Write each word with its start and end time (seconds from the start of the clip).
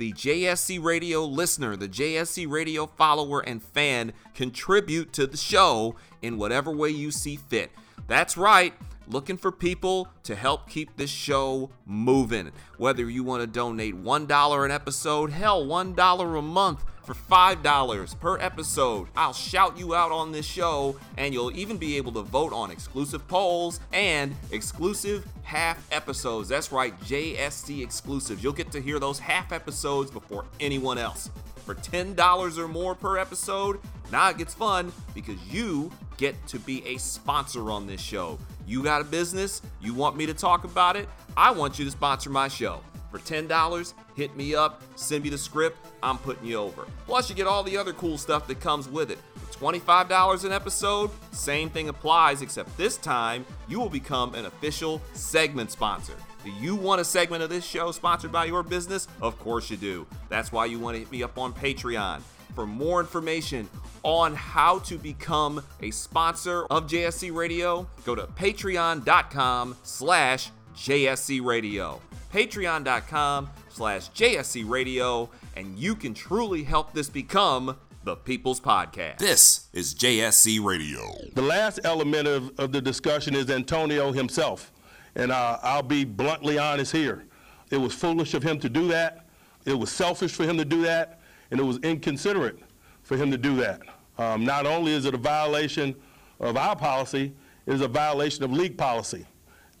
the 0.00 0.12
JSC 0.14 0.82
Radio 0.82 1.26
listener, 1.26 1.76
the 1.76 1.86
JSC 1.86 2.50
Radio 2.50 2.86
follower 2.86 3.40
and 3.40 3.62
fan, 3.62 4.14
contribute 4.34 5.12
to 5.12 5.26
the 5.26 5.36
show 5.36 5.94
in 6.22 6.38
whatever 6.38 6.70
way 6.70 6.88
you 6.88 7.10
see 7.10 7.36
fit. 7.36 7.70
That's 8.08 8.38
right. 8.38 8.72
Looking 9.06 9.36
for 9.36 9.52
people 9.52 10.08
to 10.22 10.34
help 10.34 10.70
keep 10.70 10.96
this 10.96 11.10
show 11.10 11.68
moving. 11.84 12.50
Whether 12.78 13.10
you 13.10 13.22
want 13.22 13.42
to 13.42 13.46
donate 13.46 13.94
$1 13.94 14.64
an 14.64 14.70
episode, 14.70 15.32
hell, 15.32 15.66
$1 15.66 16.38
a 16.38 16.42
month 16.42 16.82
for 17.10 17.34
$5 17.34 18.20
per 18.20 18.38
episode. 18.38 19.08
I'll 19.16 19.32
shout 19.32 19.78
you 19.78 19.94
out 19.94 20.12
on 20.12 20.32
this 20.32 20.46
show, 20.46 20.96
and 21.16 21.34
you'll 21.34 21.56
even 21.56 21.76
be 21.76 21.96
able 21.96 22.12
to 22.12 22.22
vote 22.22 22.52
on 22.52 22.70
exclusive 22.70 23.26
polls 23.26 23.80
and 23.92 24.34
exclusive 24.52 25.26
half 25.42 25.84
episodes. 25.92 26.48
That's 26.48 26.70
right, 26.70 26.98
JSC 27.00 27.82
exclusives. 27.82 28.42
You'll 28.42 28.52
get 28.52 28.70
to 28.72 28.80
hear 28.80 28.98
those 28.98 29.18
half 29.18 29.52
episodes 29.52 30.10
before 30.10 30.44
anyone 30.60 30.98
else. 30.98 31.30
For 31.64 31.74
$10 31.74 32.58
or 32.58 32.68
more 32.68 32.94
per 32.94 33.18
episode, 33.18 33.80
now 34.10 34.28
it 34.30 34.38
gets 34.38 34.54
fun 34.54 34.92
because 35.14 35.40
you 35.46 35.90
get 36.16 36.34
to 36.48 36.58
be 36.58 36.84
a 36.86 36.96
sponsor 36.98 37.70
on 37.70 37.86
this 37.86 38.00
show. 38.00 38.38
You 38.66 38.82
got 38.82 39.00
a 39.00 39.04
business, 39.04 39.62
you 39.80 39.94
want 39.94 40.16
me 40.16 40.26
to 40.26 40.34
talk 40.34 40.64
about 40.64 40.96
it, 40.96 41.08
I 41.36 41.50
want 41.50 41.78
you 41.78 41.84
to 41.84 41.90
sponsor 41.90 42.30
my 42.30 42.48
show. 42.48 42.80
For 43.10 43.18
$10, 43.18 43.94
hit 44.14 44.36
me 44.36 44.54
up, 44.54 44.82
send 44.94 45.24
me 45.24 45.30
the 45.30 45.38
script, 45.38 45.78
I'm 46.02 46.18
putting 46.18 46.46
you 46.46 46.56
over. 46.56 46.86
Plus, 47.06 47.28
you 47.28 47.34
get 47.34 47.46
all 47.46 47.62
the 47.62 47.76
other 47.76 47.92
cool 47.92 48.18
stuff 48.18 48.46
that 48.46 48.60
comes 48.60 48.88
with 48.88 49.10
it. 49.10 49.18
For 49.34 49.72
$25 49.72 50.44
an 50.44 50.52
episode, 50.52 51.10
same 51.32 51.70
thing 51.70 51.88
applies, 51.88 52.40
except 52.40 52.76
this 52.76 52.96
time 52.96 53.44
you 53.68 53.80
will 53.80 53.88
become 53.90 54.34
an 54.34 54.46
official 54.46 55.02
segment 55.12 55.70
sponsor. 55.72 56.14
Do 56.44 56.50
you 56.52 56.74
want 56.74 57.00
a 57.00 57.04
segment 57.04 57.42
of 57.42 57.50
this 57.50 57.64
show 57.64 57.92
sponsored 57.92 58.32
by 58.32 58.46
your 58.46 58.62
business? 58.62 59.08
Of 59.20 59.38
course 59.38 59.70
you 59.70 59.76
do. 59.76 60.06
That's 60.28 60.52
why 60.52 60.66
you 60.66 60.78
want 60.78 60.94
to 60.94 61.00
hit 61.00 61.10
me 61.10 61.22
up 61.22 61.36
on 61.36 61.52
Patreon. 61.52 62.22
For 62.54 62.66
more 62.66 63.00
information 63.00 63.68
on 64.02 64.34
how 64.34 64.78
to 64.80 64.96
become 64.96 65.62
a 65.82 65.90
sponsor 65.90 66.64
of 66.70 66.86
JSC 66.86 67.34
Radio, 67.34 67.86
go 68.04 68.14
to 68.14 68.22
patreon.com 68.26 69.76
slash 69.82 70.50
JSC 70.74 71.44
Radio. 71.44 72.00
Patreon.com 72.32 73.50
slash 73.68 74.10
JSC 74.10 74.68
Radio, 74.68 75.28
and 75.56 75.78
you 75.78 75.94
can 75.94 76.14
truly 76.14 76.62
help 76.62 76.92
this 76.92 77.08
become 77.08 77.76
the 78.04 78.16
People's 78.16 78.60
Podcast. 78.60 79.18
This 79.18 79.66
is 79.72 79.94
JSC 79.94 80.64
Radio. 80.64 81.02
The 81.34 81.42
last 81.42 81.80
element 81.84 82.28
of, 82.28 82.58
of 82.58 82.72
the 82.72 82.80
discussion 82.80 83.34
is 83.34 83.50
Antonio 83.50 84.12
himself. 84.12 84.72
And 85.16 85.32
uh, 85.32 85.58
I'll 85.62 85.82
be 85.82 86.04
bluntly 86.04 86.56
honest 86.56 86.92
here. 86.92 87.24
It 87.70 87.76
was 87.78 87.92
foolish 87.92 88.34
of 88.34 88.42
him 88.42 88.58
to 88.60 88.68
do 88.68 88.88
that. 88.88 89.26
It 89.66 89.74
was 89.74 89.90
selfish 89.90 90.32
for 90.32 90.44
him 90.44 90.56
to 90.56 90.64
do 90.64 90.82
that. 90.82 91.20
And 91.50 91.58
it 91.58 91.64
was 91.64 91.78
inconsiderate 91.78 92.60
for 93.02 93.16
him 93.16 93.30
to 93.32 93.38
do 93.38 93.56
that. 93.56 93.82
Um, 94.18 94.44
not 94.44 94.66
only 94.66 94.92
is 94.92 95.04
it 95.04 95.14
a 95.14 95.18
violation 95.18 95.96
of 96.38 96.56
our 96.56 96.76
policy, 96.76 97.32
it 97.66 97.74
is 97.74 97.80
a 97.80 97.88
violation 97.88 98.44
of 98.44 98.52
league 98.52 98.78
policy, 98.78 99.26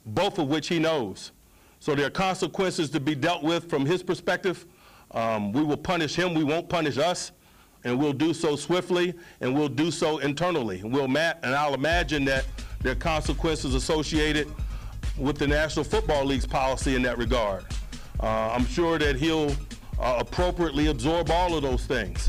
both 0.04 0.38
of 0.38 0.48
which 0.48 0.68
he 0.68 0.78
knows. 0.78 1.30
So 1.80 1.94
there 1.94 2.06
are 2.06 2.10
consequences 2.10 2.90
to 2.90 3.00
be 3.00 3.14
dealt 3.14 3.42
with 3.42 3.68
from 3.70 3.86
his 3.86 4.02
perspective. 4.02 4.66
Um, 5.12 5.50
we 5.50 5.64
will 5.64 5.78
punish 5.78 6.14
him, 6.14 6.34
we 6.34 6.44
won't 6.44 6.68
punish 6.68 6.98
us, 6.98 7.32
and 7.84 7.98
we'll 7.98 8.12
do 8.12 8.34
so 8.34 8.54
swiftly, 8.54 9.14
and 9.40 9.54
we'll 9.54 9.68
do 9.68 9.90
so 9.90 10.18
internally. 10.18 10.80
And, 10.80 10.92
we'll 10.92 11.08
ma- 11.08 11.32
and 11.42 11.54
I'll 11.54 11.72
imagine 11.72 12.24
that 12.26 12.44
there 12.82 12.92
are 12.92 12.96
consequences 12.96 13.74
associated 13.74 14.46
with 15.16 15.38
the 15.38 15.46
National 15.46 15.84
Football 15.84 16.26
League's 16.26 16.46
policy 16.46 16.94
in 16.94 17.02
that 17.02 17.16
regard. 17.16 17.64
Uh, 18.22 18.50
I'm 18.52 18.66
sure 18.66 18.98
that 18.98 19.16
he'll 19.16 19.50
uh, 19.98 20.16
appropriately 20.18 20.88
absorb 20.88 21.30
all 21.30 21.56
of 21.56 21.62
those 21.62 21.86
things. 21.86 22.28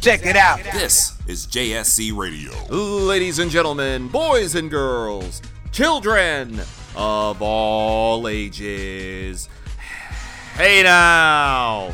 Check 0.00 0.24
it 0.24 0.36
out. 0.36 0.60
This 0.72 1.16
is 1.26 1.46
JSC 1.48 2.16
Radio. 2.16 2.52
Ladies 2.70 3.40
and 3.40 3.50
gentlemen, 3.50 4.08
boys 4.08 4.54
and 4.54 4.70
girls, 4.70 5.42
children 5.72 6.60
of 6.94 7.40
all 7.40 8.28
ages. 8.28 9.48
Hey 10.54 10.82
now! 10.82 11.92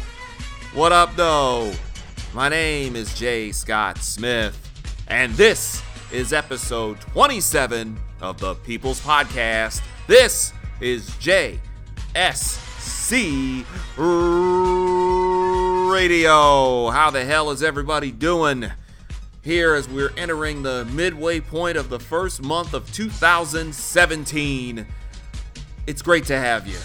What 0.75 0.93
up, 0.93 1.15
though? 1.17 1.73
My 2.35 2.49
name 2.49 2.97
is 2.97 3.15
Jay 3.15 3.53
Scott 3.53 3.99
Smith, 3.99 4.57
and 5.07 5.33
this 5.35 5.83
is 6.13 6.33
episode 6.33 7.01
27 7.01 7.99
of 8.21 8.39
the 8.39 8.55
People's 8.57 9.01
Podcast. 9.01 9.83
This 10.07 10.53
is 10.81 11.11
JSC 11.13 11.61
Radio. 15.91 16.91
How 16.91 17.11
the 17.11 17.25
hell 17.25 17.51
is 17.51 17.63
everybody 17.63 18.11
doing? 18.11 18.71
Here, 19.49 19.75
as 19.75 19.89
we're 19.89 20.13
entering 20.19 20.63
the 20.63 20.85
midway 20.93 21.41
point 21.41 21.79
of 21.79 21.89
the 21.89 21.99
first 21.99 22.43
month 22.43 22.75
of 22.75 22.93
2017, 22.93 24.87
it's 25.87 26.03
great 26.03 26.27
to 26.27 26.39
have 26.39 26.67
you. 26.67 26.77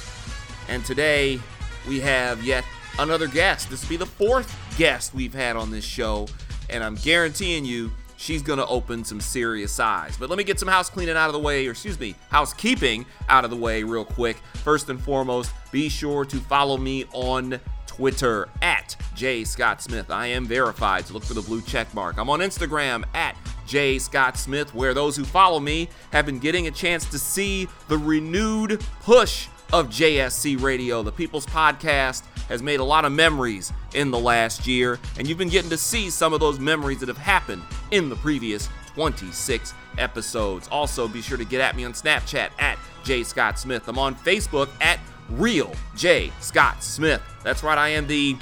And 0.70 0.86
today, 0.86 1.42
we 1.86 2.00
have 2.00 2.42
yet 2.42 2.64
another 2.98 3.28
guest. 3.28 3.70
This 3.70 3.82
will 3.82 3.90
be 3.90 3.98
the 3.98 4.06
fourth 4.06 4.58
guest 4.78 5.14
we've 5.14 5.34
had 5.34 5.58
on 5.58 5.72
this 5.72 5.84
show, 5.84 6.30
and 6.70 6.82
I'm 6.86 6.96
guaranteeing 6.96 7.66
you 7.66 7.92
she's 8.16 8.42
gonna 8.42 8.66
open 8.68 9.04
some 9.04 9.20
serious 9.20 9.78
eyes. 9.78 10.16
But 10.16 10.30
let 10.30 10.38
me 10.38 10.46
get 10.46 10.58
some 10.58 10.70
house 10.70 10.90
cleaning 10.90 11.18
out 11.18 11.28
of 11.28 11.34
the 11.34 11.40
way, 11.40 11.68
or 11.68 11.72
excuse 11.72 12.00
me, 12.00 12.16
housekeeping 12.30 13.06
out 13.28 13.44
of 13.44 13.50
the 13.50 13.58
way 13.58 13.84
real 13.84 14.06
quick. 14.06 14.38
First 14.64 14.88
and 14.88 15.02
foremost, 15.02 15.52
be 15.74 15.90
sure 15.90 16.24
to 16.24 16.38
follow 16.38 16.78
me 16.78 17.04
on 17.12 17.60
Twitter 17.96 18.50
at 18.62 18.96
J 19.16 19.44
Scott 19.44 19.82
Smith. 19.82 20.10
I 20.10 20.28
am 20.28 20.46
verified, 20.46 21.06
so 21.06 21.14
look 21.14 21.24
for 21.24 21.36
the 21.36 21.42
blue 21.42 21.62
check 21.62 21.94
mark. 21.94 22.18
I'm 22.18 22.30
on 22.30 22.40
Instagram 22.40 23.04
at 23.14 23.36
J 23.68 24.00
Scott 24.00 24.36
Smith, 24.36 24.74
where 24.74 24.96
those 24.96 25.16
who 25.16 25.24
follow 25.24 25.60
me 25.60 25.90
have 26.12 26.26
been 26.26 26.40
getting 26.40 26.66
a 26.68 26.72
chance 26.72 27.06
to 27.12 27.20
see 27.20 27.68
the 27.90 27.98
renewed 27.98 28.84
push 29.02 29.48
of 29.72 29.90
JSC 29.90 30.62
Radio, 30.62 31.04
the 31.04 31.12
People's 31.12 31.46
Podcast 31.46 32.24
has 32.48 32.62
made 32.64 32.80
a 32.80 32.84
lot 32.84 33.06
of 33.06 33.12
memories 33.12 33.72
in 33.94 34.12
the 34.12 34.20
last 34.20 34.66
year, 34.68 35.00
and 35.18 35.28
you've 35.28 35.38
been 35.38 35.50
getting 35.50 35.70
to 35.70 35.78
see 35.78 36.10
some 36.10 36.34
of 36.34 36.40
those 36.40 36.60
memories 36.60 37.00
that 37.00 37.08
have 37.10 37.18
happened 37.18 37.62
in 37.92 38.10
the 38.10 38.16
previous 38.18 38.70
26 38.96 39.74
episodes. 39.98 40.68
Also, 40.70 41.08
be 41.08 41.22
sure 41.22 41.38
to 41.38 41.46
get 41.46 41.62
at 41.62 41.76
me 41.76 41.86
on 41.86 41.94
Snapchat 41.94 42.50
at 42.60 42.78
J 43.04 43.24
Scott 43.24 43.60
Smith. 43.60 43.88
I'm 43.88 44.00
on 44.00 44.16
Facebook 44.16 44.70
at 44.82 45.00
Real 45.30 45.74
J 45.96 46.32
Scott 46.40 46.84
Smith. 46.84 47.22
That's 47.44 47.64
right, 47.64 47.78
I 47.78 47.90
am 47.90 48.08
the 48.08 48.36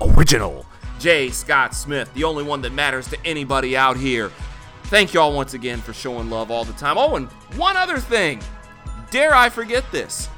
original 0.00 0.66
J 0.98 1.30
Scott 1.30 1.74
Smith, 1.74 2.12
the 2.14 2.24
only 2.24 2.44
one 2.44 2.62
that 2.62 2.72
matters 2.72 3.08
to 3.08 3.18
anybody 3.24 3.76
out 3.76 3.96
here. 3.96 4.30
Thank 4.84 5.14
y'all 5.14 5.34
once 5.34 5.54
again 5.54 5.80
for 5.80 5.92
showing 5.92 6.30
love 6.30 6.50
all 6.50 6.64
the 6.64 6.72
time. 6.74 6.98
Oh, 6.98 7.16
and 7.16 7.28
one 7.56 7.76
other 7.76 7.98
thing. 7.98 8.40
Dare 9.10 9.34
I 9.34 9.48
forget 9.48 9.84
this? 9.92 10.28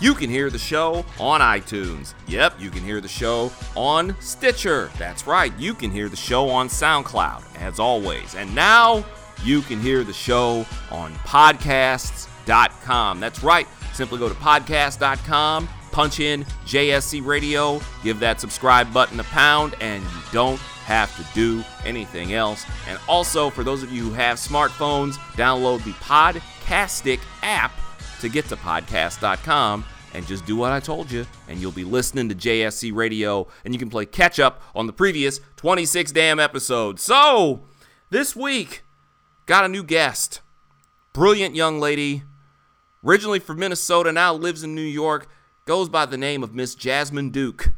You 0.00 0.14
can 0.14 0.30
hear 0.30 0.48
the 0.48 0.58
show 0.58 1.04
on 1.18 1.42
iTunes. 1.42 2.14
Yep, 2.26 2.54
you 2.58 2.70
can 2.70 2.82
hear 2.82 3.02
the 3.02 3.08
show 3.08 3.52
on 3.76 4.16
Stitcher. 4.20 4.90
That's 4.98 5.26
right, 5.26 5.52
you 5.58 5.74
can 5.74 5.90
hear 5.90 6.08
the 6.08 6.16
show 6.16 6.48
on 6.48 6.68
SoundCloud, 6.68 7.42
as 7.60 7.78
always. 7.78 8.34
And 8.34 8.54
now 8.54 9.04
you 9.44 9.60
can 9.60 9.78
hear 9.78 10.02
the 10.02 10.14
show 10.14 10.64
on 10.90 11.12
podcasts.com. 11.26 13.20
That's 13.20 13.42
right, 13.42 13.66
simply 13.92 14.18
go 14.18 14.28
to 14.28 14.34
podcast.com 14.36 15.68
punch 15.90 16.20
in 16.20 16.44
JSC 16.66 17.24
Radio, 17.24 17.80
give 18.02 18.20
that 18.20 18.40
subscribe 18.40 18.92
button 18.92 19.20
a 19.20 19.24
pound, 19.24 19.74
and 19.80 20.02
you 20.02 20.20
don't 20.32 20.58
have 20.84 21.14
to 21.16 21.34
do 21.34 21.64
anything 21.84 22.32
else. 22.34 22.64
And 22.88 22.98
also, 23.08 23.50
for 23.50 23.62
those 23.62 23.82
of 23.82 23.92
you 23.92 24.04
who 24.04 24.12
have 24.12 24.38
smartphones, 24.38 25.14
download 25.34 25.84
the 25.84 25.92
Podcastic 25.92 27.20
app 27.42 27.72
to 28.20 28.28
get 28.28 28.46
to 28.46 28.56
podcast.com 28.56 29.84
and 30.12 30.26
just 30.26 30.44
do 30.44 30.56
what 30.56 30.72
I 30.72 30.80
told 30.80 31.10
you, 31.10 31.24
and 31.48 31.60
you'll 31.60 31.70
be 31.70 31.84
listening 31.84 32.28
to 32.30 32.34
JSC 32.34 32.92
Radio, 32.92 33.46
and 33.64 33.72
you 33.72 33.78
can 33.78 33.90
play 33.90 34.06
catch 34.06 34.40
up 34.40 34.60
on 34.74 34.86
the 34.86 34.92
previous 34.92 35.40
26 35.56 36.10
damn 36.12 36.40
episodes. 36.40 37.02
So, 37.02 37.60
this 38.10 38.34
week, 38.34 38.82
got 39.46 39.64
a 39.64 39.68
new 39.68 39.84
guest. 39.84 40.40
Brilliant 41.12 41.54
young 41.54 41.78
lady, 41.78 42.24
originally 43.04 43.38
from 43.38 43.58
Minnesota, 43.58 44.12
now 44.12 44.32
lives 44.34 44.62
in 44.62 44.74
New 44.74 44.80
York, 44.80 45.28
goes 45.66 45.88
by 45.88 46.06
the 46.06 46.18
name 46.18 46.42
of 46.42 46.54
Miss 46.54 46.74
Jasmine 46.74 47.30
Duke. 47.30 47.72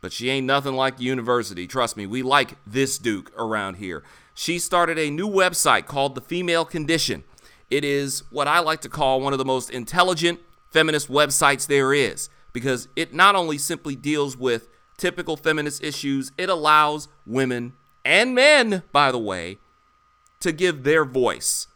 But 0.00 0.12
she 0.12 0.30
ain't 0.30 0.46
nothing 0.46 0.74
like 0.74 0.98
the 0.98 1.04
university. 1.04 1.66
Trust 1.66 1.96
me, 1.96 2.06
we 2.06 2.22
like 2.22 2.56
this 2.66 2.98
Duke 2.98 3.32
around 3.36 3.74
here. 3.76 4.02
She 4.34 4.58
started 4.58 4.98
a 4.98 5.10
new 5.10 5.28
website 5.28 5.86
called 5.86 6.14
The 6.14 6.20
Female 6.20 6.64
Condition. 6.64 7.24
It 7.70 7.84
is 7.84 8.22
what 8.30 8.46
I 8.46 8.60
like 8.60 8.80
to 8.82 8.88
call 8.88 9.20
one 9.20 9.32
of 9.32 9.38
the 9.38 9.44
most 9.44 9.70
intelligent 9.70 10.40
feminist 10.70 11.08
websites 11.08 11.66
there 11.66 11.92
is 11.92 12.28
because 12.52 12.88
it 12.94 13.14
not 13.14 13.34
only 13.34 13.58
simply 13.58 13.96
deals 13.96 14.36
with 14.36 14.68
typical 14.96 15.36
feminist 15.36 15.82
issues, 15.82 16.32
it 16.38 16.48
allows 16.48 17.08
women 17.26 17.72
and 18.04 18.34
men, 18.34 18.82
by 18.92 19.10
the 19.10 19.18
way, 19.18 19.58
to 20.40 20.52
give 20.52 20.84
their 20.84 21.04
voice 21.04 21.66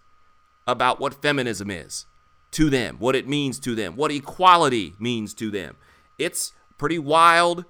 about 0.67 1.01
what 1.01 1.21
feminism 1.21 1.71
is 1.71 2.07
to 2.53 2.71
them, 2.71 2.97
what 2.99 3.15
it 3.15 3.29
means 3.29 3.59
to 3.61 3.75
them, 3.75 3.97
what 3.97 4.11
equality 4.11 4.95
means 4.99 5.35
to 5.35 5.51
them. 5.51 5.77
It's 6.19 6.53
pretty 6.79 6.99
wild, 6.99 7.65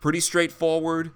pretty 0.00 0.20
straightforward, 0.20 1.10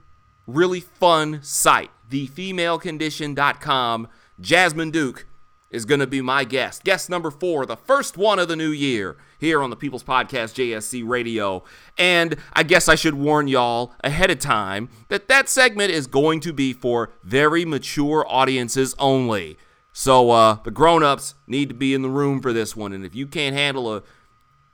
really 0.47 0.81
fun 0.81 1.41
site. 1.43 1.91
TheFemaleCondition.com. 2.11 4.08
Jasmine 4.41 4.91
Duke 4.91 5.26
is 5.70 5.85
going 5.85 6.00
to 6.00 6.06
be 6.06 6.20
my 6.20 6.44
guest. 6.44 6.82
Guest 6.82 7.08
number 7.08 7.31
four, 7.31 7.64
the 7.64 7.76
first 7.76 8.17
one 8.17 8.38
of 8.38 8.49
the 8.49 8.56
new 8.56 8.70
year 8.70 9.17
here 9.38 9.62
on 9.62 9.70
the 9.70 9.76
People's 9.76 10.02
Podcast 10.02 10.55
JSC 10.55 11.06
Radio. 11.06 11.62
And 11.97 12.37
I 12.52 12.62
guess 12.64 12.88
I 12.88 12.97
should 12.97 13.14
warn 13.14 13.49
y'all 13.49 13.94
ahead 14.02 14.31
of 14.31 14.41
time 14.41 14.88
that 15.08 15.29
that 15.29 15.49
segment 15.49 15.93
is 15.93 16.06
going 16.06 16.41
to 16.41 16.52
be 16.52 16.73
for 16.73 17.11
very 17.23 17.64
mature 17.64 18.25
audiences 18.29 18.94
only. 18.99 19.56
So 19.92 20.31
uh, 20.31 20.58
the 20.62 20.70
grown-ups 20.70 21.34
need 21.46 21.69
to 21.69 21.75
be 21.75 21.94
in 21.94 22.02
the 22.02 22.08
room 22.08 22.40
for 22.40 22.52
this 22.52 22.76
one. 22.76 22.92
And 22.92 23.04
if 23.04 23.14
you 23.14 23.26
can't 23.26 23.54
handle 23.54 23.94
a, 23.94 24.02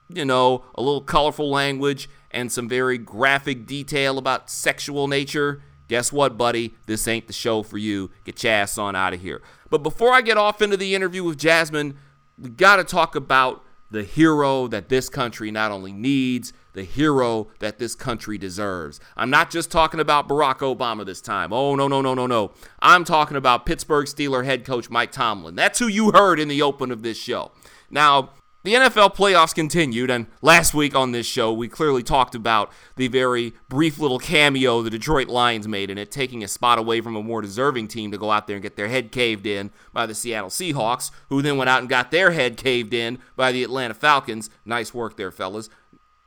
you 0.08 0.24
know, 0.24 0.64
a 0.74 0.82
little 0.82 1.00
colorful 1.00 1.50
language 1.50 2.08
and 2.30 2.52
some 2.52 2.68
very 2.68 2.98
graphic 2.98 3.66
detail 3.66 4.18
about 4.18 4.50
sexual 4.50 5.08
nature, 5.08 5.62
guess 5.88 6.12
what, 6.12 6.36
buddy? 6.36 6.74
This 6.86 7.08
ain't 7.08 7.26
the 7.26 7.32
show 7.32 7.62
for 7.62 7.78
you. 7.78 8.10
Get 8.24 8.42
your 8.44 8.52
ass 8.52 8.78
on 8.78 8.94
out 8.94 9.14
of 9.14 9.20
here. 9.20 9.42
But 9.70 9.82
before 9.82 10.12
I 10.12 10.20
get 10.20 10.36
off 10.36 10.60
into 10.62 10.76
the 10.76 10.94
interview 10.94 11.24
with 11.24 11.38
Jasmine, 11.38 11.96
we 12.38 12.50
got 12.50 12.76
to 12.76 12.84
talk 12.84 13.16
about 13.16 13.64
the 13.90 14.02
hero 14.02 14.66
that 14.68 14.88
this 14.88 15.08
country 15.08 15.50
not 15.50 15.70
only 15.70 15.92
needs, 15.92 16.52
the 16.72 16.82
hero 16.82 17.48
that 17.60 17.78
this 17.78 17.94
country 17.94 18.36
deserves. 18.38 19.00
I'm 19.16 19.30
not 19.30 19.50
just 19.50 19.70
talking 19.70 20.00
about 20.00 20.28
Barack 20.28 20.58
Obama 20.58 21.06
this 21.06 21.20
time. 21.20 21.52
Oh, 21.52 21.74
no, 21.74 21.88
no, 21.88 22.02
no, 22.02 22.14
no, 22.14 22.26
no. 22.26 22.52
I'm 22.80 23.04
talking 23.04 23.36
about 23.36 23.64
Pittsburgh 23.64 24.06
Steeler 24.06 24.44
head 24.44 24.64
coach 24.64 24.90
Mike 24.90 25.12
Tomlin. 25.12 25.54
That's 25.54 25.78
who 25.78 25.86
you 25.86 26.12
heard 26.12 26.38
in 26.38 26.48
the 26.48 26.62
open 26.62 26.90
of 26.90 27.02
this 27.02 27.16
show. 27.16 27.52
Now, 27.90 28.30
the 28.66 28.74
NFL 28.74 29.14
playoffs 29.14 29.54
continued, 29.54 30.10
and 30.10 30.26
last 30.42 30.74
week 30.74 30.96
on 30.96 31.12
this 31.12 31.24
show, 31.24 31.52
we 31.52 31.68
clearly 31.68 32.02
talked 32.02 32.34
about 32.34 32.72
the 32.96 33.06
very 33.06 33.52
brief 33.68 34.00
little 34.00 34.18
cameo 34.18 34.82
the 34.82 34.90
Detroit 34.90 35.28
Lions 35.28 35.68
made 35.68 35.88
in 35.88 35.98
it, 35.98 36.10
taking 36.10 36.42
a 36.42 36.48
spot 36.48 36.76
away 36.76 37.00
from 37.00 37.14
a 37.14 37.22
more 37.22 37.40
deserving 37.40 37.86
team 37.86 38.10
to 38.10 38.18
go 38.18 38.32
out 38.32 38.48
there 38.48 38.56
and 38.56 38.62
get 38.64 38.74
their 38.74 38.88
head 38.88 39.12
caved 39.12 39.46
in 39.46 39.70
by 39.92 40.04
the 40.04 40.16
Seattle 40.16 40.50
Seahawks, 40.50 41.12
who 41.28 41.42
then 41.42 41.56
went 41.56 41.70
out 41.70 41.78
and 41.78 41.88
got 41.88 42.10
their 42.10 42.32
head 42.32 42.56
caved 42.56 42.92
in 42.92 43.20
by 43.36 43.52
the 43.52 43.62
Atlanta 43.62 43.94
Falcons. 43.94 44.50
Nice 44.64 44.92
work 44.92 45.16
there, 45.16 45.30
fellas. 45.30 45.70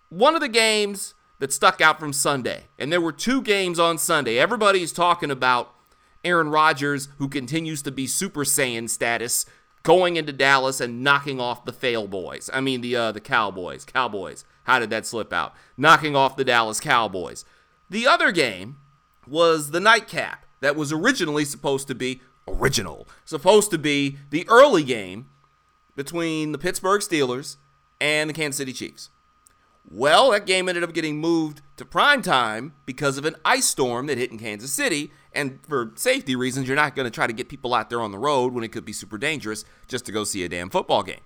One 0.07 0.33
of 0.33 0.39
the 0.39 0.47
games 0.47 1.15
that 1.39 1.51
stuck 1.51 1.81
out 1.81 1.99
from 1.99 2.13
Sunday, 2.13 2.67
and 2.77 2.89
there 2.89 3.01
were 3.01 3.11
two 3.11 3.41
games 3.41 3.79
on 3.79 3.97
Sunday. 3.97 4.39
Everybody's 4.39 4.93
talking 4.93 5.29
about 5.29 5.75
Aaron 6.23 6.49
Rodgers, 6.49 7.09
who 7.17 7.27
continues 7.27 7.81
to 7.81 7.91
be 7.91 8.07
Super 8.07 8.45
Saiyan 8.45 8.89
status, 8.89 9.45
going 9.89 10.17
into 10.17 10.31
Dallas 10.31 10.79
and 10.79 11.03
knocking 11.03 11.41
off 11.41 11.65
the 11.65 11.73
fail 11.73 12.05
boys. 12.05 12.47
I 12.53 12.61
mean 12.61 12.81
the 12.81 12.95
uh, 12.95 13.11
the 13.11 13.19
Cowboys. 13.19 13.85
Cowboys. 13.85 14.45
How 14.65 14.77
did 14.77 14.91
that 14.91 15.07
slip 15.07 15.33
out? 15.33 15.55
Knocking 15.77 16.15
off 16.15 16.37
the 16.37 16.43
Dallas 16.43 16.79
Cowboys. 16.79 17.43
The 17.89 18.05
other 18.05 18.31
game 18.31 18.77
was 19.25 19.71
the 19.71 19.79
nightcap 19.79 20.45
that 20.59 20.75
was 20.75 20.93
originally 20.93 21.43
supposed 21.43 21.87
to 21.87 21.95
be 21.95 22.21
original, 22.47 23.07
supposed 23.25 23.71
to 23.71 23.79
be 23.79 24.19
the 24.29 24.47
early 24.47 24.83
game 24.83 25.27
between 25.95 26.51
the 26.51 26.59
Pittsburgh 26.59 27.01
Steelers 27.01 27.57
and 27.99 28.29
the 28.29 28.33
Kansas 28.35 28.57
City 28.57 28.73
Chiefs. 28.73 29.09
Well, 29.89 30.29
that 30.29 30.45
game 30.45 30.69
ended 30.69 30.83
up 30.83 30.93
getting 30.93 31.17
moved 31.17 31.63
to 31.77 31.83
prime 31.83 32.21
time 32.21 32.73
because 32.85 33.17
of 33.17 33.25
an 33.25 33.37
ice 33.43 33.65
storm 33.65 34.05
that 34.05 34.19
hit 34.19 34.29
in 34.29 34.37
Kansas 34.37 34.71
City. 34.71 35.11
And 35.33 35.59
for 35.67 35.91
safety 35.95 36.35
reasons, 36.35 36.67
you're 36.67 36.75
not 36.75 36.95
going 36.95 37.05
to 37.05 37.11
try 37.11 37.27
to 37.27 37.33
get 37.33 37.49
people 37.49 37.73
out 37.73 37.89
there 37.89 38.01
on 38.01 38.11
the 38.11 38.17
road 38.17 38.53
when 38.53 38.63
it 38.63 38.71
could 38.71 38.85
be 38.85 38.93
super 38.93 39.17
dangerous 39.17 39.63
just 39.87 40.05
to 40.05 40.11
go 40.11 40.23
see 40.23 40.43
a 40.43 40.49
damn 40.49 40.69
football 40.69 41.03
game. 41.03 41.21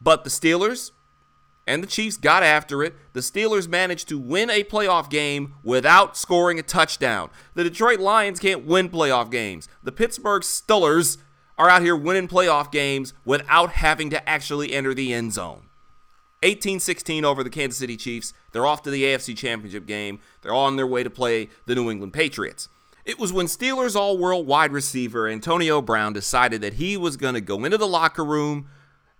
But 0.00 0.24
the 0.24 0.30
Steelers 0.30 0.92
and 1.66 1.82
the 1.82 1.88
Chiefs 1.88 2.16
got 2.16 2.42
after 2.42 2.82
it. 2.82 2.94
The 3.12 3.20
Steelers 3.20 3.68
managed 3.68 4.08
to 4.08 4.18
win 4.18 4.50
a 4.50 4.64
playoff 4.64 5.10
game 5.10 5.54
without 5.62 6.16
scoring 6.16 6.58
a 6.58 6.62
touchdown. 6.62 7.30
The 7.54 7.64
Detroit 7.64 8.00
Lions 8.00 8.38
can't 8.38 8.64
win 8.64 8.88
playoff 8.88 9.30
games. 9.30 9.68
The 9.82 9.92
Pittsburgh 9.92 10.42
Steelers 10.42 11.18
are 11.58 11.68
out 11.68 11.82
here 11.82 11.96
winning 11.96 12.28
playoff 12.28 12.72
games 12.72 13.12
without 13.24 13.72
having 13.72 14.10
to 14.10 14.28
actually 14.28 14.72
enter 14.72 14.94
the 14.94 15.12
end 15.12 15.32
zone. 15.32 15.66
18 16.42 16.80
16 16.80 17.24
over 17.24 17.44
the 17.44 17.50
Kansas 17.50 17.78
City 17.78 17.96
Chiefs. 17.96 18.32
They're 18.52 18.66
off 18.66 18.82
to 18.82 18.90
the 18.90 19.04
AFC 19.04 19.36
Championship 19.36 19.86
game. 19.86 20.20
They're 20.40 20.54
on 20.54 20.76
their 20.76 20.86
way 20.86 21.02
to 21.02 21.10
play 21.10 21.50
the 21.66 21.74
New 21.74 21.90
England 21.90 22.14
Patriots. 22.14 22.68
It 23.10 23.18
was 23.18 23.32
when 23.32 23.46
Steelers 23.46 23.96
all 23.96 24.16
world 24.16 24.46
wide 24.46 24.70
receiver 24.70 25.26
Antonio 25.26 25.82
Brown 25.82 26.12
decided 26.12 26.60
that 26.60 26.74
he 26.74 26.96
was 26.96 27.16
going 27.16 27.34
to 27.34 27.40
go 27.40 27.64
into 27.64 27.76
the 27.76 27.88
locker 27.88 28.24
room, 28.24 28.68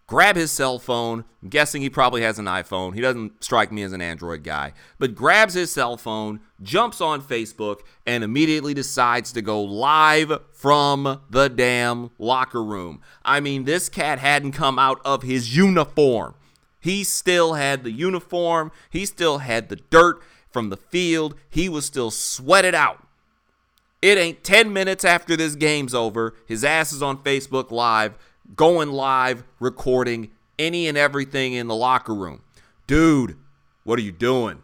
grab 0.06 0.36
his 0.36 0.52
cell 0.52 0.78
phone. 0.78 1.24
I'm 1.42 1.48
guessing 1.48 1.82
he 1.82 1.90
probably 1.90 2.22
has 2.22 2.38
an 2.38 2.44
iPhone. 2.44 2.94
He 2.94 3.00
doesn't 3.00 3.42
strike 3.42 3.72
me 3.72 3.82
as 3.82 3.92
an 3.92 4.00
Android 4.00 4.44
guy, 4.44 4.74
but 5.00 5.16
grabs 5.16 5.54
his 5.54 5.72
cell 5.72 5.96
phone, 5.96 6.38
jumps 6.62 7.00
on 7.00 7.20
Facebook, 7.20 7.80
and 8.06 8.22
immediately 8.22 8.74
decides 8.74 9.32
to 9.32 9.42
go 9.42 9.60
live 9.60 10.38
from 10.52 11.22
the 11.28 11.48
damn 11.48 12.10
locker 12.16 12.62
room. 12.62 13.00
I 13.24 13.40
mean, 13.40 13.64
this 13.64 13.88
cat 13.88 14.20
hadn't 14.20 14.52
come 14.52 14.78
out 14.78 15.00
of 15.04 15.24
his 15.24 15.56
uniform. 15.56 16.36
He 16.78 17.02
still 17.02 17.54
had 17.54 17.82
the 17.82 17.90
uniform, 17.90 18.70
he 18.88 19.04
still 19.04 19.38
had 19.38 19.68
the 19.68 19.80
dirt 19.90 20.22
from 20.52 20.70
the 20.70 20.76
field, 20.76 21.34
he 21.48 21.68
was 21.68 21.84
still 21.84 22.12
sweated 22.12 22.76
out. 22.76 23.04
It 24.02 24.16
ain't 24.16 24.42
10 24.42 24.72
minutes 24.72 25.04
after 25.04 25.36
this 25.36 25.54
game's 25.54 25.94
over. 25.94 26.34
His 26.46 26.64
ass 26.64 26.92
is 26.92 27.02
on 27.02 27.18
Facebook 27.18 27.70
Live, 27.70 28.16
going 28.56 28.90
live, 28.90 29.44
recording 29.58 30.30
any 30.58 30.88
and 30.88 30.96
everything 30.96 31.52
in 31.52 31.66
the 31.66 31.74
locker 31.74 32.14
room. 32.14 32.42
Dude, 32.86 33.36
what 33.84 33.98
are 33.98 34.02
you 34.02 34.12
doing? 34.12 34.62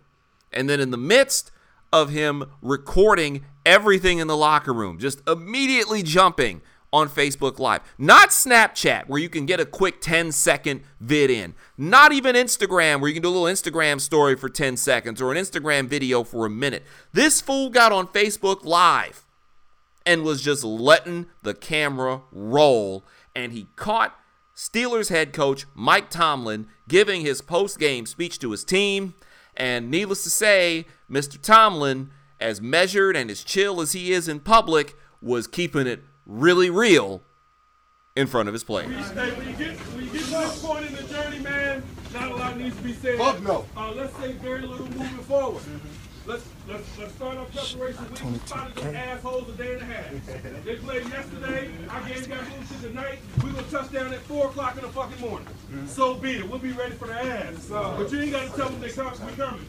And 0.53 0.71
then 0.71 0.81
in 0.81 0.91
the 0.91 0.97
midst 0.97 1.51
of 1.93 2.11
him 2.11 2.45
recording 2.63 3.45
everything 3.67 4.19
in 4.19 4.27
the 4.27 4.37
locker 4.37 4.73
room, 4.73 4.99
just 4.99 5.21
immediately 5.29 6.03
jumping 6.03 6.63
on 6.93 7.09
Facebook 7.09 7.59
Live. 7.59 7.83
Not 7.99 8.31
Snapchat, 8.31 9.07
where 9.07 9.21
you 9.21 9.29
can 9.29 9.45
get 9.45 9.61
a 9.61 9.67
quick 9.67 10.01
10 10.01 10.33
second 10.33 10.81
vid 10.99 11.31
in. 11.31 11.55
Not 11.77 12.13
even 12.13 12.35
Instagram, 12.37 13.01
where 13.01 13.09
you 13.09 13.15
can 13.15 13.23
do 13.23 13.29
a 13.29 13.37
little 13.37 13.45
Instagram 13.45 14.01
story 14.01 14.35
for 14.35 14.49
10 14.49 14.79
seconds 14.79 15.21
or 15.21 15.31
an 15.31 15.37
Instagram 15.37 15.89
video 15.89 16.25
for 16.25 16.47
a 16.47 16.51
minute. 16.51 16.85
This 17.13 17.43
fool 17.43 17.69
got 17.69 17.93
on 17.93 18.07
Facebook 18.09 18.65
Live 18.65 19.26
and 20.07 20.23
was 20.23 20.41
just 20.41 20.63
letting 20.65 21.27
the 21.43 21.53
camera 21.53 22.23
roll. 22.31 23.05
And 23.35 23.53
he 23.53 23.67
caught 23.77 24.19
Steelers 24.55 25.11
head 25.11 25.33
coach 25.33 25.67
Mike 25.75 26.09
Tomlin 26.09 26.69
giving 26.89 27.21
his 27.21 27.43
post 27.43 27.79
game 27.79 28.07
speech 28.07 28.39
to 28.39 28.53
his 28.53 28.65
team. 28.65 29.15
And 29.57 29.91
needless 29.91 30.23
to 30.23 30.31
say, 30.31 30.87
Mr. 31.11 31.41
Tomlin, 31.41 32.11
as 32.41 32.61
measured 32.61 33.17
and 33.17 33.31
as 33.31 33.43
chill 33.43 33.81
as 33.81 33.93
he 33.93 34.13
is 34.13 34.29
in 34.29 34.41
public, 34.41 34.95
was 35.21 35.47
keeping 35.47 35.87
it 35.87 36.05
really 36.25 36.71
real 36.71 37.23
in 38.15 38.27
front 38.27 38.49
of 38.49 38.53
his 38.53 38.65
players. 38.65 39.11
Hey, 39.11 39.33
when 39.33 39.49
you 39.49 39.55
get 39.55 39.77
when 39.79 40.05
you 40.05 40.11
get 40.11 40.23
to 40.25 40.31
this 40.31 40.63
point 40.65 40.87
in 40.87 40.95
the 40.95 41.03
journey, 41.03 41.39
man, 41.41 41.83
not 42.13 42.31
a 42.31 42.37
lot 42.37 42.57
needs 42.57 42.77
to 42.77 42.83
be 42.83 42.93
said. 42.93 43.19
Fuck 43.19 43.43
no. 43.43 43.65
Uh, 43.77 43.93
let's 43.93 44.17
say 44.17 44.33
very 44.33 44.63
little 44.63 44.87
moving 44.89 45.19
forward. 45.25 45.63
Let's 46.27 46.45
let's 46.69 46.99
let's 46.99 47.15
start 47.15 47.37
our 47.37 47.45
preparation. 47.45 48.05
We 48.11 48.39
spotted 48.39 48.79
some 48.79 48.97
assholes 48.97 49.49
a 49.49 49.53
day 49.53 49.75
and 49.75 49.83
a 49.83 49.85
half. 49.85 50.65
They 50.65 50.75
played 50.77 51.09
yesterday. 51.09 51.71
Our 51.89 52.01
game 52.09 52.25
got 52.25 52.49
moved 52.49 52.73
to 52.73 52.89
tonight. 52.89 53.19
We're 53.45 53.53
gonna 53.53 53.63
touch 53.71 53.93
down 53.93 54.13
at 54.13 54.19
four 54.23 54.47
o'clock 54.47 54.77
in 54.77 54.83
the 54.83 54.89
fucking 54.89 55.21
morning. 55.21 55.47
So 55.87 56.15
be 56.15 56.39
it. 56.39 56.49
We'll 56.49 56.59
be 56.59 56.73
ready 56.73 56.95
for 56.95 57.07
the 57.07 57.15
ass. 57.15 57.69
But 57.69 58.11
you 58.11 58.23
ain't 58.23 58.33
gotta 58.33 58.49
tell 58.57 58.69
them 58.69 58.81
they 58.81 58.91
come, 58.91 59.13
we 59.25 59.33
coming. 59.35 59.67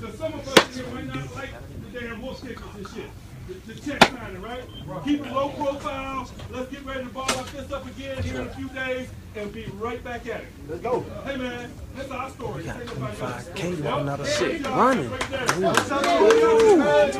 Because 0.00 0.18
some 0.18 0.32
of 0.32 0.48
us 0.48 0.74
here 0.74 0.86
might 0.86 1.06
not 1.06 1.34
like 1.34 1.50
the 1.92 2.00
damn 2.00 2.22
wolf 2.22 2.40
kickers 2.40 2.74
and 2.76 2.88
shit. 2.88 3.10
The, 3.46 3.52
the 3.72 3.80
check 3.80 4.02
signing, 4.04 4.40
right? 4.40 4.62
Keep 5.04 5.26
it 5.26 5.32
low 5.32 5.50
profile. 5.50 6.30
Let's 6.50 6.70
get 6.70 6.82
ready 6.86 7.04
to 7.04 7.10
ball 7.10 7.26
our 7.36 7.44
fist 7.44 7.70
up 7.72 7.86
again 7.86 8.22
here 8.22 8.40
in 8.40 8.46
a 8.46 8.54
few 8.54 8.70
days 8.70 9.10
and 9.36 9.52
be 9.52 9.66
right 9.74 10.02
back 10.02 10.26
at 10.26 10.40
it. 10.40 10.46
Let's 10.66 10.80
go. 10.80 11.04
Hey 11.24 11.36
man, 11.36 11.70
that's 11.94 12.10
our 12.10 12.30
story. 12.30 12.62
We 12.62 12.68
got 12.68 12.80
25K 12.80 13.92
on 13.92 14.00
another 14.00 14.24
shit 14.24 14.66
running. 14.66 15.08
25 15.08 17.12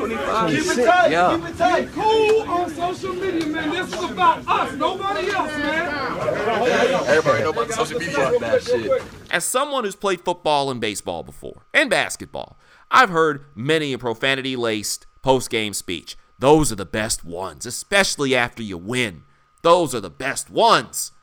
Keep 0.49 0.65
it 0.65 0.85
tight. 0.85 1.11
Yeah. 1.11 1.37
Keep 1.37 1.49
it 1.49 1.57
tight. 1.57 1.89
Cool 1.93 2.41
on 2.49 2.71
social 2.71 3.13
media, 3.13 3.45
man. 3.45 3.69
This 3.69 3.93
is 3.93 4.03
about 4.09 4.47
us, 4.47 4.73
nobody 4.73 5.29
else, 5.29 5.51
man. 5.51 5.93
Everybody 7.07 7.43
know 7.43 7.51
about 7.51 7.71
social 7.71 7.99
media. 7.99 8.39
That 8.39 8.63
shit. 8.63 9.03
As 9.29 9.45
someone 9.45 9.83
who's 9.83 9.95
played 9.95 10.21
football 10.21 10.71
and 10.71 10.81
baseball 10.81 11.21
before, 11.21 11.67
and 11.71 11.87
basketball, 11.87 12.57
I've 12.89 13.09
heard 13.09 13.45
many 13.55 13.93
a 13.93 13.99
profanity 13.99 14.55
laced 14.55 15.05
post 15.25 15.49
game 15.49 15.73
speech. 15.73 16.15
Those 16.37 16.71
are 16.71 16.75
the 16.75 16.85
best 16.85 17.25
ones, 17.25 17.65
especially 17.65 18.35
after 18.35 18.61
you 18.61 18.77
win. 18.77 19.23
Those 19.63 19.95
are 19.95 19.99
the 19.99 20.11
best 20.11 20.51
ones. 20.51 21.13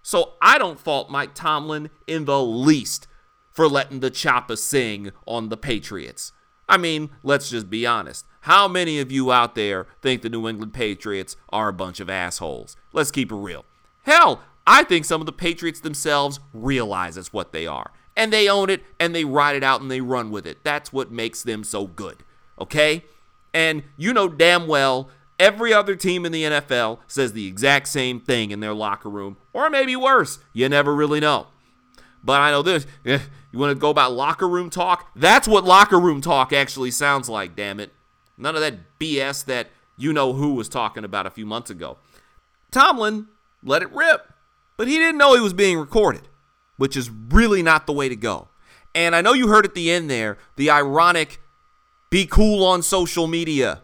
So 0.00 0.34
I 0.40 0.58
don't 0.58 0.78
fault 0.78 1.10
Mike 1.10 1.34
Tomlin 1.34 1.90
in 2.06 2.24
the 2.24 2.40
least 2.40 3.08
for 3.50 3.66
letting 3.66 3.98
the 3.98 4.10
chopper 4.10 4.54
sing 4.54 5.10
on 5.26 5.48
the 5.48 5.56
Patriots. 5.56 6.30
I 6.68 6.76
mean, 6.76 7.10
let's 7.24 7.50
just 7.50 7.68
be 7.68 7.84
honest. 7.84 8.26
How 8.42 8.68
many 8.68 9.00
of 9.00 9.10
you 9.10 9.32
out 9.32 9.56
there 9.56 9.88
think 10.00 10.22
the 10.22 10.30
New 10.30 10.48
England 10.48 10.72
Patriots 10.72 11.34
are 11.48 11.66
a 11.66 11.72
bunch 11.72 11.98
of 11.98 12.08
assholes? 12.08 12.76
Let's 12.92 13.10
keep 13.10 13.32
it 13.32 13.36
real. 13.36 13.64
Hell, 14.04 14.40
I 14.68 14.84
think 14.84 15.04
some 15.04 15.20
of 15.20 15.26
the 15.26 15.32
Patriots 15.32 15.80
themselves 15.80 16.38
realize 16.54 17.16
it's 17.16 17.32
what 17.32 17.52
they 17.52 17.66
are. 17.66 17.90
And 18.16 18.32
they 18.32 18.48
own 18.48 18.70
it 18.70 18.84
and 19.00 19.12
they 19.12 19.24
ride 19.24 19.56
it 19.56 19.64
out 19.64 19.80
and 19.80 19.90
they 19.90 20.00
run 20.00 20.30
with 20.30 20.46
it. 20.46 20.62
That's 20.62 20.92
what 20.92 21.10
makes 21.10 21.42
them 21.42 21.64
so 21.64 21.88
good. 21.88 22.22
Okay? 22.60 23.04
And 23.54 23.82
you 23.96 24.12
know 24.12 24.28
damn 24.28 24.66
well 24.66 25.10
every 25.42 25.72
other 25.72 25.96
team 25.96 26.24
in 26.24 26.30
the 26.30 26.44
NFL 26.44 26.98
says 27.08 27.32
the 27.32 27.48
exact 27.48 27.88
same 27.88 28.20
thing 28.20 28.52
in 28.52 28.60
their 28.60 28.72
locker 28.72 29.10
room, 29.10 29.36
or 29.52 29.68
maybe 29.68 29.96
worse. 29.96 30.38
You 30.52 30.68
never 30.68 30.94
really 30.94 31.18
know. 31.18 31.48
But 32.22 32.40
I 32.40 32.50
know 32.50 32.62
this. 32.62 32.86
You 33.52 33.58
want 33.58 33.70
to 33.70 33.78
go 33.78 33.90
about 33.90 34.12
locker 34.14 34.48
room 34.48 34.70
talk? 34.70 35.10
That's 35.14 35.46
what 35.46 35.64
locker 35.64 36.00
room 36.00 36.22
talk 36.22 36.54
actually 36.54 36.90
sounds 36.90 37.28
like, 37.28 37.54
damn 37.54 37.78
it. 37.78 37.92
None 38.38 38.54
of 38.54 38.62
that 38.62 38.98
BS 38.98 39.44
that 39.44 39.68
you 39.98 40.14
know 40.14 40.32
who 40.32 40.54
was 40.54 40.70
talking 40.70 41.04
about 41.04 41.26
a 41.26 41.30
few 41.30 41.44
months 41.44 41.68
ago. 41.68 41.98
Tomlin 42.70 43.28
let 43.62 43.82
it 43.82 43.92
rip, 43.92 44.32
but 44.78 44.88
he 44.88 44.96
didn't 44.96 45.18
know 45.18 45.34
he 45.34 45.40
was 45.42 45.52
being 45.52 45.78
recorded, 45.78 46.28
which 46.78 46.96
is 46.96 47.10
really 47.10 47.62
not 47.62 47.86
the 47.86 47.92
way 47.92 48.08
to 48.08 48.16
go. 48.16 48.48
And 48.94 49.14
I 49.14 49.20
know 49.20 49.34
you 49.34 49.48
heard 49.48 49.66
at 49.66 49.74
the 49.74 49.90
end 49.90 50.08
there 50.08 50.38
the 50.56 50.70
ironic 50.70 51.41
be 52.12 52.26
cool 52.26 52.62
on 52.62 52.82
social 52.82 53.26
media. 53.26 53.80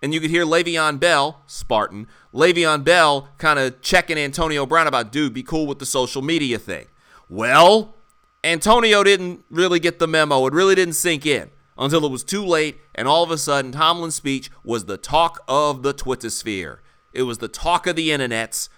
And 0.00 0.14
you 0.14 0.20
could 0.20 0.30
hear 0.30 0.44
Le'Veon 0.44 1.00
Bell, 1.00 1.42
Spartan, 1.48 2.06
Le'Veon 2.32 2.84
Bell 2.84 3.28
kind 3.36 3.58
of 3.58 3.82
checking 3.82 4.16
Antonio 4.16 4.64
Brown 4.64 4.86
about, 4.86 5.10
dude, 5.10 5.34
be 5.34 5.42
cool 5.42 5.66
with 5.66 5.80
the 5.80 5.86
social 5.86 6.22
media 6.22 6.56
thing. 6.56 6.86
Well, 7.28 7.96
Antonio 8.44 9.02
didn't 9.02 9.44
really 9.50 9.80
get 9.80 9.98
the 9.98 10.06
memo. 10.06 10.46
It 10.46 10.52
really 10.52 10.76
didn't 10.76 10.94
sink 10.94 11.26
in 11.26 11.50
until 11.76 12.06
it 12.06 12.12
was 12.12 12.22
too 12.22 12.44
late, 12.44 12.78
and 12.94 13.08
all 13.08 13.24
of 13.24 13.32
a 13.32 13.38
sudden, 13.38 13.72
Tomlin's 13.72 14.14
speech 14.14 14.52
was 14.62 14.84
the 14.84 14.96
talk 14.96 15.42
of 15.48 15.82
the 15.82 15.92
Twitter 15.92 16.30
sphere. 16.30 16.80
It 17.12 17.22
was 17.22 17.38
the 17.38 17.48
talk 17.48 17.88
of 17.88 17.96
the 17.96 18.10
internets. 18.10 18.68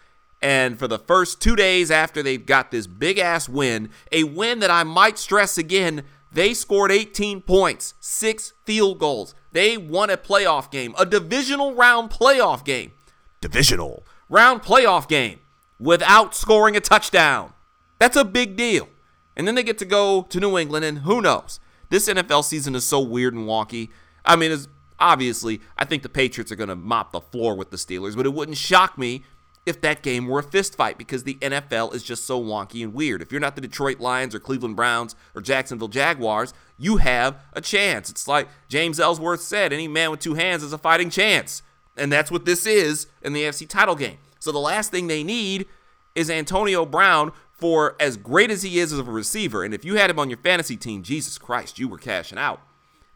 And 0.40 0.78
for 0.78 0.88
the 0.88 0.98
first 0.98 1.42
two 1.42 1.54
days 1.54 1.90
after 1.90 2.22
they've 2.22 2.44
got 2.44 2.70
this 2.70 2.86
big 2.86 3.18
ass 3.18 3.46
win, 3.46 3.90
a 4.10 4.24
win 4.24 4.60
that 4.60 4.70
I 4.70 4.84
might 4.84 5.18
stress 5.18 5.58
again, 5.58 6.04
they 6.36 6.52
scored 6.52 6.92
18 6.92 7.40
points, 7.40 7.94
six 7.98 8.52
field 8.66 8.98
goals. 8.98 9.34
They 9.52 9.78
won 9.78 10.10
a 10.10 10.18
playoff 10.18 10.70
game, 10.70 10.94
a 10.98 11.06
divisional 11.06 11.74
round 11.74 12.10
playoff 12.10 12.62
game. 12.62 12.92
Divisional 13.40 14.04
round 14.28 14.60
playoff 14.60 15.08
game 15.08 15.40
without 15.80 16.34
scoring 16.34 16.76
a 16.76 16.80
touchdown. 16.80 17.54
That's 17.98 18.18
a 18.18 18.24
big 18.24 18.54
deal. 18.54 18.86
And 19.34 19.48
then 19.48 19.54
they 19.54 19.62
get 19.62 19.78
to 19.78 19.86
go 19.86 20.26
to 20.28 20.38
New 20.38 20.58
England, 20.58 20.84
and 20.84 20.98
who 20.98 21.22
knows? 21.22 21.58
This 21.88 22.06
NFL 22.06 22.44
season 22.44 22.74
is 22.74 22.84
so 22.84 23.00
weird 23.00 23.32
and 23.32 23.46
wonky. 23.46 23.88
I 24.22 24.36
mean, 24.36 24.52
it's 24.52 24.68
obviously, 25.00 25.62
I 25.78 25.86
think 25.86 26.02
the 26.02 26.10
Patriots 26.10 26.52
are 26.52 26.56
going 26.56 26.68
to 26.68 26.76
mop 26.76 27.12
the 27.12 27.22
floor 27.22 27.54
with 27.54 27.70
the 27.70 27.78
Steelers, 27.78 28.14
but 28.14 28.26
it 28.26 28.34
wouldn't 28.34 28.58
shock 28.58 28.98
me 28.98 29.24
if 29.66 29.80
that 29.80 30.02
game 30.02 30.26
were 30.26 30.38
a 30.38 30.44
fist 30.44 30.76
fight 30.76 30.96
because 30.96 31.24
the 31.24 31.34
NFL 31.34 31.92
is 31.92 32.04
just 32.04 32.24
so 32.24 32.40
wonky 32.40 32.84
and 32.84 32.94
weird. 32.94 33.20
If 33.20 33.32
you're 33.32 33.40
not 33.40 33.56
the 33.56 33.60
Detroit 33.60 33.98
Lions 33.98 34.34
or 34.34 34.38
Cleveland 34.38 34.76
Browns 34.76 35.16
or 35.34 35.42
Jacksonville 35.42 35.88
Jaguars, 35.88 36.54
you 36.78 36.98
have 36.98 37.40
a 37.52 37.60
chance. 37.60 38.08
It's 38.08 38.28
like 38.28 38.48
James 38.68 39.00
Ellsworth 39.00 39.42
said 39.42 39.72
any 39.72 39.88
man 39.88 40.12
with 40.12 40.20
two 40.20 40.34
hands 40.34 40.62
has 40.62 40.72
a 40.72 40.78
fighting 40.78 41.10
chance. 41.10 41.62
And 41.96 42.12
that's 42.12 42.30
what 42.30 42.44
this 42.44 42.64
is 42.64 43.08
in 43.22 43.32
the 43.32 43.42
AFC 43.42 43.68
title 43.68 43.96
game. 43.96 44.18
So 44.38 44.52
the 44.52 44.58
last 44.58 44.92
thing 44.92 45.08
they 45.08 45.24
need 45.24 45.66
is 46.14 46.30
Antonio 46.30 46.86
Brown 46.86 47.32
for 47.50 47.96
as 47.98 48.16
great 48.16 48.50
as 48.50 48.62
he 48.62 48.78
is 48.78 48.92
as 48.92 49.00
a 49.00 49.04
receiver. 49.04 49.64
And 49.64 49.74
if 49.74 49.84
you 49.84 49.96
had 49.96 50.10
him 50.10 50.18
on 50.18 50.30
your 50.30 50.38
fantasy 50.38 50.76
team, 50.76 51.02
Jesus 51.02 51.38
Christ, 51.38 51.78
you 51.78 51.88
were 51.88 51.98
cashing 51.98 52.38
out. 52.38 52.60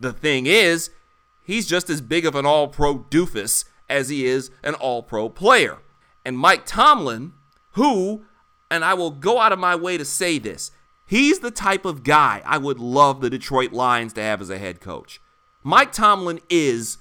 The 0.00 0.12
thing 0.12 0.46
is, 0.46 0.90
he's 1.42 1.68
just 1.68 1.90
as 1.90 2.00
big 2.00 2.26
of 2.26 2.34
an 2.34 2.46
all 2.46 2.66
pro 2.68 2.98
doofus 2.98 3.66
as 3.88 4.08
he 4.08 4.26
is 4.26 4.50
an 4.64 4.74
all 4.74 5.02
pro 5.02 5.28
player. 5.28 5.78
And 6.24 6.38
Mike 6.38 6.66
Tomlin, 6.66 7.32
who, 7.72 8.22
and 8.70 8.84
I 8.84 8.94
will 8.94 9.10
go 9.10 9.38
out 9.40 9.52
of 9.52 9.58
my 9.58 9.74
way 9.74 9.96
to 9.96 10.04
say 10.04 10.38
this, 10.38 10.70
he's 11.06 11.40
the 11.40 11.50
type 11.50 11.84
of 11.84 12.02
guy 12.02 12.42
I 12.44 12.58
would 12.58 12.78
love 12.78 13.20
the 13.20 13.30
Detroit 13.30 13.72
Lions 13.72 14.12
to 14.14 14.22
have 14.22 14.40
as 14.40 14.50
a 14.50 14.58
head 14.58 14.80
coach. 14.80 15.20
Mike 15.62 15.92
Tomlin 15.92 16.40
is 16.48 16.98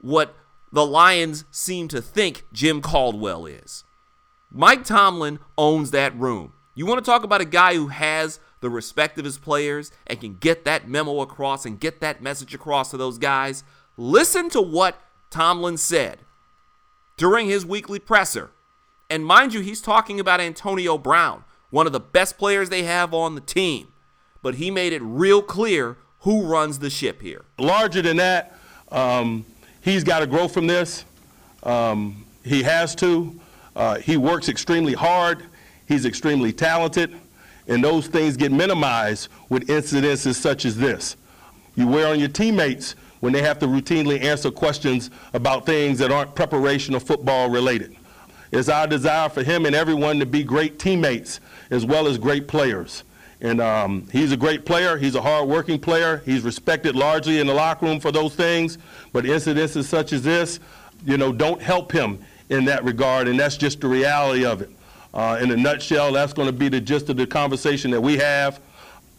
what 0.00 0.34
the 0.72 0.84
Lions 0.84 1.44
seem 1.50 1.88
to 1.88 2.02
think 2.02 2.44
Jim 2.52 2.82
Caldwell 2.82 3.46
is. 3.46 3.84
Mike 4.50 4.84
Tomlin 4.84 5.38
owns 5.56 5.90
that 5.92 6.16
room. 6.18 6.52
You 6.74 6.86
want 6.86 7.04
to 7.04 7.08
talk 7.08 7.22
about 7.22 7.40
a 7.40 7.46
guy 7.46 7.74
who 7.74 7.88
has 7.88 8.40
the 8.60 8.70
respect 8.70 9.18
of 9.18 9.24
his 9.24 9.38
players 9.38 9.92
and 10.06 10.20
can 10.20 10.34
get 10.34 10.64
that 10.64 10.88
memo 10.88 11.20
across 11.20 11.64
and 11.64 11.78
get 11.78 12.00
that 12.00 12.22
message 12.22 12.54
across 12.54 12.90
to 12.90 12.96
those 12.96 13.18
guys? 13.18 13.62
Listen 13.96 14.48
to 14.50 14.60
what 14.60 15.00
Tomlin 15.30 15.76
said 15.76 16.20
during 17.16 17.46
his 17.46 17.64
weekly 17.64 17.98
presser. 17.98 18.50
And 19.14 19.24
mind 19.24 19.54
you, 19.54 19.60
he's 19.60 19.80
talking 19.80 20.18
about 20.18 20.40
Antonio 20.40 20.98
Brown, 20.98 21.44
one 21.70 21.86
of 21.86 21.92
the 21.92 22.00
best 22.00 22.36
players 22.36 22.68
they 22.68 22.82
have 22.82 23.14
on 23.14 23.36
the 23.36 23.40
team. 23.40 23.92
But 24.42 24.56
he 24.56 24.72
made 24.72 24.92
it 24.92 25.00
real 25.04 25.40
clear 25.40 25.98
who 26.22 26.42
runs 26.42 26.80
the 26.80 26.90
ship 26.90 27.22
here. 27.22 27.44
Larger 27.56 28.02
than 28.02 28.16
that, 28.16 28.58
um, 28.90 29.46
he's 29.82 30.02
got 30.02 30.18
to 30.18 30.26
grow 30.26 30.48
from 30.48 30.66
this. 30.66 31.04
Um, 31.62 32.26
he 32.44 32.64
has 32.64 32.96
to. 32.96 33.38
Uh, 33.76 34.00
he 34.00 34.16
works 34.16 34.48
extremely 34.48 34.94
hard. 34.94 35.44
He's 35.86 36.06
extremely 36.06 36.52
talented. 36.52 37.14
And 37.68 37.84
those 37.84 38.08
things 38.08 38.36
get 38.36 38.50
minimized 38.50 39.28
with 39.48 39.68
incidences 39.68 40.34
such 40.34 40.64
as 40.64 40.76
this. 40.76 41.16
You 41.76 41.86
wear 41.86 42.08
on 42.08 42.18
your 42.18 42.30
teammates 42.30 42.96
when 43.20 43.32
they 43.32 43.42
have 43.42 43.60
to 43.60 43.68
routinely 43.68 44.20
answer 44.24 44.50
questions 44.50 45.10
about 45.34 45.66
things 45.66 46.00
that 46.00 46.10
aren't 46.10 46.34
preparation 46.34 46.96
or 46.96 47.00
football 47.00 47.48
related. 47.48 47.94
It's 48.54 48.68
our 48.68 48.86
desire 48.86 49.28
for 49.28 49.42
him 49.42 49.66
and 49.66 49.74
everyone 49.74 50.20
to 50.20 50.26
be 50.26 50.44
great 50.44 50.78
teammates 50.78 51.40
as 51.70 51.84
well 51.84 52.06
as 52.06 52.18
great 52.18 52.46
players. 52.46 53.02
And 53.40 53.60
um, 53.60 54.06
he's 54.12 54.30
a 54.30 54.36
great 54.36 54.64
player. 54.64 54.96
He's 54.96 55.16
a 55.16 55.20
hard-working 55.20 55.80
player. 55.80 56.22
He's 56.24 56.42
respected 56.42 56.94
largely 56.94 57.40
in 57.40 57.48
the 57.48 57.52
locker 57.52 57.84
room 57.86 57.98
for 57.98 58.12
those 58.12 58.36
things. 58.36 58.78
But 59.12 59.24
incidences 59.24 59.84
such 59.84 60.12
as 60.12 60.22
this, 60.22 60.60
you 61.04 61.18
know, 61.18 61.32
don't 61.32 61.60
help 61.60 61.90
him 61.90 62.24
in 62.48 62.64
that 62.66 62.84
regard. 62.84 63.26
And 63.26 63.40
that's 63.40 63.56
just 63.56 63.80
the 63.80 63.88
reality 63.88 64.46
of 64.46 64.62
it. 64.62 64.70
Uh, 65.12 65.36
in 65.42 65.50
a 65.50 65.56
nutshell, 65.56 66.12
that's 66.12 66.32
going 66.32 66.46
to 66.46 66.52
be 66.52 66.68
the 66.68 66.80
gist 66.80 67.08
of 67.08 67.16
the 67.16 67.26
conversation 67.26 67.90
that 67.90 68.00
we 68.00 68.18
have. 68.18 68.60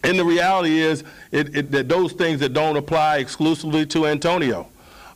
And 0.05 0.17
the 0.17 0.25
reality 0.25 0.79
is 0.79 1.03
it, 1.31 1.53
it, 1.53 1.71
that 1.71 1.89
those 1.89 2.13
things 2.13 2.39
that 2.39 2.53
don't 2.53 2.77
apply 2.77 3.17
exclusively 3.17 3.85
to 3.87 4.07
Antonio. 4.07 4.69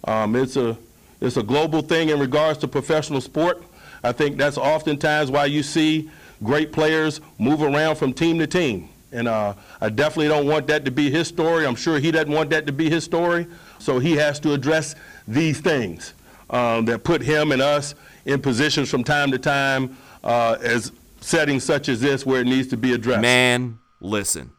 Um, 0.04 0.36
it's, 0.36 0.58
a, 0.58 0.78
it's 1.22 1.38
a 1.38 1.44
global 1.44 1.82
thing 1.82 2.10
in 2.10 2.20
regards 2.20 2.60
to 2.60 2.68
professional 2.68 3.22
sport. 3.22 3.64
I 4.04 4.12
think 4.12 4.38
that's 4.38 4.58
oftentimes 4.58 5.32
why 5.32 5.46
you 5.46 5.64
see 5.64 6.10
great 6.44 6.72
players 6.72 7.22
move 7.38 7.62
around 7.62 7.96
from 7.96 8.14
team 8.14 8.40
to 8.40 8.48
team. 8.48 8.90
And 9.12 9.28
uh, 9.28 9.56
I 9.82 9.90
definitely 9.90 10.28
don't 10.28 10.46
want 10.46 10.68
that 10.68 10.86
to 10.86 10.92
be 10.92 11.10
his 11.10 11.28
story. 11.28 11.66
I'm 11.66 11.76
sure 11.76 12.00
he 12.00 12.12
doesn't 12.12 12.32
want 12.32 12.52
that 12.52 12.68
to 12.68 12.74
be 12.74 12.90
his 12.90 13.04
story. 13.04 13.48
So 13.80 14.00
he 14.00 14.14
has 14.18 14.40
to 14.42 14.54
address 14.54 14.96
these 15.28 15.60
things 15.60 16.14
um, 16.50 16.86
that 16.86 17.04
put 17.04 17.22
him 17.22 17.52
and 17.52 17.62
us 17.62 17.96
in 18.26 18.42
positions 18.42 18.90
from 18.90 19.04
time 19.04 19.32
to 19.32 19.40
time 19.40 19.98
uh, 20.24 20.58
as 20.62 20.92
settings 21.22 21.64
such 21.64 21.90
as 21.90 22.02
this 22.02 22.26
where 22.26 22.42
it 22.42 22.48
needs 22.48 22.68
to 22.68 22.78
be 22.78 22.94
addressed. 22.94 23.22
Man, 23.22 23.80
listen. 24.00 24.52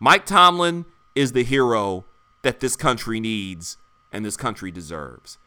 Mike 0.00 0.26
Tomlin 0.26 0.84
is 1.14 1.32
the 1.32 1.44
hero 1.44 2.04
that 2.42 2.60
this 2.60 2.76
country 2.76 3.20
needs 3.20 3.78
and 4.12 4.24
this 4.24 4.36
country 4.36 4.70
deserves. 4.70 5.38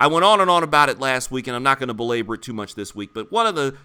I 0.00 0.06
went 0.06 0.24
on 0.24 0.40
and 0.40 0.48
on 0.50 0.62
about 0.62 0.88
it 0.88 1.00
last 1.00 1.30
week, 1.30 1.46
and 1.46 1.56
I'm 1.56 1.62
not 1.62 1.78
going 1.78 1.88
to 1.88 1.94
belabor 1.94 2.34
it 2.34 2.42
too 2.42 2.52
much 2.52 2.74
this 2.74 2.94
week, 2.94 3.10
but 3.12 3.32
one 3.32 3.46
of 3.46 3.54
the 3.54 3.76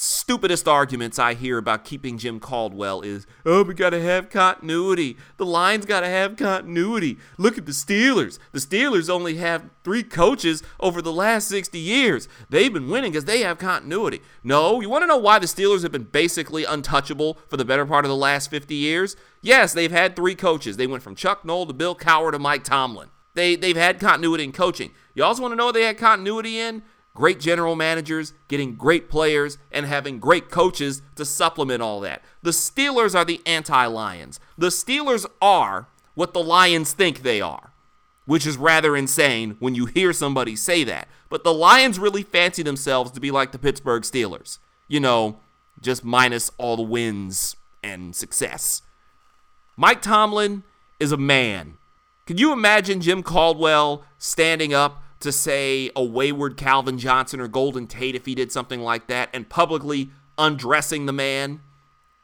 stupidest 0.00 0.68
arguments 0.68 1.18
I 1.18 1.34
hear 1.34 1.58
about 1.58 1.84
keeping 1.84 2.18
Jim 2.18 2.40
Caldwell 2.40 3.00
is, 3.02 3.26
oh, 3.44 3.64
we 3.64 3.74
got 3.74 3.90
to 3.90 4.00
have 4.00 4.30
continuity. 4.30 5.16
The 5.36 5.46
Lions 5.46 5.86
got 5.86 6.00
to 6.00 6.08
have 6.08 6.36
continuity. 6.36 7.18
Look 7.36 7.58
at 7.58 7.66
the 7.66 7.72
Steelers. 7.72 8.38
The 8.52 8.60
Steelers 8.60 9.10
only 9.10 9.36
have 9.36 9.68
three 9.84 10.02
coaches 10.02 10.62
over 10.80 11.02
the 11.02 11.12
last 11.12 11.48
60 11.48 11.78
years. 11.78 12.28
They've 12.48 12.72
been 12.72 12.88
winning 12.88 13.12
because 13.12 13.24
they 13.24 13.40
have 13.40 13.58
continuity. 13.58 14.20
No, 14.42 14.80
you 14.80 14.88
want 14.88 15.02
to 15.02 15.06
know 15.06 15.16
why 15.16 15.38
the 15.38 15.46
Steelers 15.46 15.82
have 15.82 15.92
been 15.92 16.04
basically 16.04 16.64
untouchable 16.64 17.38
for 17.48 17.56
the 17.56 17.64
better 17.64 17.86
part 17.86 18.04
of 18.04 18.08
the 18.08 18.16
last 18.16 18.50
50 18.50 18.74
years? 18.74 19.16
Yes, 19.42 19.72
they've 19.72 19.90
had 19.90 20.14
three 20.14 20.34
coaches. 20.34 20.76
They 20.76 20.86
went 20.86 21.02
from 21.02 21.14
Chuck 21.14 21.44
Noll 21.44 21.66
to 21.66 21.72
Bill 21.72 21.96
Cowher 21.96 22.32
to 22.32 22.38
Mike 22.38 22.64
Tomlin. 22.64 23.08
They, 23.34 23.54
they've 23.54 23.76
had 23.76 24.00
continuity 24.00 24.44
in 24.44 24.52
coaching. 24.52 24.90
You 25.18 25.24
also 25.24 25.42
want 25.42 25.52
to 25.52 25.56
know 25.56 25.66
what 25.66 25.74
they 25.74 25.82
had 25.82 25.98
continuity 25.98 26.58
in? 26.58 26.82
great 27.18 27.40
general 27.40 27.74
managers, 27.74 28.32
getting 28.46 28.76
great 28.76 29.10
players, 29.10 29.58
and 29.72 29.84
having 29.84 30.20
great 30.20 30.50
coaches 30.50 31.02
to 31.16 31.24
supplement 31.24 31.82
all 31.82 31.98
that. 32.00 32.22
The 32.42 32.52
Steelers 32.52 33.16
are 33.16 33.24
the 33.24 33.40
anti 33.44 33.86
Lions. 33.86 34.38
The 34.56 34.68
Steelers 34.68 35.26
are 35.42 35.88
what 36.14 36.32
the 36.32 36.42
Lions 36.42 36.92
think 36.92 37.22
they 37.22 37.40
are, 37.40 37.72
which 38.24 38.46
is 38.46 38.56
rather 38.56 38.96
insane 38.96 39.56
when 39.58 39.74
you 39.74 39.86
hear 39.86 40.12
somebody 40.12 40.54
say 40.54 40.84
that. 40.84 41.08
But 41.28 41.42
the 41.42 41.52
Lions 41.52 41.98
really 41.98 42.22
fancy 42.22 42.62
themselves 42.62 43.10
to 43.10 43.20
be 43.20 43.32
like 43.32 43.50
the 43.50 43.58
Pittsburgh 43.58 44.04
Steelers. 44.04 44.58
You 44.86 45.00
know, 45.00 45.40
just 45.82 46.04
minus 46.04 46.52
all 46.56 46.76
the 46.76 46.82
wins 46.82 47.56
and 47.82 48.14
success. 48.14 48.82
Mike 49.76 50.02
Tomlin 50.02 50.62
is 51.00 51.10
a 51.10 51.16
man. 51.16 51.78
Can 52.26 52.38
you 52.38 52.52
imagine 52.52 53.00
Jim 53.00 53.24
Caldwell 53.24 54.04
standing 54.18 54.72
up 54.72 55.02
to 55.20 55.32
say 55.32 55.90
a 55.96 56.04
wayward 56.04 56.56
Calvin 56.56 56.98
Johnson 56.98 57.40
or 57.40 57.48
Golden 57.48 57.86
Tate 57.86 58.14
if 58.14 58.26
he 58.26 58.34
did 58.34 58.52
something 58.52 58.80
like 58.80 59.08
that 59.08 59.28
and 59.32 59.48
publicly 59.48 60.10
undressing 60.36 61.06
the 61.06 61.12
man. 61.12 61.60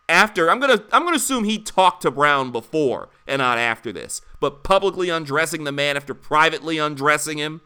After 0.08 0.50
I'm 0.50 0.60
going 0.60 0.76
to 0.76 0.84
I'm 0.92 1.02
going 1.02 1.14
to 1.14 1.18
assume 1.18 1.44
he 1.44 1.58
talked 1.58 2.02
to 2.02 2.10
Brown 2.10 2.52
before 2.52 3.08
and 3.26 3.40
not 3.40 3.56
after 3.58 3.90
this 3.90 4.20
but 4.38 4.62
publicly 4.62 5.08
undressing 5.08 5.64
the 5.64 5.72
man 5.72 5.96
after 5.96 6.14
privately 6.14 6.78
undressing 6.78 7.38
him. 7.38 7.62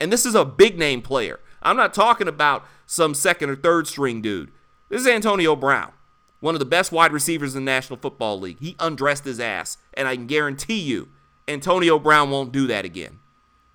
And 0.00 0.12
this 0.12 0.26
is 0.26 0.34
a 0.34 0.44
big 0.44 0.78
name 0.78 1.02
player. 1.02 1.40
I'm 1.62 1.76
not 1.76 1.94
talking 1.94 2.28
about 2.28 2.64
some 2.86 3.14
second 3.14 3.50
or 3.50 3.56
third 3.56 3.86
string 3.86 4.20
dude. 4.20 4.52
This 4.88 5.00
is 5.00 5.06
Antonio 5.08 5.56
Brown 5.56 5.92
one 6.40 6.54
of 6.54 6.60
the 6.60 6.64
best 6.64 6.92
wide 6.92 7.12
receivers 7.12 7.54
in 7.54 7.64
the 7.64 7.70
National 7.70 7.98
Football 7.98 8.38
League. 8.38 8.60
He 8.60 8.76
undressed 8.78 9.24
his 9.24 9.40
ass 9.40 9.78
and 9.94 10.06
I 10.06 10.14
can 10.14 10.26
guarantee 10.26 10.78
you 10.78 11.08
Antonio 11.48 11.98
Brown 11.98 12.30
won't 12.30 12.52
do 12.52 12.66
that 12.66 12.84
again 12.84 13.17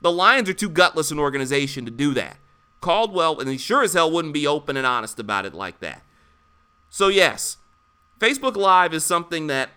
the 0.03 0.11
Lions 0.11 0.49
are 0.49 0.53
too 0.53 0.69
gutless 0.69 1.09
an 1.09 1.17
organization 1.17 1.85
to 1.85 1.91
do 1.91 2.13
that. 2.13 2.37
Caldwell, 2.81 3.39
and 3.39 3.49
he 3.49 3.57
sure 3.57 3.81
as 3.81 3.93
hell 3.93 4.11
wouldn't 4.11 4.33
be 4.33 4.45
open 4.45 4.75
and 4.75 4.85
honest 4.85 5.17
about 5.17 5.45
it 5.45 5.53
like 5.53 5.79
that. 5.79 6.03
So, 6.89 7.07
yes, 7.07 7.57
Facebook 8.19 8.57
Live 8.57 8.93
is 8.93 9.05
something 9.05 9.47
that 9.47 9.69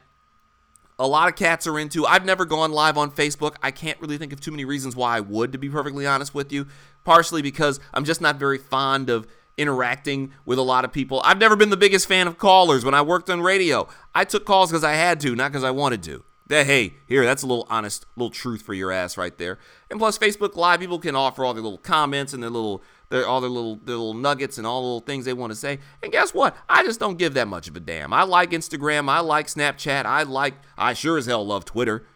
a 0.99 1.07
lot 1.07 1.29
of 1.29 1.37
cats 1.37 1.67
are 1.67 1.79
into. 1.79 2.05
I've 2.05 2.25
never 2.25 2.45
gone 2.45 2.73
live 2.73 2.99
on 2.99 3.13
Facebook. 3.13 3.55
I 3.63 3.71
can't 3.71 4.01
really 4.01 4.19
think 4.19 4.33
of 4.33 4.41
too 4.41 4.51
many 4.51 4.65
reasons 4.65 4.97
why 4.97 5.17
I 5.17 5.21
would, 5.21 5.53
to 5.53 5.59
be 5.59 5.69
perfectly 5.69 6.07
honest 6.07 6.35
with 6.35 6.53
you. 6.53 6.67
Partially 7.05 7.41
because 7.41 7.79
I'm 7.95 8.05
just 8.05 8.21
not 8.21 8.37
very 8.37 8.59
fond 8.59 9.09
of 9.09 9.29
interacting 9.57 10.33
with 10.45 10.59
a 10.59 10.63
lot 10.63 10.85
of 10.85 10.93
people. 10.93 11.21
I've 11.25 11.39
never 11.39 11.55
been 11.55 11.71
the 11.71 11.77
biggest 11.77 12.09
fan 12.09 12.27
of 12.27 12.37
callers 12.37 12.85
when 12.85 12.95
I 12.95 13.03
worked 13.03 13.31
on 13.31 13.43
radio. 13.43 13.89
I 14.15 14.25
took 14.25 14.45
calls 14.45 14.71
because 14.71 14.83
I 14.85 14.95
had 14.95 15.21
to, 15.21 15.37
not 15.37 15.53
because 15.53 15.65
I 15.65 15.71
wanted 15.71 16.03
to. 16.05 16.25
That 16.49 16.67
hey, 16.67 16.95
here, 17.07 17.25
that's 17.25 17.43
a 17.43 17.47
little 17.47 17.67
honest, 17.69 18.07
little 18.15 18.31
truth 18.31 18.63
for 18.63 18.73
your 18.73 18.93
ass 18.93 19.17
right 19.17 19.37
there. 19.37 19.59
And 19.91 19.99
plus, 19.99 20.17
Facebook 20.17 20.55
Live, 20.55 20.79
people 20.79 21.01
can 21.01 21.17
offer 21.17 21.45
all 21.45 21.55
their 21.55 21.63
little 21.63 21.79
comments 21.79 22.33
and 22.33 22.43
their 22.43 22.51
little, 22.51 22.85
their 23.09 23.27
all 23.27 23.41
their 23.41 23.51
little, 23.51 23.77
their 23.77 23.97
little 23.97 24.15
nuggets 24.15 24.57
and 24.57 24.67
all 24.67 24.81
the 24.81 24.87
little 24.87 25.01
things 25.01 25.25
they 25.25 25.33
want 25.33 25.51
to 25.51 25.57
say. 25.57 25.81
And 26.03 26.13
guess 26.13 26.33
what? 26.33 26.57
I 26.69 26.85
just 26.85 27.01
don't 27.01 27.19
give 27.19 27.35
that 27.35 27.49
much 27.49 27.67
of 27.67 27.75
a 27.75 27.81
damn. 27.81 28.13
I 28.13 28.23
like 28.23 28.51
Instagram, 28.51 29.09
I 29.09 29.21
like 29.21 29.49
Snapchat, 29.49 30.05
I 30.05 30.23
like, 30.23 30.55
I 30.79 30.95
sure 30.95 31.19
as 31.19 31.27
hell 31.27 31.45
love 31.45 31.65
Twitter. 31.65 32.07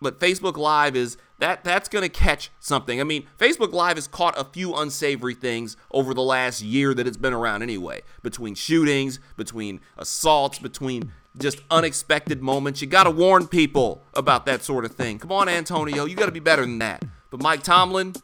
But 0.00 0.20
Facebook 0.20 0.56
Live 0.56 0.94
is 0.94 1.16
that 1.38 1.64
that's 1.64 1.88
going 1.88 2.02
to 2.02 2.08
catch 2.08 2.50
something. 2.60 3.00
I 3.00 3.04
mean, 3.04 3.26
Facebook 3.38 3.72
Live 3.72 3.96
has 3.96 4.06
caught 4.06 4.38
a 4.38 4.44
few 4.44 4.74
unsavory 4.74 5.34
things 5.34 5.76
over 5.90 6.14
the 6.14 6.22
last 6.22 6.62
year 6.62 6.94
that 6.94 7.06
it's 7.06 7.16
been 7.16 7.32
around 7.32 7.62
anyway. 7.62 8.02
Between 8.22 8.54
shootings, 8.54 9.18
between 9.36 9.80
assaults, 9.96 10.58
between 10.58 11.12
just 11.38 11.60
unexpected 11.70 12.42
moments. 12.42 12.80
You 12.82 12.88
got 12.88 13.04
to 13.04 13.10
warn 13.10 13.46
people 13.46 14.04
about 14.14 14.46
that 14.46 14.62
sort 14.62 14.84
of 14.84 14.92
thing. 14.92 15.18
Come 15.18 15.32
on, 15.32 15.48
Antonio, 15.48 16.04
you 16.04 16.16
got 16.16 16.26
to 16.26 16.32
be 16.32 16.40
better 16.40 16.62
than 16.62 16.78
that. 16.78 17.04
But 17.30 17.42
Mike 17.42 17.62
Tomlin, 17.62 18.14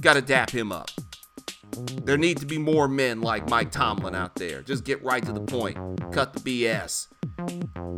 got 0.00 0.14
to 0.14 0.22
dap 0.22 0.50
him 0.50 0.72
up. 0.72 0.90
There 2.04 2.16
need 2.16 2.38
to 2.38 2.46
be 2.46 2.58
more 2.58 2.86
men 2.86 3.20
like 3.20 3.48
Mike 3.48 3.72
Tomlin 3.72 4.14
out 4.14 4.36
there. 4.36 4.62
Just 4.62 4.84
get 4.84 5.02
right 5.02 5.24
to 5.24 5.32
the 5.32 5.40
point. 5.40 5.76
Cut 6.12 6.32
the 6.32 6.40
BS. 6.40 7.08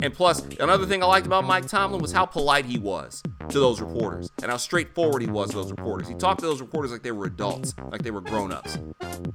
And 0.03 0.14
plus, 0.14 0.42
another 0.59 0.87
thing 0.87 1.03
I 1.03 1.07
liked 1.07 1.27
about 1.27 1.44
Mike 1.44 1.66
Tomlin 1.66 2.01
was 2.01 2.12
how 2.12 2.25
polite 2.25 2.64
he 2.64 2.79
was 2.79 3.22
to 3.50 3.61
those 3.61 3.80
reporters 3.80 4.30
and 4.42 4.50
how 4.50 4.56
straightforward 4.56 5.22
he 5.22 5.28
was 5.28 5.50
to 5.50 5.56
those 5.56 5.70
reporters. 5.70 6.09
He 6.09 6.14
talked 6.14 6.40
to 6.40 6.46
those 6.46 6.61
reporters 6.61 6.92
like 6.92 7.02
they 7.02 7.12
were 7.12 7.26
adults, 7.26 7.74
like 7.90 8.02
they 8.02 8.11
were 8.11 8.20
grown 8.20 8.52
ups. 8.52 8.78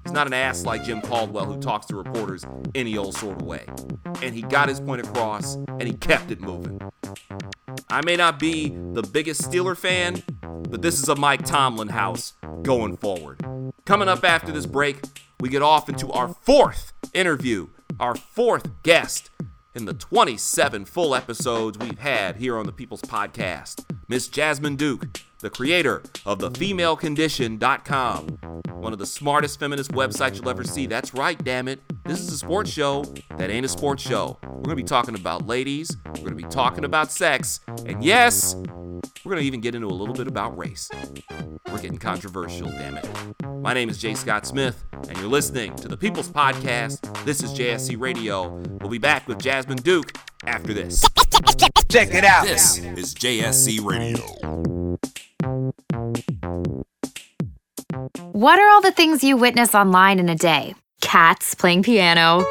He's 0.04 0.14
not 0.14 0.28
an 0.28 0.34
ass 0.34 0.66
like 0.66 0.84
Jim 0.84 1.02
Caldwell 1.02 1.46
who 1.46 1.60
talks 1.60 1.86
to 1.88 1.96
reporters 1.96 2.46
any 2.76 2.98
old 2.98 3.16
sort 3.16 3.42
of 3.42 3.48
way. 3.48 3.66
And 4.22 4.36
he 4.36 4.42
got 4.42 4.70
his 4.70 4.80
point 4.80 5.02
across 5.02 5.56
and 5.56 5.84
he 5.84 5.94
kept 5.94 6.32
it 6.32 6.42
moving. 6.42 6.82
I 7.90 8.02
may 8.04 8.16
not 8.16 8.40
be 8.40 8.70
the 8.70 9.04
biggest 9.04 9.42
Steeler 9.42 9.78
fan, 9.78 10.24
but 10.70 10.82
this 10.82 11.02
is 11.02 11.10
a 11.10 11.16
Mike 11.16 11.46
Tomlin 11.46 11.90
house 11.90 12.34
going 12.62 12.98
forward. 12.98 13.40
Coming 13.86 14.08
up 14.08 14.24
after 14.24 14.52
this 14.52 14.66
break, 14.66 15.02
we 15.40 15.50
get 15.50 15.62
off 15.62 15.90
into 15.90 16.12
our 16.12 16.30
fourth 16.30 16.94
interview, 17.14 17.68
our 18.00 18.16
fourth 18.16 18.70
guest 18.84 19.30
in 19.74 19.86
the 19.86 19.94
27 19.94 20.86
full 20.86 21.16
episodes 21.16 21.78
we've 21.78 22.00
had 22.00 22.36
here 22.38 22.58
on 22.58 22.66
the 22.66 22.72
People's 22.72 23.02
Podcast. 23.02 23.86
Miss 24.08 24.28
Jasmine 24.28 24.76
Duke, 24.76 25.08
the 25.42 25.50
creator 25.50 26.02
of 26.26 26.40
thefemalecondition.com, 26.40 28.28
one 28.74 28.94
of 28.94 29.00
the 29.00 29.06
smartest 29.06 29.60
feminist 29.60 29.92
websites 29.92 30.36
you'll 30.36 30.50
ever 30.50 30.64
see. 30.64 30.86
That's 30.86 31.14
right, 31.14 31.44
damn 31.44 31.68
it. 31.68 31.82
This 32.06 32.20
is 32.20 32.32
a 32.32 32.38
sports 32.38 32.70
show 32.70 33.04
that 33.38 33.50
ain't 33.50 33.66
a 33.66 33.70
sports 33.70 34.04
show. 34.04 34.38
We're 34.44 34.50
going 34.50 34.70
to 34.70 34.76
be 34.76 34.84
talking 34.84 35.16
about 35.16 35.48
ladies, 35.48 35.98
we're 36.06 36.14
going 36.14 36.30
to 36.30 36.36
be 36.36 36.44
talking 36.44 36.86
about 36.86 37.12
sex, 37.12 37.60
and 37.86 38.04
yes, 38.04 38.56
we're 39.24 39.32
going 39.32 39.42
to 39.42 39.46
even 39.46 39.62
get 39.62 39.76
into 39.76 39.88
a 39.88 39.90
little 39.90 40.16
bit 40.16 40.28
about 40.28 40.58
race. 40.58 40.90
We're 41.72 41.82
getting 41.82 41.98
controversial, 41.98 42.68
damn 42.70 42.98
it. 42.98 43.08
My 43.62 43.74
name 43.74 43.90
is 43.90 43.98
Jay 43.98 44.16
Scott 44.16 44.46
Smith, 44.48 44.84
and 44.92 45.18
you're 45.18 45.28
listening 45.28 45.76
to 45.78 45.88
the 45.88 45.98
People's 45.98 46.30
Podcast. 46.30 47.26
This 47.26 47.44
is 47.44 47.52
JSC 47.52 48.00
Radio. 48.00 48.50
We'll 48.80 48.90
be 48.90 48.98
back 48.98 49.28
with 49.28 49.40
Jasmine 49.40 49.78
Duke 49.78 50.14
after 50.46 50.74
this. 50.74 51.04
Check 51.90 52.14
it 52.14 52.24
out. 52.24 52.46
This 52.46 52.78
is 52.78 53.14
JSC 53.14 53.84
Radio. 53.84 54.98
What 58.32 58.60
are 58.60 58.70
all 58.70 58.82
the 58.82 58.92
things 58.92 59.24
you 59.24 59.38
witness 59.38 59.76
online 59.76 60.20
in 60.20 60.30
a 60.30 60.36
day? 60.36 60.76
Cats 61.02 61.56
playing 61.56 61.84
piano, 61.84 62.46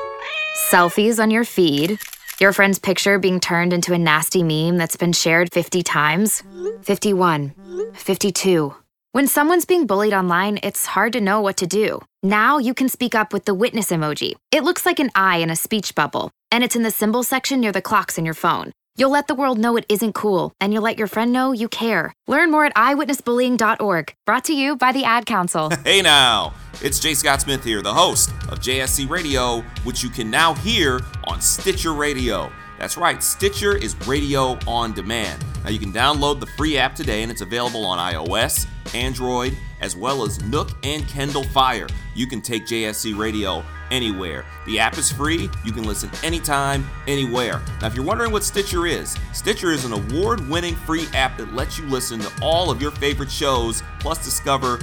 selfies 0.71 1.19
on 1.19 1.31
your 1.31 1.45
feed, 1.45 1.99
your 2.41 2.53
friend's 2.53 2.79
picture 2.79 3.19
being 3.19 3.41
turned 3.41 3.73
into 3.73 3.93
a 3.93 3.99
nasty 3.99 4.43
meme 4.43 4.77
that's 4.77 4.97
been 4.97 5.13
shared 5.13 5.53
50 5.53 5.83
times, 5.83 6.43
51, 6.83 7.55
52. 7.95 8.75
When 9.13 9.27
someone's 9.27 9.65
being 9.65 9.87
bullied 9.87 10.15
online, 10.15 10.61
it's 10.63 10.87
hard 10.87 11.13
to 11.15 11.21
know 11.21 11.41
what 11.41 11.57
to 11.59 11.67
do. 11.67 12.01
Now 12.23 12.59
you 12.59 12.75
can 12.75 12.89
speak 12.89 13.15
up 13.15 13.33
with 13.33 13.45
the 13.45 13.55
witness 13.55 13.91
emoji. 13.91 14.35
It 14.53 14.63
looks 14.63 14.87
like 14.87 15.01
an 15.01 15.11
eye 15.15 15.39
in 15.39 15.51
a 15.51 15.57
speech 15.57 15.95
bubble, 15.95 16.31
and 16.53 16.63
it's 16.63 16.77
in 16.77 16.83
the 16.83 16.91
symbol 16.91 17.23
section 17.23 17.61
near 17.61 17.73
the 17.73 17.83
clocks 17.83 18.19
in 18.19 18.25
your 18.25 18.35
phone. 18.35 18.73
You'll 18.97 19.11
let 19.11 19.29
the 19.29 19.35
world 19.35 19.59
know 19.59 19.77
it 19.77 19.87
isn't 19.89 20.15
cool, 20.15 20.53
and 20.61 20.73
you'll 20.73 20.83
let 20.83 20.99
your 20.99 21.07
friend 21.07 21.33
know 21.33 21.53
you 21.53 21.69
care. 21.69 22.13
Learn 22.27 22.51
more 22.51 22.65
at 22.65 22.75
eyewitnessbullying.org. 22.75 24.15
Brought 24.27 24.45
to 24.45 24.53
you 24.53 24.77
by 24.77 24.93
the 24.93 25.05
Ad 25.05 25.27
Council. 25.27 25.71
Hey 25.85 26.03
now, 26.03 26.53
it's 26.83 27.01
Jay 27.01 27.15
Scott 27.15 27.41
Smith 27.41 27.65
here, 27.65 27.83
the 27.83 27.93
host 27.93 28.31
of 28.51 28.61
JSC 28.61 29.09
Radio, 29.09 29.63
which 29.85 30.03
you 30.03 30.11
can 30.11 30.31
now 30.31 30.55
hear 30.55 31.01
on 31.25 31.41
Stitcher 31.41 31.93
Radio. 31.95 32.51
That's 32.79 32.97
right, 32.97 33.23
Stitcher 33.23 33.77
is 33.77 33.95
radio 34.07 34.59
on 34.67 34.93
demand. 34.93 35.45
Now 35.65 35.71
you 35.71 35.79
can 35.79 35.93
download 35.93 36.39
the 36.41 36.47
free 36.47 36.77
app 36.77 36.95
today, 36.95 37.23
and 37.23 37.31
it's 37.33 37.41
available 37.41 37.85
on 37.85 37.99
iOS, 37.99 38.67
Android, 38.95 39.57
as 39.81 39.97
well 39.97 40.25
as 40.25 40.43
Nook 40.45 40.71
and 40.85 41.07
Kindle 41.09 41.45
Fire. 41.45 41.87
You 42.15 42.27
can 42.27 42.41
take 42.41 42.67
JSC 42.67 43.17
Radio 43.19 43.65
anywhere. 43.91 44.45
The 44.67 44.79
app 44.79 44.99
is 44.99 45.11
free. 45.11 45.51
You 45.65 45.73
can 45.73 45.85
listen 45.85 46.11
anytime, 46.23 46.89
anywhere. 47.07 47.61
Now, 47.81 47.87
if 47.87 47.95
you're 47.95 48.05
wondering 48.05 48.33
what 48.33 48.45
Stitcher 48.45 48.87
is, 48.87 49.17
Stitcher 49.33 49.73
is 49.73 49.85
an 49.85 49.93
award 49.93 50.49
winning 50.49 50.77
free 50.77 51.07
app 51.15 51.37
that 51.39 51.55
lets 51.55 51.79
you 51.79 51.87
listen 51.87 52.21
to 52.21 52.31
all 52.43 52.71
of 52.71 52.81
your 52.81 52.91
favorite 52.93 53.31
shows, 53.31 53.83
plus 53.99 54.25
discover 54.25 54.79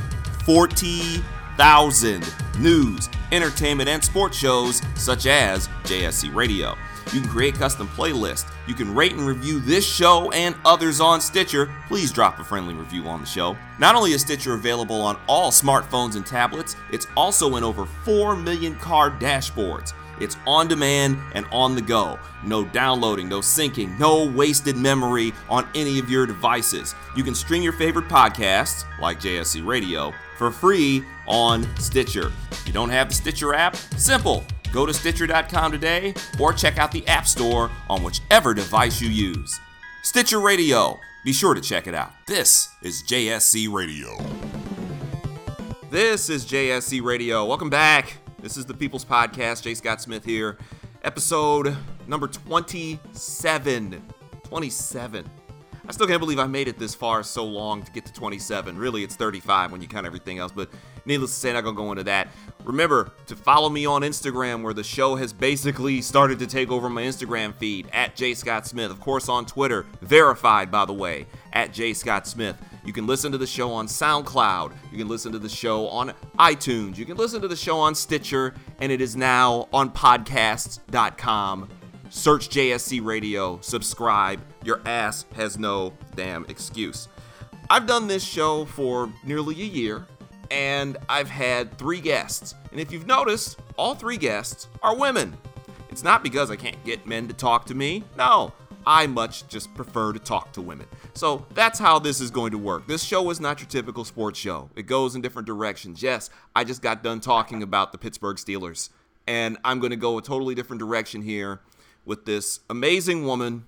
40,000 0.46 2.34
news, 2.60 3.10
entertainment, 3.32 3.90
and 3.90 4.04
sports 4.04 4.38
shows 4.38 4.82
such 4.96 5.26
as 5.26 5.68
JSC 5.84 6.34
Radio. 6.34 6.76
You 7.14 7.22
can 7.22 7.30
create 7.30 7.56
custom 7.56 7.88
playlists. 7.90 8.52
You 8.68 8.74
can 8.74 8.94
rate 8.94 9.14
and 9.14 9.26
review 9.26 9.60
this 9.60 9.86
show 9.86 10.30
and 10.32 10.56
others 10.66 11.00
on 11.00 11.22
Stitcher. 11.22 11.72
Please 11.88 12.12
drop 12.12 12.38
a 12.40 12.44
friendly 12.44 12.74
review 12.74 13.06
on 13.08 13.22
the 13.22 13.26
show. 13.26 13.56
Not 13.80 13.96
only 13.96 14.12
is 14.12 14.22
Stitcher 14.22 14.54
available 14.54 15.02
on 15.02 15.18
all 15.28 15.52
smartphones 15.52 16.16
and 16.18 16.26
tablets, 16.26 16.76
it's 16.92 17.08
also 17.16 17.56
in 17.56 17.64
over 17.64 17.86
4 17.86 18.36
million 18.36 18.76
car 18.76 19.10
dashboards. 19.10 19.94
It's 20.20 20.36
on 20.46 20.68
demand 20.68 21.18
and 21.34 21.46
on 21.52 21.76
the 21.76 21.82
go. 21.82 22.20
No 22.44 22.66
downloading, 22.66 23.30
no 23.30 23.40
syncing, 23.40 23.98
no 24.00 24.26
wasted 24.26 24.76
memory 24.76 25.32
on 25.50 25.68
any 25.76 26.00
of 26.00 26.10
your 26.10 26.26
devices. 26.26 26.96
You 27.16 27.24
can 27.24 27.36
stream 27.36 27.64
your 27.64 27.74
favorite 27.74 28.08
podcasts, 28.08 28.84
like 29.00 29.20
JSC 29.20 29.66
Radio, 29.66 30.14
for 30.38 30.52
free 30.52 31.04
on 31.28 31.68
Stitcher. 31.78 32.32
If 32.52 32.68
you 32.68 32.74
don't 32.74 32.90
have 32.90 33.10
the 33.10 33.16
Stitcher 33.16 33.54
app, 33.54 33.76
simple. 33.76 34.46
Go 34.72 34.86
to 34.86 34.94
Stitcher.com 34.94 35.72
today 35.72 36.14
or 36.40 36.54
check 36.54 36.78
out 36.78 36.92
the 36.92 37.08
App 37.08 37.28
Store 37.28 37.72
on 37.90 38.04
whichever 38.04 38.54
device 38.54 39.02
you 39.02 39.10
use. 39.10 39.60
Stitcher 40.04 40.40
Radio. 40.40 41.00
Be 41.26 41.34
sure 41.34 41.54
to 41.54 41.62
check 41.62 41.88
it 41.88 41.96
out. 41.96 42.12
This 42.28 42.70
is 42.82 43.04
JSC 43.04 43.72
Radio. 43.72 44.18
This 45.90 46.30
is 46.30 46.46
JSC 46.46 47.02
Radio. 47.02 47.46
Welcome 47.46 47.70
back. 47.70 48.18
This 48.40 48.56
is 48.56 48.66
the 48.66 48.74
People's 48.74 49.04
Podcast. 49.04 49.64
J. 49.64 49.74
Scott 49.74 50.02
Smith 50.02 50.24
here. 50.24 50.58
Episode 51.04 51.76
number 52.08 52.28
27. 52.28 54.02
27. 54.44 55.30
I 55.88 55.94
still 55.94 56.06
can't 56.06 56.20
believe 56.20 56.38
I 56.38 56.48
made 56.48 56.68
it 56.68 56.78
this 56.78 56.94
far 56.94 57.24
so 57.24 57.46
long 57.46 57.82
to 57.84 57.92
get 57.92 58.06
to 58.06 58.14
27. 58.14 58.78
Really, 58.78 59.04
it's 59.04 59.16
35 59.16 59.72
when 59.72 59.82
you 59.82 59.88
count 59.88 60.06
everything 60.06 60.38
else, 60.38 60.52
but 60.52 60.70
needless 61.06 61.32
to 61.32 61.40
say, 61.40 61.54
not 61.54 61.64
gonna 61.64 61.78
go 61.78 61.92
into 61.92 62.04
that. 62.04 62.28
Remember 62.66 63.12
to 63.28 63.36
follow 63.38 63.70
me 63.70 63.86
on 63.86 64.02
Instagram, 64.02 64.64
where 64.64 64.74
the 64.74 64.84
show 64.84 65.16
has 65.16 65.32
basically 65.32 66.02
started 66.02 66.40
to 66.40 66.48
take 66.48 66.70
over 66.72 66.90
my 66.90 67.04
Instagram 67.04 67.56
feed 67.56 67.88
at 67.94 68.18
J. 68.18 68.34
Scott 68.34 68.68
Smith. 68.68 68.92
Of 68.92 69.00
course, 69.00 69.30
on 69.30 69.46
Twitter, 69.46 69.86
verified 70.02 70.70
by 70.70 70.84
the 70.84 70.94
way, 70.94 71.26
at 71.54 71.72
J. 71.72 71.94
Scott 71.94 72.28
Smith. 72.28 72.58
You 72.84 72.92
can 72.92 73.08
listen 73.08 73.32
to 73.32 73.38
the 73.38 73.48
show 73.48 73.72
on 73.72 73.88
SoundCloud. 73.88 74.74
You 74.92 74.98
can 74.98 75.08
listen 75.08 75.32
to 75.32 75.40
the 75.40 75.50
show 75.50 75.88
on 75.88 76.14
iTunes. 76.40 76.98
You 76.98 77.06
can 77.06 77.18
listen 77.18 77.42
to 77.42 77.48
the 77.48 77.56
show 77.56 77.80
on 77.80 77.96
Stitcher, 77.96 78.54
and 78.80 78.92
it 78.92 79.02
is 79.02 79.16
now 79.16 79.68
on 79.72 79.90
podcasts.com. 79.92 81.70
Search 82.18 82.50
JSC 82.50 83.06
Radio, 83.06 83.60
subscribe. 83.62 84.42
Your 84.64 84.82
ass 84.88 85.26
has 85.36 85.60
no 85.60 85.94
damn 86.16 86.46
excuse. 86.46 87.08
I've 87.70 87.86
done 87.86 88.08
this 88.08 88.24
show 88.24 88.66
for 88.66 89.14
nearly 89.24 89.54
a 89.62 89.66
year, 89.66 90.08
and 90.50 90.98
I've 91.08 91.30
had 91.30 91.78
three 91.78 92.02
guests. 92.02 92.56
And 92.72 92.80
if 92.80 92.92
you've 92.92 93.06
noticed, 93.06 93.60
all 93.78 93.94
three 93.94 94.18
guests 94.18 94.68
are 94.82 94.96
women. 94.96 95.38
It's 95.92 96.04
not 96.04 96.24
because 96.24 96.50
I 96.50 96.56
can't 96.56 96.84
get 96.84 97.06
men 97.06 97.28
to 97.28 97.36
talk 97.36 97.68
to 97.68 97.76
me. 97.76 98.04
No, 98.18 98.52
I 98.88 99.06
much 99.06 99.48
just 99.48 99.72
prefer 99.76 100.12
to 100.12 100.20
talk 100.20 100.52
to 100.54 100.62
women. 100.62 100.88
So 101.14 101.46
that's 101.54 101.78
how 101.78 102.00
this 102.00 102.20
is 102.20 102.32
going 102.32 102.50
to 102.50 102.58
work. 102.58 102.88
This 102.88 103.04
show 103.04 103.30
is 103.30 103.40
not 103.40 103.60
your 103.60 103.70
typical 103.70 104.04
sports 104.04 104.40
show, 104.40 104.72
it 104.76 104.88
goes 104.88 105.14
in 105.16 105.22
different 105.22 105.46
directions. 105.46 106.02
Yes, 106.02 106.32
I 106.56 106.64
just 106.64 106.82
got 106.82 107.04
done 107.04 107.20
talking 107.20 107.62
about 107.62 107.92
the 107.92 108.00
Pittsburgh 108.00 108.38
Steelers, 108.38 108.90
and 109.28 109.60
I'm 109.64 109.80
going 109.80 109.92
to 109.92 109.96
go 109.96 110.18
a 110.18 110.22
totally 110.24 110.56
different 110.56 110.80
direction 110.80 111.22
here 111.22 111.62
with 112.08 112.26
this 112.26 112.62
amazing 112.70 113.26
woman 113.26 113.66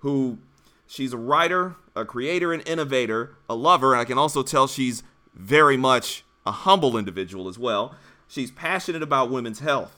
who 0.00 0.38
she's 0.86 1.12
a 1.12 1.16
writer, 1.16 1.76
a 1.96 2.04
creator, 2.04 2.52
an 2.52 2.60
innovator, 2.60 3.36
a 3.48 3.54
lover, 3.54 3.92
and 3.92 4.00
I 4.00 4.04
can 4.04 4.18
also 4.18 4.42
tell 4.42 4.66
she's 4.66 5.02
very 5.34 5.76
much 5.76 6.24
a 6.44 6.52
humble 6.52 6.98
individual 6.98 7.48
as 7.48 7.58
well. 7.58 7.94
She's 8.26 8.50
passionate 8.50 9.02
about 9.02 9.30
women's 9.30 9.60
health, 9.60 9.96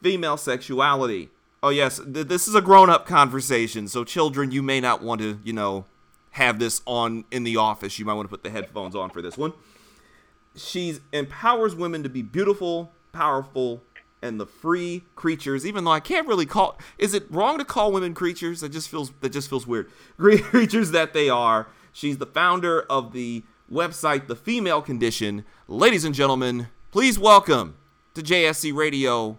female 0.00 0.38
sexuality, 0.38 1.30
Oh 1.66 1.70
yes, 1.70 1.98
th- 1.98 2.28
this 2.28 2.46
is 2.46 2.54
a 2.54 2.60
grown-up 2.60 3.06
conversation, 3.06 3.88
so 3.88 4.04
children, 4.04 4.52
you 4.52 4.62
may 4.62 4.80
not 4.80 5.02
want 5.02 5.20
to, 5.20 5.40
you 5.42 5.52
know, 5.52 5.84
have 6.30 6.60
this 6.60 6.82
on 6.86 7.24
in 7.32 7.44
the 7.44 7.56
office. 7.56 7.98
You 7.98 8.04
might 8.04 8.14
want 8.14 8.26
to 8.26 8.30
put 8.30 8.44
the 8.44 8.50
headphones 8.50 8.94
on 8.94 9.10
for 9.10 9.22
this 9.22 9.36
one. 9.38 9.52
She 10.54 10.98
empowers 11.12 11.74
women 11.74 12.02
to 12.02 12.08
be 12.08 12.22
beautiful, 12.22 12.92
powerful, 13.12 13.82
and 14.22 14.40
the 14.40 14.46
free 14.46 15.04
creatures. 15.14 15.66
Even 15.66 15.84
though 15.84 15.92
I 15.92 16.00
can't 16.00 16.26
really 16.26 16.46
call, 16.46 16.78
is 16.98 17.14
it 17.14 17.30
wrong 17.30 17.58
to 17.58 17.64
call 17.64 17.92
women 17.92 18.14
creatures? 18.14 18.60
That 18.60 18.70
just 18.70 18.88
feels 18.88 19.12
that 19.20 19.32
just 19.32 19.48
feels 19.48 19.66
weird. 19.66 19.90
Creatures 20.16 20.90
that 20.90 21.12
they 21.12 21.28
are. 21.28 21.68
She's 21.92 22.18
the 22.18 22.26
founder 22.26 22.82
of 22.82 23.12
the 23.12 23.42
website 23.72 24.26
The 24.26 24.36
Female 24.36 24.82
Condition. 24.82 25.44
Ladies 25.68 26.04
and 26.04 26.14
gentlemen, 26.14 26.68
please 26.92 27.18
welcome 27.18 27.76
to 28.14 28.22
JSC 28.22 28.74
Radio 28.74 29.38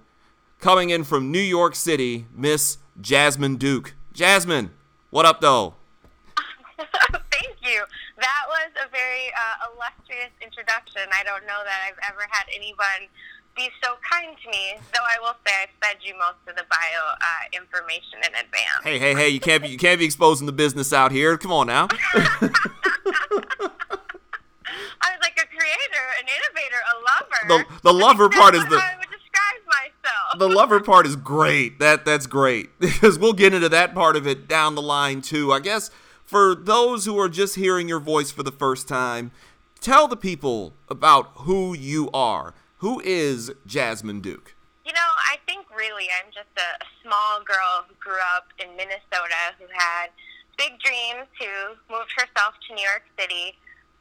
coming 0.59 0.89
in 0.89 1.03
from 1.03 1.31
New 1.31 1.39
York 1.39 1.75
City, 1.75 2.25
Miss 2.35 2.77
Jasmine 2.99 3.57
Duke. 3.57 3.93
Jasmine, 4.13 4.71
what 5.09 5.25
up, 5.25 5.41
though? 5.41 5.75
Thank 6.77 7.57
you. 7.61 7.83
That 8.17 8.43
was 8.49 8.71
a 8.83 8.89
very 8.89 9.29
uh, 9.33 9.69
illustrious 9.69 10.33
introduction. 10.41 11.03
I 11.13 11.23
don't 11.23 11.45
know 11.45 11.61
that 11.63 11.79
I've 11.87 11.99
ever 12.11 12.25
had 12.29 12.45
anyone 12.55 13.09
be 13.57 13.69
so 13.83 13.95
kind 14.09 14.37
to 14.37 14.49
me. 14.49 14.77
Though 14.93 15.03
I 15.03 15.19
will 15.19 15.35
say 15.45 15.51
I 15.51 15.65
fed 15.81 15.97
you 16.01 16.13
most 16.17 16.37
of 16.47 16.55
the 16.55 16.63
bio 16.69 17.01
uh, 17.19 17.43
information 17.51 18.19
in 18.19 18.29
advance. 18.29 18.83
Hey, 18.83 18.99
hey, 18.99 19.15
hey! 19.15 19.29
You 19.29 19.39
can't 19.39 19.63
be 19.63 19.69
you 19.69 19.77
can't 19.77 19.99
be 19.99 20.05
exposing 20.05 20.45
the 20.45 20.53
business 20.53 20.93
out 20.93 21.11
here. 21.11 21.37
Come 21.37 21.51
on 21.51 21.67
now. 21.67 21.87
I 25.01 25.09
was 25.11 25.21
like 25.21 25.37
a 25.41 25.47
creator, 25.47 26.05
an 26.19 26.27
innovator, 26.29 26.81
a 26.85 26.95
lover. 27.01 27.41
The 27.47 27.65
the 27.81 27.93
lover 27.93 28.29
part 28.29 28.55
is 28.55 28.63
the 28.65 28.75
way 28.75 28.81
I 28.81 28.95
would 28.97 29.09
describe 29.09 29.61
myself. 29.67 30.39
the 30.39 30.49
lover 30.49 30.79
part 30.79 31.07
is 31.07 31.15
great. 31.15 31.79
That 31.79 32.05
that's 32.05 32.27
great 32.27 32.69
because 32.79 33.17
we'll 33.17 33.33
get 33.33 33.53
into 33.53 33.69
that 33.69 33.93
part 33.93 34.15
of 34.15 34.27
it 34.27 34.47
down 34.47 34.75
the 34.75 34.81
line 34.81 35.21
too. 35.21 35.51
I 35.51 35.59
guess 35.59 35.89
for 36.23 36.53
those 36.53 37.05
who 37.05 37.17
are 37.19 37.29
just 37.29 37.55
hearing 37.55 37.89
your 37.89 37.99
voice 37.99 38.31
for 38.31 38.43
the 38.43 38.51
first 38.51 38.87
time, 38.87 39.31
tell 39.79 40.07
the 40.07 40.17
people 40.17 40.73
about 40.89 41.31
who 41.37 41.73
you 41.73 42.09
are. 42.13 42.53
Who 42.77 43.01
is 43.03 43.51
Jasmine 43.65 44.21
Duke? 44.21 44.55
You 44.85 44.93
know, 44.93 45.11
I 45.29 45.37
think 45.45 45.65
really 45.75 46.07
I'm 46.21 46.31
just 46.31 46.51
a, 46.57 46.83
a 46.83 46.87
small 47.03 47.43
girl 47.43 47.85
who 47.87 47.95
grew 47.99 48.21
up 48.35 48.47
in 48.59 48.75
Minnesota 48.77 49.57
who 49.59 49.65
had 49.73 50.09
big 50.57 50.79
dreams, 50.79 51.27
who 51.39 51.75
moved 51.91 52.13
herself 52.15 52.55
to 52.67 52.75
New 52.75 52.83
York 52.83 53.03
City 53.19 53.57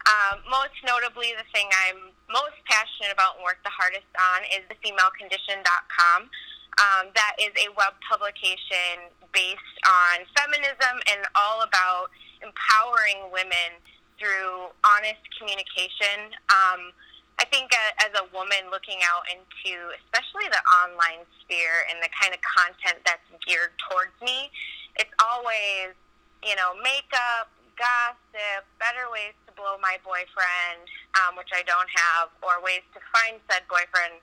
um, 0.06 0.38
most 0.46 0.78
notably, 0.86 1.34
the 1.34 1.42
thing 1.50 1.66
I'm 1.90 2.14
most 2.30 2.54
passionate 2.70 3.10
about 3.10 3.36
and 3.36 3.42
work 3.42 3.58
the 3.66 3.74
hardest 3.74 4.06
on 4.14 4.46
is 4.54 4.62
the 4.70 4.78
femalecondition.com. 4.78 6.30
Um, 6.78 7.04
that 7.18 7.34
is 7.42 7.50
a 7.58 7.74
web 7.74 7.98
publication 8.06 9.10
based 9.34 9.76
on 9.82 10.22
feminism 10.38 11.02
and 11.10 11.26
all 11.34 11.66
about 11.66 12.14
empowering 12.38 13.34
women 13.34 13.82
through 14.14 14.70
honest 14.86 15.22
communication. 15.34 16.30
Um, 16.54 16.94
I 17.38 17.44
think 17.52 17.68
as 18.00 18.12
a 18.16 18.24
woman 18.32 18.72
looking 18.72 19.04
out 19.04 19.28
into 19.28 19.92
especially 20.00 20.48
the 20.48 20.62
online 20.84 21.24
sphere 21.40 21.84
and 21.92 22.00
the 22.00 22.08
kind 22.16 22.32
of 22.32 22.40
content 22.40 23.04
that's 23.04 23.24
geared 23.44 23.76
towards 23.88 24.16
me, 24.24 24.48
it's 24.96 25.12
always, 25.20 25.92
you 26.40 26.56
know, 26.56 26.72
makeup, 26.80 27.52
gossip, 27.76 28.64
better 28.80 29.12
ways 29.12 29.36
to 29.44 29.52
blow 29.52 29.76
my 29.84 30.00
boyfriend, 30.00 30.88
um, 31.20 31.36
which 31.36 31.52
I 31.52 31.60
don't 31.68 31.88
have, 31.92 32.32
or 32.40 32.56
ways 32.64 32.84
to 32.96 33.00
find 33.12 33.36
said 33.52 33.68
boyfriend 33.68 34.16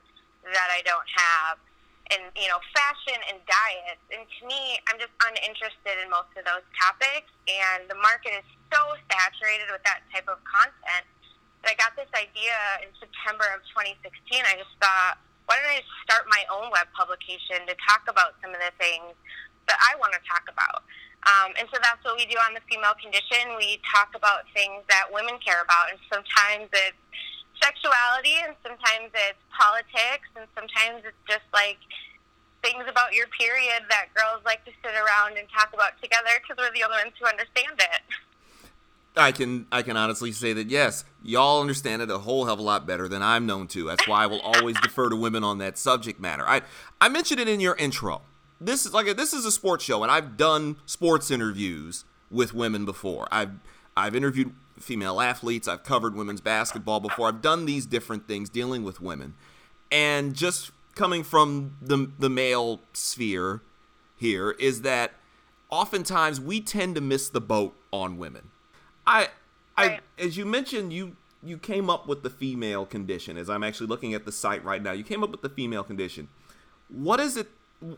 that 0.49 0.73
I 0.73 0.81
don't 0.81 1.07
have, 1.13 1.61
and 2.09 2.33
you 2.33 2.49
know, 2.49 2.57
fashion 2.73 3.21
and 3.29 3.37
diet. 3.45 4.01
And 4.09 4.25
to 4.25 4.41
me, 4.49 4.81
I'm 4.89 4.97
just 4.97 5.13
uninterested 5.21 6.01
in 6.01 6.09
most 6.09 6.33
of 6.33 6.49
those 6.49 6.65
topics, 6.81 7.29
and 7.45 7.85
the 7.85 7.97
market 8.01 8.41
is 8.41 8.47
so 8.73 8.81
saturated 9.05 9.69
with 9.69 9.85
that 9.85 10.01
type 10.09 10.25
of 10.25 10.41
content 10.41 11.05
that 11.63 11.71
I 11.71 11.75
got 11.79 11.95
this 11.95 12.11
idea 12.11 12.55
in 12.83 12.91
September 12.99 13.47
of 13.55 13.63
2016. 13.71 14.03
I 14.43 14.59
just 14.59 14.75
thought, 14.83 15.15
why 15.47 15.55
don't 15.59 15.71
I 15.71 15.83
start 16.03 16.27
my 16.27 16.43
own 16.51 16.67
web 16.71 16.91
publication 16.91 17.63
to 17.67 17.73
talk 17.87 18.03
about 18.11 18.35
some 18.43 18.51
of 18.51 18.59
the 18.59 18.71
things 18.75 19.15
that 19.71 19.79
I 19.79 19.95
want 19.95 20.11
to 20.11 20.21
talk 20.27 20.43
about? 20.51 20.83
Um, 21.23 21.55
and 21.55 21.71
so 21.71 21.79
that's 21.79 22.03
what 22.03 22.19
we 22.19 22.27
do 22.27 22.35
on 22.43 22.51
the 22.51 22.63
female 22.67 22.95
condition. 22.99 23.55
We 23.55 23.79
talk 23.87 24.11
about 24.11 24.43
things 24.51 24.83
that 24.91 25.07
women 25.07 25.39
care 25.39 25.63
about, 25.63 25.95
and 25.95 25.99
sometimes 26.11 26.67
it's 26.75 26.99
sexuality, 27.63 28.43
and 28.43 28.59
sometimes 28.59 29.15
it's 29.15 29.39
politics, 29.55 30.27
and 30.35 30.51
sometimes 30.51 31.07
it's 31.07 31.23
just 31.23 31.47
like 31.55 31.79
things 32.59 32.83
about 32.91 33.15
your 33.15 33.27
period 33.31 33.87
that 33.87 34.11
girls 34.15 34.43
like 34.43 34.63
to 34.67 34.71
sit 34.83 34.95
around 34.95 35.39
and 35.39 35.47
talk 35.47 35.71
about 35.71 35.95
together 36.03 36.31
because 36.43 36.59
we're 36.59 36.75
the 36.75 36.83
only 36.83 37.07
ones 37.07 37.15
who 37.15 37.27
understand 37.27 37.79
it. 37.79 38.03
I 39.15 39.31
can 39.31 39.67
I 39.71 39.83
can 39.83 39.95
honestly 39.95 40.31
say 40.31 40.53
that 40.53 40.69
yes, 40.69 41.05
y'all 41.23 41.61
understand 41.61 42.01
it 42.01 42.09
a 42.09 42.19
whole 42.19 42.45
hell 42.45 42.55
of 42.55 42.59
a 42.59 42.63
lot 42.63 42.87
better 42.87 43.07
than 43.07 43.21
I'm 43.21 43.45
known 43.45 43.67
to. 43.67 43.85
That's 43.85 44.07
why 44.07 44.23
I 44.23 44.27
will 44.27 44.41
always 44.41 44.79
defer 44.81 45.09
to 45.09 45.15
women 45.15 45.43
on 45.43 45.59
that 45.59 45.77
subject 45.77 46.19
matter. 46.19 46.47
I 46.47 46.61
I 46.99 47.09
mentioned 47.09 47.39
it 47.39 47.47
in 47.47 47.59
your 47.59 47.75
intro 47.75 48.21
this 48.65 48.85
is 48.85 48.93
like 48.93 49.07
a, 49.07 49.13
this 49.13 49.33
is 49.33 49.45
a 49.45 49.51
sports 49.51 49.83
show, 49.83 50.03
and 50.03 50.11
I've 50.11 50.37
done 50.37 50.77
sports 50.85 51.29
interviews 51.31 52.05
with 52.31 52.53
women 52.53 52.85
before. 52.85 53.27
I've 53.31 53.51
I've 53.95 54.15
interviewed 54.15 54.53
female 54.79 55.21
athletes. 55.21 55.67
I've 55.67 55.83
covered 55.83 56.15
women's 56.15 56.41
basketball 56.41 56.99
before. 56.99 57.27
I've 57.27 57.41
done 57.41 57.65
these 57.65 57.85
different 57.85 58.27
things 58.27 58.49
dealing 58.49 58.83
with 58.83 59.01
women, 59.01 59.35
and 59.91 60.33
just 60.33 60.71
coming 60.95 61.23
from 61.23 61.77
the 61.81 62.11
the 62.17 62.29
male 62.29 62.81
sphere 62.93 63.61
here 64.15 64.51
is 64.51 64.81
that 64.81 65.11
oftentimes 65.69 66.39
we 66.39 66.61
tend 66.61 66.95
to 66.95 67.01
miss 67.01 67.29
the 67.29 67.41
boat 67.41 67.75
on 67.91 68.17
women. 68.17 68.49
I, 69.05 69.29
I, 69.77 69.99
as 70.17 70.37
you 70.37 70.45
mentioned, 70.45 70.93
you 70.93 71.15
you 71.45 71.57
came 71.57 71.89
up 71.89 72.07
with 72.07 72.23
the 72.23 72.29
female 72.29 72.85
condition. 72.85 73.37
As 73.37 73.49
I'm 73.49 73.63
actually 73.63 73.87
looking 73.87 74.13
at 74.13 74.25
the 74.25 74.31
site 74.31 74.63
right 74.63 74.81
now, 74.81 74.93
you 74.93 75.03
came 75.03 75.23
up 75.23 75.31
with 75.31 75.41
the 75.41 75.49
female 75.49 75.83
condition. 75.83 76.29
What 76.87 77.19
is 77.19 77.35
it? 77.35 77.47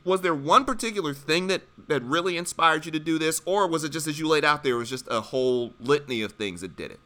Was 0.04 0.22
there 0.22 0.34
one 0.34 0.65
particular 0.65 1.13
thing 1.13 1.48
that 1.48 1.62
that 1.88 2.02
really 2.02 2.38
inspired 2.38 2.86
you 2.86 2.91
to 2.91 3.00
do 3.00 3.20
this, 3.20 3.41
or 3.46 3.68
was 3.68 3.84
it 3.84 3.89
just 3.89 4.08
as 4.08 4.18
you 4.20 4.28
laid 4.28 4.44
out 4.44 4.63
there? 4.63 4.76
It 4.76 4.80
was 4.80 4.89
just 4.89 5.08
a 5.10 5.22
whole 5.22 5.74
litany 5.80 6.22
of 6.22 6.34
things 6.34 6.62
that 6.62 6.76
did 6.76 6.91
it. 6.91 7.00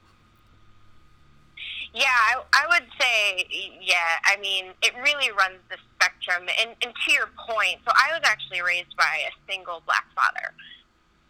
Yeah, 1.94 2.06
I, 2.06 2.42
I 2.54 2.68
would 2.70 2.88
say, 3.00 3.48
yeah. 3.82 4.22
I 4.24 4.38
mean, 4.40 4.68
it 4.84 4.94
really 5.04 5.32
runs 5.32 5.58
the 5.70 5.78
spectrum. 5.96 6.48
And, 6.62 6.76
and 6.84 6.94
to 6.94 7.12
your 7.12 7.30
point, 7.50 7.80
so 7.84 7.92
I 7.92 8.14
was 8.14 8.22
actually 8.24 8.62
raised 8.62 8.96
by 8.96 9.26
a 9.28 9.52
single 9.52 9.82
black 9.86 10.06
father. 10.16 10.54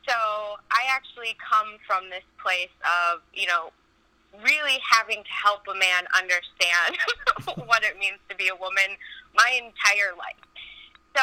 So 0.09 0.57
I 0.73 0.89
actually 0.89 1.37
come 1.37 1.77
from 1.85 2.09
this 2.09 2.25
place 2.41 2.73
of, 2.81 3.21
you 3.29 3.45
know, 3.45 3.69
really 4.41 4.81
having 4.81 5.21
to 5.21 5.33
help 5.33 5.69
a 5.69 5.77
man 5.77 6.09
understand 6.17 6.97
what 7.69 7.85
it 7.85 7.93
means 8.01 8.17
to 8.25 8.33
be 8.33 8.49
a 8.49 8.57
woman 8.57 8.97
my 9.37 9.53
entire 9.61 10.17
life. 10.17 10.41
So, 11.13 11.21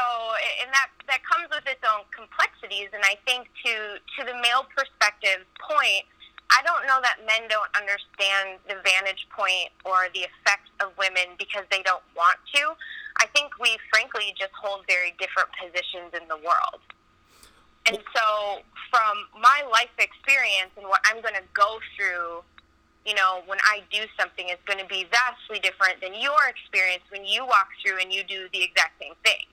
and 0.62 0.70
that 0.70 0.94
that 1.10 1.26
comes 1.26 1.50
with 1.50 1.66
its 1.66 1.82
own 1.82 2.06
complexities. 2.14 2.94
And 2.94 3.02
I 3.02 3.18
think 3.26 3.50
to 3.66 3.98
to 3.98 4.20
the 4.22 4.38
male 4.38 4.70
perspective 4.70 5.42
point, 5.58 6.06
I 6.54 6.62
don't 6.62 6.86
know 6.86 7.02
that 7.02 7.26
men 7.26 7.50
don't 7.50 7.70
understand 7.74 8.62
the 8.70 8.78
vantage 8.86 9.26
point 9.34 9.74
or 9.82 10.10
the 10.14 10.30
effects 10.30 10.70
of 10.78 10.94
women 10.94 11.34
because 11.38 11.66
they 11.74 11.82
don't 11.82 12.06
want 12.14 12.38
to. 12.54 12.74
I 13.18 13.26
think 13.34 13.58
we 13.58 13.78
frankly 13.90 14.30
just 14.38 14.54
hold 14.54 14.86
very 14.86 15.14
different 15.18 15.50
positions 15.58 16.14
in 16.14 16.26
the 16.30 16.38
world. 16.38 16.82
And 17.86 17.98
so, 18.14 18.66
from 18.90 19.14
my 19.38 19.62
life 19.70 19.94
experience 19.98 20.74
and 20.74 20.86
what 20.90 21.00
I'm 21.06 21.22
going 21.22 21.38
to 21.38 21.46
go 21.54 21.78
through, 21.94 22.42
you 23.06 23.14
know, 23.14 23.46
when 23.46 23.58
I 23.62 23.86
do 23.94 24.02
something 24.18 24.50
is 24.50 24.58
going 24.66 24.82
to 24.82 24.90
be 24.90 25.06
vastly 25.06 25.62
different 25.62 26.02
than 26.02 26.18
your 26.18 26.50
experience 26.50 27.06
when 27.14 27.22
you 27.22 27.46
walk 27.46 27.70
through 27.78 28.02
and 28.02 28.10
you 28.10 28.26
do 28.26 28.50
the 28.50 28.66
exact 28.66 28.98
same 28.98 29.14
thing. 29.22 29.46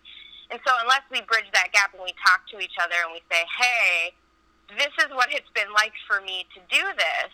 And 0.49 0.57
so, 0.65 0.73
unless 0.81 1.05
we 1.13 1.21
bridge 1.29 1.49
that 1.53 1.69
gap 1.73 1.93
and 1.93 2.01
we 2.01 2.13
talk 2.25 2.41
to 2.49 2.57
each 2.57 2.73
other 2.81 2.97
and 3.05 3.13
we 3.13 3.21
say, 3.29 3.45
hey, 3.45 4.17
this 4.81 4.93
is 5.05 5.13
what 5.13 5.29
it's 5.29 5.49
been 5.53 5.69
like 5.77 5.93
for 6.09 6.17
me 6.25 6.49
to 6.57 6.59
do 6.73 6.81
this, 6.97 7.29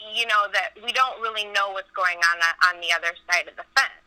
you 0.00 0.24
know, 0.24 0.48
that 0.56 0.72
we 0.80 0.96
don't 0.96 1.20
really 1.20 1.44
know 1.52 1.76
what's 1.76 1.92
going 1.92 2.16
on 2.24 2.36
on 2.72 2.80
the 2.80 2.88
other 2.88 3.12
side 3.28 3.44
of 3.48 3.56
the 3.60 3.68
fence. 3.76 4.00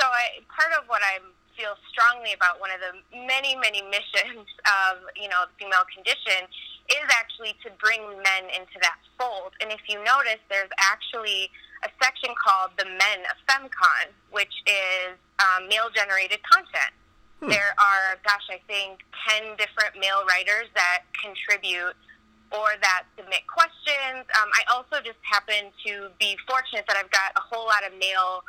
So 0.00 0.08
I, 0.08 0.40
part 0.48 0.72
of 0.80 0.88
what 0.88 1.04
I 1.04 1.20
feel 1.60 1.76
strongly 1.92 2.32
about, 2.32 2.56
one 2.56 2.72
of 2.72 2.80
the 2.80 2.96
many, 3.12 3.52
many 3.60 3.84
missions 3.84 4.48
of, 4.64 5.04
you 5.12 5.28
know, 5.28 5.44
the 5.44 5.54
female 5.60 5.84
condition 5.92 6.48
is 6.88 7.06
actually 7.12 7.52
to 7.60 7.68
bring 7.76 8.00
men 8.24 8.48
into 8.48 8.80
that 8.80 8.96
fold. 9.20 9.52
And 9.60 9.68
if 9.68 9.84
you 9.84 10.00
notice, 10.00 10.40
there's 10.48 10.72
actually 10.80 11.52
a 11.84 11.92
section 12.00 12.32
called 12.40 12.72
the 12.80 12.88
Men 12.88 13.28
of 13.28 13.36
FemCon, 13.44 14.08
which 14.32 14.52
is 14.64 15.20
um, 15.36 15.68
male-generated 15.68 16.40
content. 16.48 16.96
Hmm. 17.44 17.52
There 17.52 17.76
are, 17.76 18.16
gosh, 18.24 18.48
I 18.48 18.60
think 18.64 19.04
10 19.28 19.60
different 19.60 20.00
male 20.00 20.24
writers 20.24 20.72
that 20.74 21.04
contribute 21.20 21.96
or 22.50 22.74
that 22.82 23.04
submit 23.16 23.46
questions. 23.46 24.26
Um, 24.34 24.48
I 24.56 24.62
also 24.72 24.98
just 25.04 25.20
happen 25.22 25.70
to 25.86 26.10
be 26.18 26.36
fortunate 26.48 26.84
that 26.88 26.96
I've 26.96 27.12
got 27.12 27.36
a 27.36 27.44
whole 27.44 27.64
lot 27.64 27.86
of 27.86 27.94
male, 27.94 28.42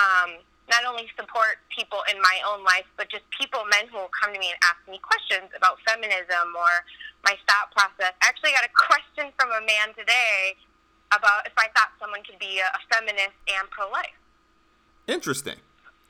um, 0.00 0.42
not 0.68 0.84
only 0.88 1.10
support 1.16 1.60
people 1.68 2.00
in 2.08 2.16
my 2.20 2.40
own 2.48 2.64
life, 2.64 2.88
but 2.96 3.12
just 3.12 3.24
people, 3.36 3.64
men 3.68 3.84
who 3.92 4.00
will 4.00 4.14
come 4.14 4.32
to 4.32 4.40
me 4.40 4.48
and 4.48 4.60
ask 4.64 4.80
me 4.88 4.96
questions 5.00 5.52
about 5.52 5.76
feminism 5.84 6.56
or 6.56 6.72
my 7.20 7.36
thought 7.44 7.68
process. 7.76 8.16
I 8.24 8.32
actually 8.32 8.56
got 8.56 8.64
a 8.64 8.72
question 8.88 9.32
from 9.36 9.52
a 9.52 9.62
man 9.64 9.92
today 9.92 10.56
about 11.12 11.44
if 11.44 11.56
I 11.56 11.68
thought 11.76 11.92
someone 12.00 12.24
could 12.24 12.40
be 12.40 12.64
a, 12.64 12.68
a 12.72 12.80
feminist 12.88 13.36
and 13.48 13.68
pro 13.68 13.92
life. 13.92 14.16
Interesting. 15.06 15.60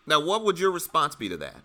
Now, 0.07 0.23
what 0.23 0.45
would 0.45 0.59
your 0.59 0.71
response 0.71 1.17
be 1.17 1.29
to 1.29 1.37
that? 1.38 1.59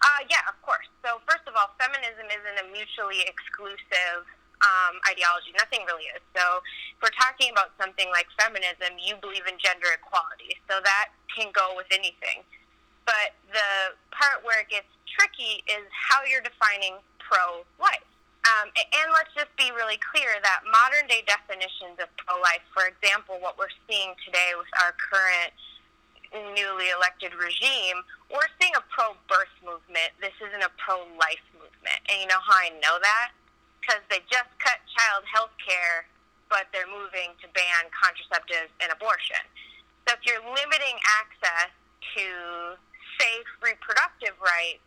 Uh, 0.00 0.20
yeah, 0.30 0.44
of 0.48 0.56
course. 0.62 0.86
So, 1.04 1.20
first 1.28 1.44
of 1.44 1.52
all, 1.58 1.74
feminism 1.76 2.28
isn't 2.28 2.56
a 2.64 2.66
mutually 2.72 3.26
exclusive 3.26 4.24
um, 4.60 5.00
ideology. 5.08 5.52
Nothing 5.56 5.84
really 5.88 6.08
is. 6.12 6.22
So, 6.36 6.60
if 6.96 7.00
we're 7.00 7.16
talking 7.16 7.52
about 7.52 7.72
something 7.80 8.08
like 8.12 8.28
feminism, 8.36 9.00
you 9.00 9.16
believe 9.20 9.44
in 9.48 9.56
gender 9.56 9.92
equality. 9.92 10.56
So, 10.68 10.80
that 10.84 11.12
can 11.32 11.52
go 11.52 11.74
with 11.76 11.88
anything. 11.90 12.44
But 13.08 13.34
the 13.50 13.96
part 14.12 14.44
where 14.44 14.60
it 14.60 14.68
gets 14.68 14.88
tricky 15.08 15.64
is 15.66 15.84
how 15.90 16.22
you're 16.28 16.44
defining 16.44 17.00
pro 17.18 17.64
life. 17.80 18.06
Um, 18.48 18.72
and 18.72 19.12
let's 19.12 19.30
just 19.36 19.52
be 19.60 19.68
really 19.76 20.00
clear 20.00 20.40
that 20.40 20.64
modern 20.64 21.04
day 21.06 21.20
definitions 21.28 22.00
of 22.00 22.08
pro 22.16 22.40
life, 22.40 22.64
for 22.72 22.88
example, 22.88 23.36
what 23.36 23.60
we're 23.60 23.72
seeing 23.84 24.16
today 24.24 24.56
with 24.56 24.70
our 24.80 24.96
current 24.96 25.52
newly 26.32 26.88
elected 26.94 27.34
regime, 27.36 28.00
we're 28.30 28.48
seeing 28.56 28.72
a 28.78 28.84
pro 28.88 29.12
birth 29.28 29.52
movement. 29.60 30.14
This 30.22 30.34
isn't 30.40 30.62
a 30.62 30.72
pro 30.80 31.04
life 31.18 31.42
movement. 31.52 32.00
And 32.08 32.22
you 32.22 32.28
know 32.30 32.40
how 32.40 32.56
I 32.56 32.70
know 32.80 32.96
that? 33.02 33.34
Because 33.80 34.04
they 34.12 34.20
just 34.28 34.52
cut 34.60 34.78
child 34.92 35.24
health 35.26 35.52
care, 35.58 36.06
but 36.52 36.68
they're 36.70 36.90
moving 36.90 37.32
to 37.40 37.46
ban 37.56 37.88
contraceptives 37.90 38.70
and 38.84 38.92
abortion. 38.92 39.40
So 40.06 40.14
if 40.16 40.22
you're 40.24 40.42
limiting 40.44 40.96
access 41.08 41.72
to 42.16 42.26
safe 43.18 43.48
reproductive 43.64 44.36
rights, 44.40 44.84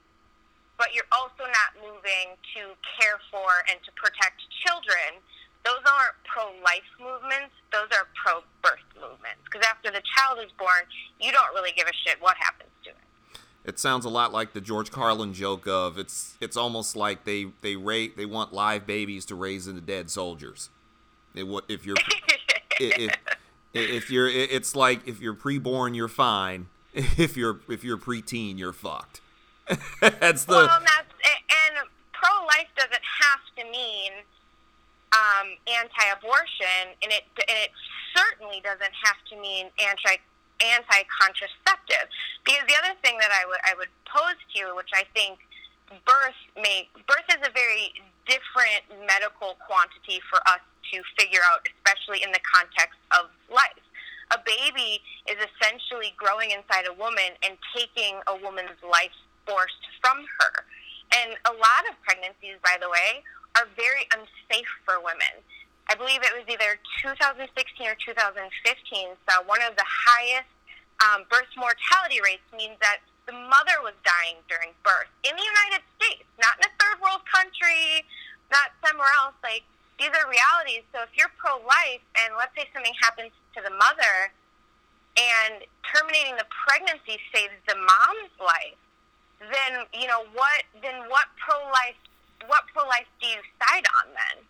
but 0.77 0.93
you're 0.93 1.09
also 1.13 1.45
not 1.45 1.77
moving 1.79 2.37
to 2.57 2.73
care 2.97 3.21
for 3.29 3.61
and 3.69 3.77
to 3.85 3.91
protect 3.93 4.41
children, 4.65 5.21
those 5.63 5.79
aren't 5.85 6.17
pro-life 6.27 6.89
movements. 6.99 7.55
Those 7.71 7.87
are 7.95 8.09
pro-birth 8.19 8.83
movements. 8.99 9.39
Because 9.47 9.63
after 9.63 9.93
the 9.93 10.03
child 10.17 10.43
is 10.43 10.51
born, 10.59 10.83
you 11.21 11.31
don't 11.31 11.53
really 11.55 11.71
give 11.71 11.87
a 11.87 11.95
shit 12.03 12.19
what 12.19 12.35
happens 12.35 12.72
it. 13.65 13.79
Sounds 13.79 14.05
a 14.05 14.09
lot 14.09 14.31
like 14.33 14.53
the 14.53 14.61
George 14.61 14.91
Carlin 14.91 15.33
joke 15.33 15.67
of 15.67 15.97
it's 15.97 16.37
it's 16.41 16.57
almost 16.57 16.95
like 16.95 17.25
they 17.25 17.47
they 17.61 17.75
rate 17.75 18.17
they 18.17 18.25
want 18.25 18.53
live 18.53 18.85
babies 18.85 19.25
to 19.25 19.35
raise 19.35 19.67
into 19.67 19.81
dead 19.81 20.09
soldiers. 20.09 20.69
It, 21.35 21.45
if 21.67 21.85
you're 21.85 21.97
if, 22.79 23.17
if 23.73 24.11
you're 24.11 24.27
it's 24.27 24.75
like 24.75 25.07
if 25.07 25.19
you're 25.19 25.35
preborn 25.35 25.95
you're 25.95 26.07
fine. 26.07 26.67
If 27.17 27.35
you're 27.35 27.59
if 27.67 27.83
you're 27.83 27.97
preteen 27.97 28.59
you're 28.59 28.71
fucked. 28.71 29.21
that's 29.99 30.45
the 30.45 30.53
well, 30.53 30.67
that's 30.67 31.13
and 31.31 31.87
pro 32.11 32.45
life 32.45 32.67
doesn't 32.77 32.93
have 32.93 33.41
to 33.57 33.63
mean 33.71 34.11
um, 35.13 35.47
anti-abortion, 35.69 36.93
and 37.01 37.11
it 37.11 37.23
and 37.37 37.57
it 37.61 37.71
certainly 38.15 38.61
doesn't 38.61 38.93
have 39.03 39.17
to 39.29 39.35
mean 39.39 39.69
anti 39.81 40.17
anti-contraceptive. 40.63 42.07
Because 42.47 42.63
the 42.67 42.77
other 42.79 42.95
thing 43.03 43.19
that 43.19 43.31
I 43.31 43.43
would 43.47 43.61
I 43.67 43.73
would 43.75 43.91
pose 44.07 44.39
to 44.39 44.53
you, 44.55 44.75
which 44.75 44.91
I 44.95 45.03
think 45.11 45.39
birth 46.07 46.39
may 46.55 46.87
birth 47.07 47.27
is 47.29 47.41
a 47.43 47.51
very 47.51 47.93
different 48.25 48.87
medical 49.03 49.59
quantity 49.67 50.23
for 50.31 50.39
us 50.47 50.63
to 50.91 51.03
figure 51.19 51.43
out, 51.51 51.67
especially 51.67 52.23
in 52.23 52.31
the 52.31 52.41
context 52.43 52.99
of 53.11 53.27
life. 53.51 53.83
A 54.31 54.39
baby 54.41 55.03
is 55.29 55.37
essentially 55.37 56.15
growing 56.17 56.51
inside 56.51 56.87
a 56.89 56.95
woman 56.95 57.37
and 57.43 57.59
taking 57.75 58.17
a 58.27 58.35
woman's 58.39 58.79
life 58.81 59.13
force 59.45 59.75
from 60.01 60.25
her. 60.39 60.65
And 61.13 61.37
a 61.45 61.53
lot 61.53 61.83
of 61.85 61.99
pregnancies, 62.01 62.57
by 62.63 62.79
the 62.81 62.89
way, 62.89 63.21
are 63.55 63.69
very 63.77 64.09
unsafe 64.15 64.71
for 64.85 64.97
women. 64.97 65.43
I 65.91 65.95
believe 65.95 66.23
it 66.23 66.33
was 66.33 66.47
either 66.47 66.79
2016 67.03 67.51
or 67.85 67.97
2015 67.99 68.39
saw 69.27 69.43
one 69.43 69.61
of 69.61 69.75
the 69.75 69.85
highest 69.85 70.49
um, 71.01 71.25
birth 71.29 71.49
mortality 71.57 72.21
rates 72.21 72.45
means 72.53 72.77
that 72.81 73.01
the 73.25 73.33
mother 73.33 73.79
was 73.81 73.95
dying 74.03 74.37
during 74.51 74.75
birth 74.83 75.09
in 75.23 75.31
the 75.33 75.45
United 75.45 75.81
States, 75.95 76.27
not 76.37 76.59
in 76.59 76.67
a 76.67 76.73
third 76.75 76.99
world 76.99 77.23
country, 77.23 78.03
not 78.51 78.75
somewhere 78.83 79.09
else. 79.23 79.35
Like 79.41 79.63
these 79.95 80.11
are 80.11 80.27
realities. 80.27 80.83
So 80.91 81.03
if 81.07 81.11
you're 81.15 81.31
pro-life 81.39 82.03
and 82.19 82.35
let's 82.35 82.51
say 82.53 82.67
something 82.75 82.93
happens 82.99 83.31
to 83.55 83.63
the 83.63 83.71
mother 83.71 84.33
and 85.15 85.63
terminating 85.87 86.35
the 86.35 86.47
pregnancy 86.51 87.15
saves 87.31 87.55
the 87.67 87.79
mom's 87.79 88.33
life, 88.43 88.79
then 89.39 89.87
you 89.95 90.07
know 90.07 90.27
what? 90.35 90.67
Then 90.83 91.07
what 91.07 91.31
pro-life 91.39 91.97
what 92.47 92.63
pro 92.73 92.83
life 92.87 93.07
do 93.21 93.27
you 93.27 93.39
side 93.59 93.85
on 94.03 94.11
then? 94.11 94.43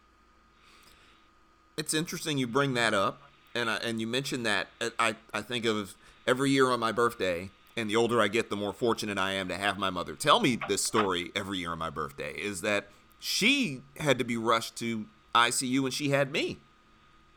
It's 1.78 1.94
interesting 1.94 2.38
you 2.38 2.48
bring 2.48 2.74
that 2.74 2.94
up, 2.94 3.22
and 3.56 3.70
I, 3.70 3.78
and 3.78 4.00
you 4.00 4.08
mentioned 4.08 4.46
that. 4.46 4.68
Uh, 4.80 4.90
I 5.00 5.16
I 5.34 5.42
think 5.42 5.66
of 5.66 5.96
every 6.28 6.52
year 6.52 6.70
on 6.70 6.80
my 6.80 6.92
birthday, 6.92 7.50
and 7.76 7.90
the 7.90 7.96
older 7.96 8.22
I 8.22 8.28
get, 8.28 8.50
the 8.50 8.56
more 8.56 8.74
fortunate 8.74 9.18
I 9.18 9.34
am 9.34 9.48
to 9.48 9.56
have 9.56 9.78
my 9.78 9.90
mother 9.90 10.16
tell 10.16 10.40
me 10.40 10.60
this 10.68 10.84
story 10.84 11.32
every 11.36 11.60
year 11.60 11.72
on 11.72 11.80
my 11.80 11.90
birthday. 11.90 12.34
Is 12.34 12.62
that 12.62 12.90
she 13.20 13.82
had 13.98 14.18
to 14.20 14.26
be 14.26 14.38
rushed 14.38 14.76
to 14.78 15.06
ICU 15.34 15.82
when 15.82 15.92
she 15.92 16.10
had 16.10 16.32
me 16.32 16.58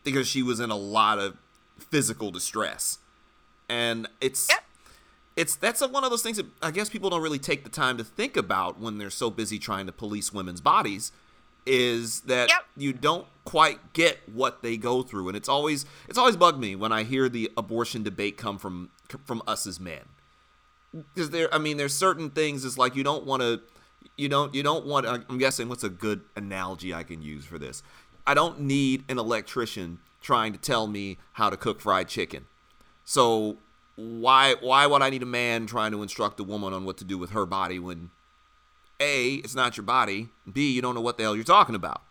because 0.05 0.27
she 0.29 0.43
was 0.43 0.61
in 0.61 0.71
a 0.71 0.77
lot 0.77 1.19
of 1.19 1.37
physical 1.79 2.31
distress, 2.31 2.99
and 3.69 4.09
it's. 4.21 4.49
Yep 4.49 4.63
it's 5.37 5.55
that's 5.55 5.87
one 5.87 6.03
of 6.03 6.11
those 6.11 6.23
things 6.23 6.39
that 6.39 6.47
I 6.63 6.71
guess 6.71 6.89
people 6.89 7.11
don't 7.11 7.23
really 7.23 7.39
take 7.39 7.63
the 7.63 7.71
time 7.71 7.99
to 7.99 8.05
think 8.05 8.37
about 8.37 8.81
when 8.81 8.99
they're 8.99 9.11
so 9.11 9.31
busy 9.31 9.59
trying 9.59 9.87
to 9.87 9.93
police 9.93 10.33
women's 10.33 10.63
bodies. 10.63 11.13
Is 11.67 12.21
that 12.23 12.49
Yep. 12.49 12.65
you 12.77 12.93
don't 12.93 13.27
quite 13.45 13.93
get 13.93 14.19
what 14.33 14.63
they 14.63 14.77
go 14.77 15.03
through, 15.03 15.29
and 15.29 15.37
it's 15.37 15.49
always 15.49 15.85
it's 16.09 16.19
always 16.19 16.37
bugged 16.37 16.61
me 16.61 16.77
when 16.77 16.93
I 16.93 17.03
hear 17.03 17.29
the 17.29 17.51
abortion 17.57 18.03
debate 18.03 18.37
come 18.37 18.59
from 18.59 18.91
from 19.25 19.43
us 19.47 19.67
as 19.67 19.81
men. 19.81 20.03
Because 20.93 21.31
there, 21.31 21.53
I 21.53 21.59
mean, 21.59 21.77
there's 21.77 21.93
certain 21.95 22.31
things. 22.31 22.65
It's 22.65 22.79
like 22.79 22.95
you 22.97 23.05
don't 23.05 23.27
want 23.27 23.43
to, 23.43 23.61
you 24.17 24.29
don't 24.29 24.55
you 24.55 24.63
don't 24.63 24.87
want. 24.87 25.07
I'm 25.07 25.39
guessing 25.39 25.69
what's 25.69 25.85
a 25.85 25.89
good 25.89 26.23
analogy 26.37 26.95
I 26.95 27.03
can 27.03 27.21
use 27.21 27.45
for 27.45 27.59
this. 27.59 27.83
I 28.27 28.35
don't 28.35 28.61
need 28.61 29.05
an 29.09 29.19
electrician 29.19 29.99
trying 30.21 30.53
to 30.53 30.59
tell 30.59 30.87
me 30.87 31.19
how 31.35 31.51
to 31.51 31.57
cook 31.57 31.81
fried 31.81 32.09
chicken. 32.09 32.47
So 33.05 33.57
why 33.97 34.55
why 34.61 34.87
would 34.87 35.03
I 35.03 35.11
need 35.11 35.23
a 35.23 35.27
man 35.27 35.67
trying 35.67 35.93
to 35.93 36.03
instruct 36.03 36.41
a 36.41 36.45
woman 36.45 36.73
on 36.73 36.85
what 36.85 36.97
to 36.99 37.05
do 37.05 37.19
with 37.19 37.31
her 37.31 37.47
body 37.47 37.79
when 37.79 38.11
a 39.01 39.35
it's 39.37 39.55
not 39.55 39.77
your 39.77 39.85
body, 39.85 40.29
b 40.51 40.73
you 40.73 40.83
don't 40.83 40.95
know 40.95 41.01
what 41.01 41.17
the 41.17 41.23
hell 41.23 41.35
you're 41.35 41.45
talking 41.45 41.75
about. 41.75 42.03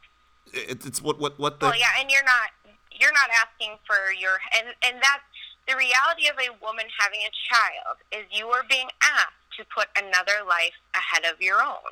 It, 0.53 0.85
it's 0.85 1.01
what 1.01 1.19
what 1.19 1.39
what 1.39 1.59
the 1.59 1.67
Well, 1.67 1.77
yeah, 1.77 1.99
and 1.99 2.09
you're 2.09 2.23
not 2.23 2.49
you're 2.91 3.13
not 3.13 3.29
asking 3.35 3.77
for 3.85 4.13
your 4.13 4.39
and 4.57 4.73
and 4.83 4.97
that's 5.01 5.23
the 5.67 5.75
reality 5.75 6.29
of 6.29 6.37
a 6.37 6.53
woman 6.63 6.85
having 6.99 7.19
a 7.25 7.33
child 7.49 7.97
is 8.11 8.25
you 8.31 8.47
are 8.47 8.63
being 8.69 8.87
asked 9.01 9.57
to 9.57 9.65
put 9.73 9.87
another 9.97 10.45
life 10.47 10.77
ahead 10.93 11.25
of 11.25 11.41
your 11.41 11.61
own, 11.61 11.91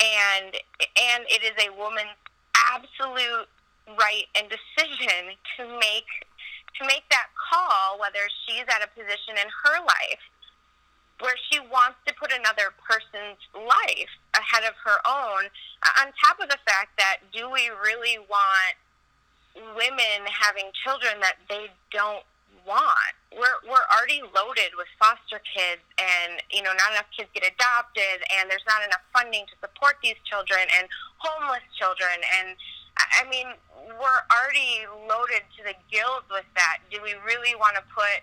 and 0.00 0.54
and 0.98 1.24
it 1.28 1.42
is 1.42 1.56
a 1.58 1.70
woman's 1.76 2.16
absolute 2.72 3.48
right 3.98 4.28
and 4.36 4.46
decision 4.46 5.34
to 5.56 5.66
make 5.80 6.06
to 6.78 6.86
make 6.86 7.02
that 7.10 7.28
call 7.34 7.98
whether 7.98 8.28
she's 8.46 8.64
at 8.68 8.84
a 8.84 8.88
position 8.94 9.34
in 9.34 9.48
her 9.64 9.80
life 9.82 10.22
where 11.20 11.36
she 11.50 11.60
wants 11.60 12.00
to 12.06 12.14
put 12.14 12.32
another 12.32 12.72
person's 12.80 13.40
life 13.54 14.12
ahead 14.34 14.64
of 14.64 14.74
her 14.84 14.98
own 15.04 15.48
uh, 15.84 16.02
on 16.04 16.12
top 16.16 16.40
of 16.40 16.48
the 16.48 16.58
fact 16.66 16.96
that 16.98 17.20
do 17.32 17.48
we 17.50 17.70
really 17.80 18.18
want 18.28 18.74
women 19.76 20.24
having 20.26 20.70
children 20.84 21.20
that 21.20 21.36
they 21.48 21.68
don't 21.90 22.24
want 22.68 23.14
we're 23.32 23.56
we're 23.64 23.88
already 23.88 24.20
loaded 24.36 24.76
with 24.76 24.86
foster 25.00 25.40
kids 25.42 25.80
and 25.96 26.44
you 26.52 26.60
know 26.60 26.70
not 26.76 26.92
enough 26.92 27.08
kids 27.08 27.28
get 27.32 27.42
adopted 27.42 28.20
and 28.36 28.52
there's 28.52 28.64
not 28.68 28.84
enough 28.84 29.00
funding 29.16 29.48
to 29.48 29.56
support 29.64 29.96
these 30.04 30.18
children 30.28 30.60
and 30.76 30.84
homeless 31.18 31.64
children 31.78 32.20
and 32.40 32.54
I 32.96 33.24
mean, 33.28 33.46
we're 33.96 34.22
already 34.28 34.84
loaded 35.08 35.42
to 35.56 35.60
the 35.64 35.74
gills 35.90 36.24
with 36.30 36.44
that. 36.56 36.78
Do 36.90 37.00
we 37.02 37.14
really 37.24 37.54
want 37.56 37.76
to 37.76 37.84
put? 37.94 38.22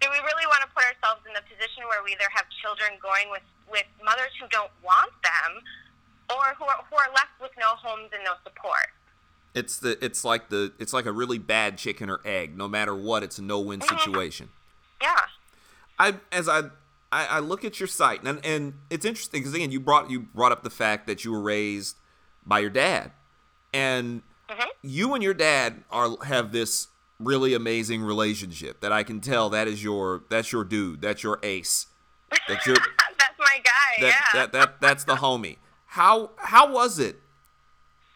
Do 0.00 0.06
we 0.10 0.20
really 0.22 0.46
want 0.46 0.62
to 0.62 0.70
put 0.70 0.86
ourselves 0.86 1.26
in 1.26 1.34
the 1.34 1.42
position 1.44 1.82
where 1.90 2.02
we 2.06 2.14
either 2.14 2.30
have 2.30 2.46
children 2.62 2.94
going 3.02 3.30
with 3.30 3.44
with 3.66 3.88
mothers 4.00 4.32
who 4.40 4.48
don't 4.48 4.72
want 4.80 5.12
them, 5.20 5.60
or 6.32 6.56
who 6.56 6.64
are, 6.64 6.80
who 6.88 6.96
are 6.96 7.12
left 7.12 7.36
with 7.36 7.52
no 7.60 7.76
homes 7.76 8.08
and 8.14 8.24
no 8.24 8.38
support? 8.46 8.94
it's 9.58 9.78
the 9.78 10.02
it's 10.04 10.24
like 10.24 10.48
the 10.48 10.72
it's 10.78 10.92
like 10.92 11.06
a 11.06 11.12
really 11.12 11.38
bad 11.38 11.76
chicken 11.76 12.08
or 12.08 12.20
egg. 12.24 12.56
No 12.56 12.68
matter 12.68 12.94
what, 12.94 13.22
it's 13.22 13.38
a 13.38 13.42
no 13.42 13.60
win 13.60 13.80
mm-hmm. 13.80 13.98
situation. 13.98 14.50
Yeah. 15.02 15.16
I 15.98 16.14
as 16.32 16.48
I, 16.48 16.60
I 17.10 17.26
I 17.26 17.38
look 17.40 17.64
at 17.64 17.80
your 17.80 17.86
site 17.86 18.22
and 18.22 18.44
and 18.44 18.74
it's 18.90 19.04
interesting 19.04 19.40
because 19.40 19.54
again 19.54 19.70
you 19.70 19.80
brought 19.80 20.10
you 20.10 20.20
brought 20.20 20.52
up 20.52 20.62
the 20.62 20.70
fact 20.70 21.06
that 21.06 21.24
you 21.24 21.32
were 21.32 21.40
raised 21.40 21.96
by 22.46 22.60
your 22.60 22.70
dad, 22.70 23.10
and 23.74 24.22
mm-hmm. 24.48 24.68
you 24.82 25.14
and 25.14 25.22
your 25.22 25.34
dad 25.34 25.82
are 25.90 26.16
have 26.24 26.52
this 26.52 26.88
really 27.18 27.54
amazing 27.54 28.02
relationship 28.02 28.80
that 28.80 28.92
I 28.92 29.02
can 29.02 29.20
tell 29.20 29.50
that 29.50 29.66
is 29.66 29.82
your 29.82 30.22
that's 30.30 30.52
your 30.52 30.64
dude 30.64 31.00
that's 31.00 31.22
your 31.22 31.40
ace 31.42 31.86
that's 32.48 32.66
your 32.66 32.76
That's 33.18 33.38
my 33.38 33.60
guy. 33.62 34.02
that, 34.02 34.06
yeah. 34.06 34.40
that 34.40 34.52
that 34.52 34.80
that's 34.80 35.04
the 35.04 35.16
homie. 35.16 35.56
How 35.86 36.30
how 36.36 36.72
was 36.72 36.98
it 36.98 37.20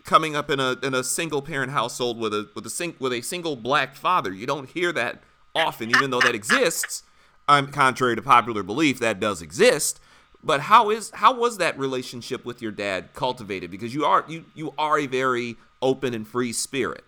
coming 0.05 0.37
up 0.37 0.51
in 0.51 0.61
a 0.61 0.77
in 0.83 0.95
a 0.95 1.05
single 1.05 1.43
parent 1.43 1.73
household 1.73 2.19
with 2.19 2.33
a 2.35 2.49
with 2.55 2.67
a 2.67 2.71
sing, 2.71 2.95
with 2.99 3.13
a 3.13 3.23
single 3.23 3.57
black 3.57 3.95
father? 3.95 4.33
You 4.33 4.47
don't 4.47 4.69
hear 4.69 4.93
that 4.93 5.23
often, 5.55 5.91
even 5.91 6.11
though 6.11 6.21
that 6.21 6.35
exists. 6.35 7.03
I'm 7.49 7.67
um, 7.67 7.73
contrary 7.73 8.15
to 8.15 8.23
popular 8.23 8.63
belief, 8.63 9.01
that 9.01 9.19
does 9.19 9.43
exist. 9.43 10.01
But 10.45 10.63
how 10.63 10.91
is 10.91 11.11
how 11.15 11.35
was 11.35 11.59
that 11.59 11.79
relationship 11.79 12.45
with 12.45 12.63
your 12.63 12.73
dad 12.73 13.13
cultivated? 13.15 13.71
Because 13.71 13.95
you 13.95 14.05
are 14.05 14.25
you 14.29 14.45
you 14.55 14.75
are 14.79 14.99
a 14.99 15.07
very 15.07 15.57
open 15.81 16.15
and 16.15 16.27
free 16.27 16.53
spirit. 16.53 17.05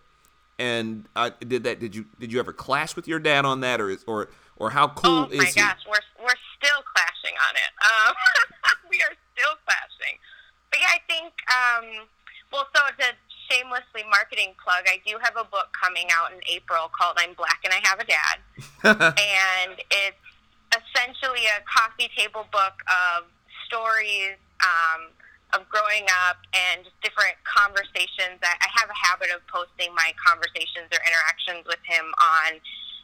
And 0.59 1.09
uh, 1.17 1.31
did 1.41 1.65
that 1.65 1.81
did 1.81 1.95
you 1.95 2.07
did 2.21 2.33
you 2.33 2.39
ever 2.39 2.53
clash 2.53 2.95
with 2.95 3.09
your 3.09 3.19
dad 3.19 3.45
on 3.45 3.61
that, 3.61 3.81
or 3.81 3.91
is, 3.91 4.05
or 4.07 4.29
or 4.57 4.71
how 4.71 4.89
cool 4.89 5.27
is? 5.27 5.35
oh 5.35 5.37
my 5.37 5.45
is 5.45 5.55
he? 5.55 5.61
gosh, 5.61 5.81
we're 5.89 6.25
we're 6.25 6.41
still 6.57 6.83
clashing 6.95 7.35
on 7.35 7.55
it. 7.57 7.73
Um, 7.83 8.15
we 8.91 8.99
are 9.03 9.15
still 9.35 9.55
clashing. 9.67 10.19
But 10.71 10.81
yeah, 10.81 10.95
I 10.95 11.01
think. 11.11 11.33
Um, 11.51 12.07
well, 12.53 12.69
so 12.75 12.83
to 12.87 13.07
shamelessly 13.51 14.07
marketing 14.09 14.55
plug, 14.63 14.87
I 14.87 15.03
do 15.05 15.19
have 15.21 15.35
a 15.35 15.45
book 15.45 15.75
coming 15.75 16.07
out 16.15 16.31
in 16.31 16.39
April 16.47 16.91
called 16.97 17.17
"I'm 17.19 17.35
Black 17.35 17.59
and 17.65 17.75
I 17.75 17.81
Have 17.83 17.99
a 17.99 18.07
Dad," 18.07 18.39
and 19.19 19.81
it's 19.91 20.23
essentially 20.71 21.47
a 21.51 21.63
coffee 21.67 22.11
table 22.17 22.47
book 22.53 22.79
of 22.87 23.27
stories. 23.67 24.39
Um, 24.63 25.11
of 25.55 25.67
growing 25.71 26.05
up 26.27 26.43
and 26.51 26.83
just 26.83 26.99
different 27.01 27.39
conversations. 27.47 28.43
I, 28.43 28.55
I 28.59 28.69
have 28.75 28.91
a 28.91 28.99
habit 28.99 29.31
of 29.31 29.41
posting 29.47 29.95
my 29.95 30.11
conversations 30.19 30.91
or 30.91 30.99
interactions 31.01 31.63
with 31.71 31.81
him 31.87 32.11
on, 32.19 32.59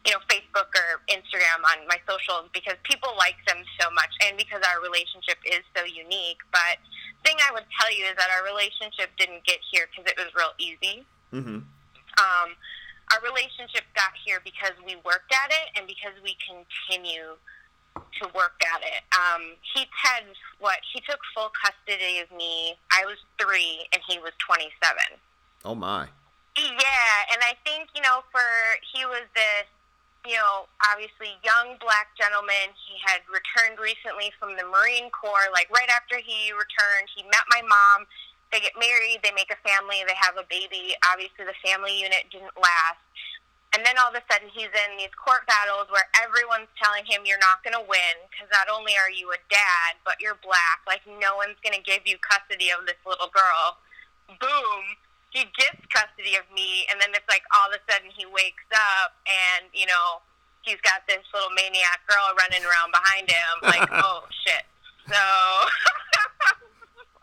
you 0.04 0.10
know, 0.12 0.20
Facebook 0.26 0.68
or 0.74 1.00
Instagram 1.06 1.62
on 1.62 1.86
my 1.86 2.02
socials 2.04 2.50
because 2.50 2.74
people 2.82 3.14
like 3.14 3.38
them 3.46 3.62
so 3.78 3.88
much 3.94 4.10
and 4.26 4.34
because 4.34 4.60
our 4.66 4.82
relationship 4.82 5.38
is 5.46 5.62
so 5.72 5.86
unique. 5.86 6.42
But 6.50 6.82
thing 7.22 7.38
I 7.38 7.54
would 7.54 7.66
tell 7.78 7.90
you 7.94 8.10
is 8.10 8.18
that 8.18 8.28
our 8.34 8.42
relationship 8.42 9.14
didn't 9.14 9.46
get 9.46 9.62
here 9.70 9.86
because 9.88 10.10
it 10.10 10.18
was 10.18 10.34
real 10.34 10.54
easy. 10.58 11.06
Mm-hmm. 11.30 11.62
Um, 12.18 12.48
our 13.14 13.20
relationship 13.26 13.86
got 13.94 14.14
here 14.22 14.38
because 14.42 14.74
we 14.86 14.98
worked 15.02 15.30
at 15.30 15.50
it 15.50 15.66
and 15.78 15.86
because 15.86 16.14
we 16.22 16.34
continue 16.42 17.38
to 17.96 18.29
work 18.35 18.61
at 18.61 18.81
it. 18.85 19.03
Um, 19.16 19.57
he 19.74 19.87
had 19.90 20.24
what 20.59 20.79
he 20.92 21.00
took 21.00 21.18
full 21.35 21.50
custody 21.57 22.20
of 22.20 22.31
me. 22.37 22.76
I 22.92 23.05
was 23.05 23.16
three 23.40 23.87
and 23.92 24.03
he 24.09 24.18
was 24.18 24.33
twenty 24.38 24.68
seven. 24.83 25.18
Oh 25.64 25.74
my. 25.74 26.09
Yeah, 26.57 27.16
and 27.33 27.40
I 27.40 27.57
think 27.64 27.88
you 27.94 28.03
know, 28.03 28.26
for 28.31 28.44
he 28.92 29.07
was 29.07 29.24
this, 29.33 29.68
you 30.26 30.37
know, 30.37 30.68
obviously 30.85 31.33
young 31.40 31.81
black 31.81 32.12
gentleman. 32.18 32.76
He 32.76 33.00
had 33.00 33.24
returned 33.31 33.81
recently 33.81 34.35
from 34.37 34.59
the 34.59 34.66
Marine 34.68 35.09
Corps. 35.11 35.48
Like 35.53 35.72
right 35.72 35.88
after 35.88 36.20
he 36.20 36.53
returned, 36.53 37.09
he 37.16 37.24
met 37.24 37.46
my 37.48 37.62
mom. 37.64 38.05
They 38.53 38.59
get 38.59 38.74
married. 38.74 39.22
They 39.22 39.31
make 39.31 39.48
a 39.55 39.61
family. 39.62 40.03
They 40.03 40.18
have 40.18 40.35
a 40.35 40.44
baby. 40.50 40.98
Obviously, 41.07 41.46
the 41.46 41.57
family 41.62 41.94
unit 41.94 42.26
didn't 42.35 42.59
last. 42.59 42.98
And 43.70 43.87
then 43.87 43.94
all 44.02 44.11
of 44.11 44.18
a 44.18 44.24
sudden, 44.26 44.50
he's 44.50 44.70
in 44.70 44.90
these 44.98 45.14
court 45.14 45.46
battles 45.46 45.87
where 45.94 46.11
everyone's 46.18 46.70
telling 46.74 47.06
him 47.06 47.22
you're 47.22 47.38
not 47.38 47.62
going 47.62 47.78
to 47.78 47.87
win 47.87 48.16
because 48.26 48.50
not 48.50 48.66
only 48.66 48.98
are 48.98 49.11
you 49.11 49.30
a 49.30 49.38
dad, 49.46 49.94
but 50.02 50.18
you're 50.18 50.38
black. 50.42 50.83
Like, 50.90 51.06
no 51.06 51.38
one's 51.38 51.54
going 51.62 51.78
to 51.78 51.85
give 51.87 52.02
you 52.02 52.18
custody 52.18 52.74
of 52.74 52.83
this 52.90 52.98
little 53.06 53.30
girl. 53.30 53.78
Boom. 54.42 54.83
He 55.30 55.46
gets 55.54 55.78
custody 55.94 56.35
of 56.35 56.50
me. 56.50 56.90
And 56.90 56.98
then 56.98 57.14
it's 57.14 57.30
like 57.30 57.46
all 57.54 57.70
of 57.70 57.78
a 57.78 57.83
sudden 57.87 58.11
he 58.11 58.26
wakes 58.26 58.66
up 58.74 59.14
and, 59.22 59.70
you 59.70 59.87
know, 59.87 60.18
he's 60.66 60.83
got 60.83 61.06
this 61.06 61.22
little 61.30 61.54
maniac 61.54 62.02
girl 62.11 62.35
running 62.35 62.66
around 62.66 62.90
behind 62.90 63.30
him. 63.30 63.54
Like, 63.70 63.87
oh, 63.92 64.26
shit. 64.42 64.66
So, 65.06 65.14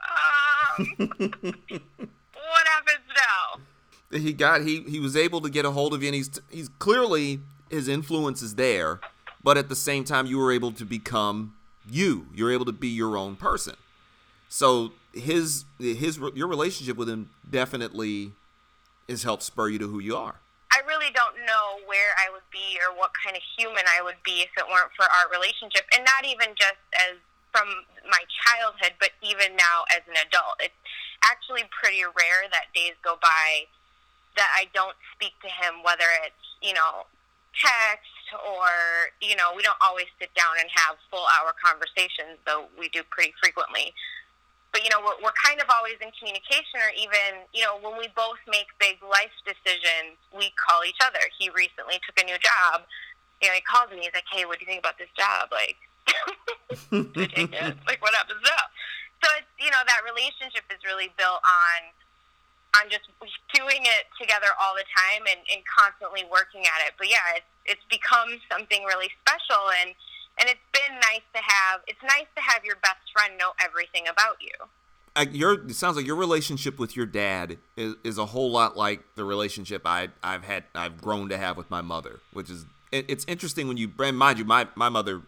um, 0.08 0.80
what 2.32 2.66
happens 2.72 3.04
now? 3.12 3.60
He 4.12 4.34
got 4.34 4.62
he 4.62 4.82
he 4.84 5.00
was 5.00 5.16
able 5.16 5.42
to 5.42 5.50
get 5.50 5.66
a 5.66 5.72
hold 5.72 5.94
of 5.94 6.02
you 6.02 6.08
and 6.08 6.16
he's 6.16 6.30
he's 6.50 6.70
clearly 6.80 7.42
his 7.70 7.88
influence 7.88 8.42
is 8.42 8.56
there 8.56 9.00
but 9.44 9.58
at 9.58 9.70
the 9.70 9.76
same 9.76 10.04
time 10.04 10.26
you 10.26 10.38
were 10.38 10.52
able 10.52 10.72
to 10.74 10.86
become 10.86 11.54
you. 11.90 12.28
You're 12.34 12.52
able 12.52 12.66
to 12.66 12.74
be 12.74 12.90
your 12.90 13.18
own 13.18 13.36
person. 13.36 13.76
So 14.50 14.92
his 15.14 15.66
his 15.80 16.20
your 16.36 16.48
relationship 16.48 16.98
with 16.98 17.10
him 17.10 17.30
definitely 17.50 18.34
has 19.10 19.24
helped 19.24 19.44
spur 19.44 19.70
you 19.70 19.80
to 19.80 19.88
who 19.88 20.00
you 20.00 20.16
are. 20.16 20.36
I 20.72 20.82
really 20.86 21.12
don't 21.16 21.36
know 21.46 21.80
where 21.88 22.12
I 22.20 22.32
would 22.32 22.48
be 22.52 22.78
or 22.84 22.96
what 22.96 23.12
kind 23.24 23.36
of 23.36 23.44
human 23.58 23.84
I 23.88 24.04
would 24.04 24.20
be 24.24 24.44
if 24.44 24.52
it 24.58 24.68
weren't 24.70 24.92
for 24.96 25.08
our 25.08 25.32
relationship, 25.32 25.88
and 25.96 26.04
not 26.04 26.28
even 26.28 26.54
just 26.56 26.84
as 27.08 27.16
from 27.52 27.68
my 28.12 28.24
childhood, 28.44 29.00
but 29.00 29.12
even 29.24 29.56
now 29.56 29.88
as 29.96 30.04
an 30.08 30.20
adult. 30.28 30.60
It's 30.60 30.76
actually 31.24 31.64
pretty 31.72 32.04
rare 32.04 32.46
that 32.52 32.70
days 32.76 32.94
go 33.04 33.18
by 33.22 33.72
that 34.38 34.50
I 34.56 34.70
don't 34.74 34.96
speak 35.14 35.34
to 35.42 35.50
him, 35.50 35.84
whether 35.84 36.08
it's, 36.24 36.46
you 36.62 36.74
know, 36.74 37.10
text 37.58 38.14
or, 38.46 39.10
you 39.20 39.36
know, 39.36 39.52
we 39.58 39.66
don't 39.66 39.80
always 39.82 40.08
sit 40.22 40.30
down 40.38 40.62
and 40.62 40.70
have 40.72 40.96
full 41.10 41.26
hour 41.34 41.58
conversations, 41.58 42.38
though 42.46 42.70
we 42.78 42.90
do 42.90 43.02
pretty 43.10 43.34
frequently. 43.42 43.92
But, 44.72 44.84
you 44.86 44.94
know, 44.94 45.02
we're, 45.02 45.18
we're 45.24 45.38
kind 45.42 45.58
of 45.58 45.66
always 45.74 45.98
in 46.04 46.14
communication, 46.14 46.78
or 46.78 46.94
even, 46.94 47.48
you 47.56 47.66
know, 47.66 47.82
when 47.82 47.98
we 47.98 48.12
both 48.14 48.38
make 48.46 48.70
big 48.78 49.02
life 49.02 49.34
decisions, 49.48 50.20
we 50.36 50.54
call 50.54 50.86
each 50.86 51.02
other. 51.02 51.24
He 51.40 51.50
recently 51.50 51.98
took 52.06 52.20
a 52.22 52.26
new 52.28 52.38
job. 52.38 52.86
you 53.42 53.48
know, 53.50 53.56
he 53.58 53.64
calls 53.66 53.90
me. 53.90 54.06
He's 54.06 54.14
like, 54.14 54.28
"Hey, 54.30 54.46
what 54.46 54.60
do 54.60 54.68
you 54.68 54.70
think 54.70 54.84
about 54.84 55.00
this 55.00 55.10
job? 55.18 55.50
Like, 55.50 55.80
like 57.90 58.00
what 58.04 58.14
happens 58.14 58.44
now?" 58.44 58.64
So 59.24 59.28
it's 59.40 59.50
you 59.58 59.72
know 59.72 59.82
that 59.82 60.06
relationship 60.06 60.68
is 60.70 60.84
really 60.86 61.10
built 61.18 61.42
on 61.42 61.80
on 62.78 62.90
just 62.90 63.10
doing 63.54 63.82
it 63.82 64.06
together 64.20 64.54
all 64.62 64.74
the 64.76 64.86
time 64.86 65.26
and, 65.26 65.42
and 65.54 65.62
constantly 65.66 66.24
working 66.30 66.62
at 66.62 66.80
it. 66.86 66.94
But 66.98 67.10
yeah, 67.10 67.38
it's 67.38 67.52
it's 67.66 67.86
become 67.90 68.40
something 68.52 68.84
really 68.86 69.10
special 69.22 69.64
and 69.82 69.94
and 70.40 70.50
it's 70.50 70.68
been 70.72 70.96
nice 71.10 71.26
to 71.34 71.42
have 71.42 71.82
it's 71.88 72.02
nice 72.04 72.30
to 72.36 72.42
have 72.42 72.64
your 72.64 72.78
best 72.78 73.02
friend 73.14 73.34
know 73.38 73.52
everything 73.64 74.08
about 74.08 74.38
you. 74.42 74.56
Uh, 75.16 75.26
your 75.32 75.66
it 75.66 75.76
sounds 75.76 75.98
like 75.98 76.06
your 76.06 76.16
relationship 76.16 76.78
with 76.78 76.96
your 76.96 77.06
dad 77.06 77.58
is, 77.76 77.96
is 78.04 78.18
a 78.18 78.28
whole 78.28 78.52
lot 78.52 78.78
like 78.78 79.02
the 79.16 79.24
relationship 79.24 79.82
I 79.86 80.10
I've 80.22 80.44
had 80.44 80.64
I've 80.76 81.02
grown 81.02 81.30
to 81.30 81.38
have 81.38 81.58
with 81.58 81.70
my 81.70 81.82
mother, 81.82 82.20
which 82.34 82.50
is 82.50 82.66
it, 82.92 83.06
it's 83.10 83.26
interesting 83.28 83.68
when 83.68 83.78
you 83.78 83.92
mind 83.98 84.40
you 84.40 84.46
my 84.46 84.68
my 84.76 84.90
mother 84.90 85.22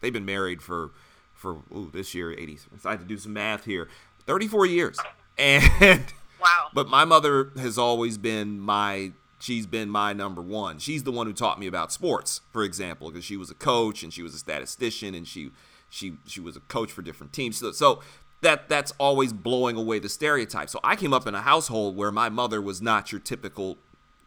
they've 0.00 0.12
been 0.12 0.24
married 0.24 0.62
for 0.62 0.90
for 1.34 1.58
ooh, 1.72 1.90
this 1.92 2.14
year 2.14 2.32
80 2.32 2.56
so 2.56 2.66
I 2.86 2.92
had 2.92 3.00
to 3.00 3.06
do 3.06 3.18
some 3.18 3.34
math 3.34 3.64
here 3.64 3.88
34 4.26 4.66
years 4.66 4.98
and 5.38 6.04
wow 6.40 6.68
but 6.72 6.88
my 6.88 7.04
mother 7.04 7.50
has 7.56 7.78
always 7.78 8.18
been 8.18 8.58
my 8.58 9.12
she's 9.38 9.66
been 9.66 9.88
my 9.88 10.12
number 10.12 10.40
one 10.40 10.78
she's 10.78 11.02
the 11.02 11.12
one 11.12 11.26
who 11.26 11.32
taught 11.32 11.58
me 11.58 11.66
about 11.66 11.92
sports 11.92 12.40
for 12.52 12.62
example 12.62 13.10
because 13.10 13.24
she 13.24 13.36
was 13.36 13.50
a 13.50 13.54
coach 13.54 14.02
and 14.02 14.12
she 14.12 14.22
was 14.22 14.34
a 14.34 14.38
statistician 14.38 15.14
and 15.14 15.26
she 15.26 15.50
she 15.88 16.14
she 16.26 16.40
was 16.40 16.56
a 16.56 16.60
coach 16.60 16.90
for 16.90 17.02
different 17.02 17.32
teams 17.32 17.58
so, 17.58 17.70
so 17.72 18.00
that 18.42 18.68
that's 18.68 18.92
always 18.98 19.32
blowing 19.32 19.76
away 19.76 19.98
the 19.98 20.08
stereotype 20.08 20.68
so 20.68 20.80
i 20.82 20.96
came 20.96 21.12
up 21.12 21.26
in 21.26 21.34
a 21.34 21.42
household 21.42 21.96
where 21.96 22.12
my 22.12 22.28
mother 22.28 22.60
was 22.60 22.80
not 22.80 23.12
your 23.12 23.20
typical 23.20 23.78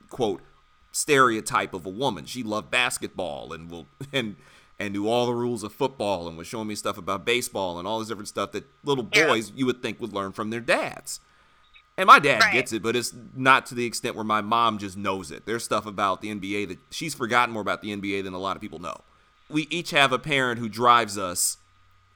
quote 0.10 0.42
stereotype 0.92 1.74
of 1.74 1.86
a 1.86 1.90
woman. 1.90 2.26
She 2.26 2.44
loved 2.44 2.72
basketball 2.72 3.54
and 3.54 3.70
will 3.70 3.88
and 4.14 4.36
and 4.82 4.94
knew 4.94 5.10
all 5.10 5.26
the 5.26 5.34
rules 5.34 5.64
of 5.64 5.74
football 5.74 6.28
and 6.28 6.38
was 6.38 6.48
showing 6.48 6.68
me 6.68 6.76
stuff 6.76 6.98
about 6.98 7.26
baseball 7.26 7.80
and 7.80 7.88
all 7.88 8.00
this 8.00 8.08
different 8.08 8.30
stuff 8.30 8.54
that 8.54 8.64
little 8.84 9.04
boys 9.04 9.50
yeah. 9.50 9.58
you 9.58 9.66
would 9.66 9.82
think 9.82 10.00
would 10.00 10.14
learn 10.14 10.32
from 10.32 10.52
their 10.52 10.62
dads. 10.62 11.20
And 12.00 12.08
my 12.08 12.18
dad 12.18 12.40
right. 12.40 12.54
gets 12.54 12.72
it, 12.72 12.82
but 12.82 12.96
it's 12.96 13.14
not 13.36 13.66
to 13.68 13.76
the 13.76 13.86
extent 13.86 14.16
where 14.16 14.24
my 14.24 14.40
mom 14.40 14.78
just 14.78 14.96
knows 14.96 15.32
it. 15.32 15.46
There's 15.46 15.66
stuff 15.66 15.86
about 15.86 16.22
the 16.22 16.34
NBA 16.34 16.70
that 16.70 16.78
she's 16.90 17.14
forgotten 17.14 17.52
more 17.52 17.62
about 17.62 17.82
the 17.82 17.94
NBA 17.94 18.24
than 18.24 18.34
a 18.34 18.38
lot 18.38 18.56
of 18.56 18.62
people 18.62 18.80
know. 18.80 19.02
We 19.50 19.68
each 19.70 19.92
have 19.92 20.14
a 20.14 20.18
parent 20.18 20.62
who 20.62 20.70
drives 20.70 21.18
us, 21.18 21.58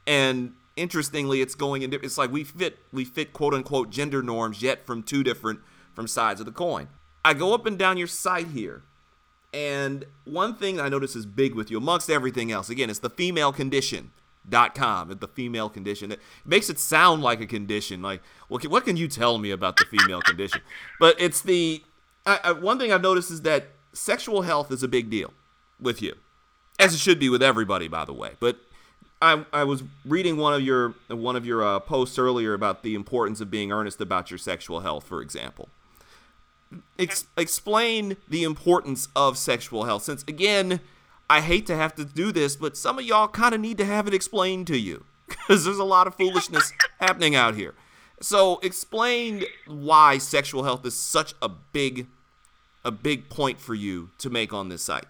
and 0.07 0.53
interestingly, 0.77 1.41
it's 1.41 1.53
going 1.53 1.81
in. 1.81 1.91
It's 1.91 2.17
like 2.17 2.31
we 2.31 2.45
fit 2.45 2.79
we 2.93 3.03
fit 3.03 3.33
quote 3.33 3.53
unquote 3.53 3.89
gender 3.89 4.23
norms 4.23 4.61
yet 4.61 4.85
from 4.85 5.03
two 5.03 5.21
different 5.21 5.59
from 5.93 6.07
sides 6.07 6.39
of 6.39 6.45
the 6.45 6.53
coin. 6.53 6.87
I 7.25 7.33
go 7.33 7.53
up 7.53 7.65
and 7.65 7.77
down 7.77 7.97
your 7.97 8.07
site 8.07 8.47
here, 8.47 8.83
and 9.53 10.05
one 10.23 10.55
thing 10.55 10.79
I 10.79 10.87
notice 10.87 11.13
is 11.13 11.25
big 11.25 11.55
with 11.55 11.69
you 11.69 11.77
amongst 11.77 12.09
everything 12.09 12.53
else. 12.53 12.69
Again, 12.69 12.89
it's 12.89 12.99
the 12.99 13.09
female 13.09 13.51
condition. 13.51 14.11
Dot 14.47 14.75
com 14.75 15.09
at 15.09 15.21
the 15.21 15.27
female 15.27 15.69
condition. 15.69 16.11
It 16.11 16.19
makes 16.43 16.69
it 16.69 16.77
sound 16.77 17.23
like 17.23 17.39
a 17.39 17.45
condition. 17.45 18.01
Like 18.01 18.21
well, 18.49 18.59
what 18.67 18.83
can 18.83 18.97
you 18.97 19.07
tell 19.07 19.37
me 19.37 19.51
about 19.51 19.77
the 19.77 19.85
female 19.85 20.21
condition? 20.21 20.59
But 20.99 21.15
it's 21.17 21.41
the 21.41 21.81
I, 22.25 22.39
I, 22.43 22.51
one 22.51 22.77
thing 22.77 22.91
i've 22.91 23.01
noticed 23.01 23.31
is 23.31 23.43
that 23.43 23.67
sexual 23.93 24.41
health 24.41 24.69
is 24.69 24.83
a 24.83 24.87
big 24.89 25.09
deal 25.09 25.33
with 25.79 26.01
you 26.01 26.15
as 26.77 26.93
it 26.93 26.99
should 26.99 27.19
be 27.19 27.29
with 27.29 27.41
everybody 27.41 27.87
by 27.87 28.03
the 28.03 28.11
way. 28.11 28.31
But 28.41 28.57
I, 29.21 29.45
I 29.53 29.63
was 29.63 29.83
reading 30.03 30.35
one 30.35 30.53
of 30.53 30.61
your 30.61 30.95
one 31.07 31.37
of 31.37 31.45
your 31.45 31.63
uh, 31.63 31.79
posts 31.79 32.19
earlier 32.19 32.53
about 32.53 32.83
the 32.83 32.95
importance 32.95 33.39
of 33.39 33.49
being 33.49 33.71
earnest 33.71 34.01
about 34.01 34.29
your 34.29 34.37
sexual 34.37 34.81
health 34.81 35.05
for 35.05 35.21
example. 35.21 35.69
Ex- 36.99 37.27
explain 37.37 38.17
the 38.27 38.43
importance 38.43 39.07
of 39.15 39.37
sexual 39.37 39.85
health. 39.85 40.03
Since 40.03 40.23
again, 40.27 40.81
I 41.33 41.41
hate 41.41 41.65
to 41.65 41.75
have 41.75 41.95
to 41.95 42.05
do 42.05 42.31
this, 42.31 42.55
but 42.55 42.77
some 42.77 42.99
of 42.99 43.05
y'all 43.05 43.27
kind 43.27 43.55
of 43.55 43.59
need 43.59 43.79
to 43.79 43.85
have 43.85 44.07
it 44.07 44.13
explained 44.13 44.67
to 44.67 44.77
you 44.77 45.03
because 45.27 45.65
there's 45.65 45.79
a 45.79 45.83
lot 45.83 46.05
of 46.05 46.13
foolishness 46.13 46.71
happening 46.99 47.33
out 47.33 47.55
here. 47.55 47.73
So 48.21 48.59
explain 48.61 49.43
why 49.65 50.19
sexual 50.19 50.61
health 50.61 50.85
is 50.85 50.93
such 50.93 51.33
a 51.41 51.49
big 51.49 52.05
a 52.85 52.91
big 52.91 53.29
point 53.29 53.59
for 53.59 53.73
you 53.73 54.11
to 54.19 54.29
make 54.29 54.53
on 54.53 54.69
this 54.69 54.83
site. 54.83 55.07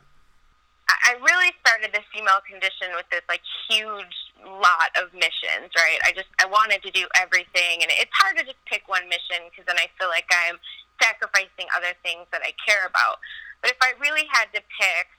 I 0.88 1.20
really 1.20 1.52
started 1.60 1.92
the 1.92 2.00
female 2.16 2.40
condition 2.48 2.96
with 2.96 3.10
this 3.12 3.28
like 3.28 3.42
huge 3.68 4.16
lot 4.48 4.96
of 4.96 5.12
missions, 5.12 5.76
right? 5.76 6.00
I 6.08 6.16
just 6.16 6.32
I 6.40 6.46
wanted 6.46 6.84
to 6.84 6.92
do 6.92 7.04
everything, 7.20 7.84
and 7.84 7.92
it's 8.00 8.16
hard 8.16 8.38
to 8.38 8.46
just 8.46 8.64
pick 8.64 8.88
one 8.88 9.10
mission 9.10 9.44
because 9.52 9.68
then 9.68 9.76
I 9.76 9.92
feel 10.00 10.08
like 10.08 10.32
I'm 10.32 10.56
sacrificing 11.04 11.68
other 11.76 11.92
things 12.00 12.32
that 12.32 12.40
I 12.48 12.56
care 12.64 12.88
about. 12.88 13.20
But 13.60 13.72
if 13.72 13.78
I 13.84 13.92
really 14.00 14.24
had 14.32 14.48
to 14.56 14.64
pick 14.80 15.12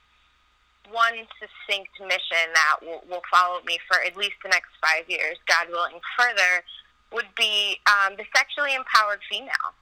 one 0.90 1.26
succinct 1.40 1.92
mission 2.00 2.52
that 2.54 2.76
will, 2.82 3.02
will 3.08 3.22
follow 3.30 3.60
me 3.64 3.78
for 3.88 4.02
at 4.04 4.16
least 4.16 4.36
the 4.42 4.48
next 4.48 4.70
five 4.80 5.08
years, 5.08 5.36
God 5.46 5.68
willing, 5.70 6.00
further, 6.18 6.64
would 7.12 7.28
be 7.36 7.80
um, 7.86 8.16
the 8.16 8.24
sexually 8.34 8.74
empowered 8.74 9.20
female. 9.30 9.72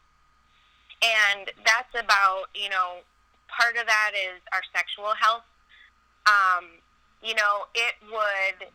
And 1.02 1.50
that's 1.66 1.90
about, 1.98 2.52
you 2.54 2.68
know, 2.68 3.02
part 3.48 3.76
of 3.76 3.86
that 3.86 4.12
is 4.14 4.40
our 4.52 4.62
sexual 4.74 5.12
health. 5.18 5.44
Um, 6.26 6.78
you 7.22 7.34
know, 7.34 7.66
it 7.74 7.94
would 8.06 8.68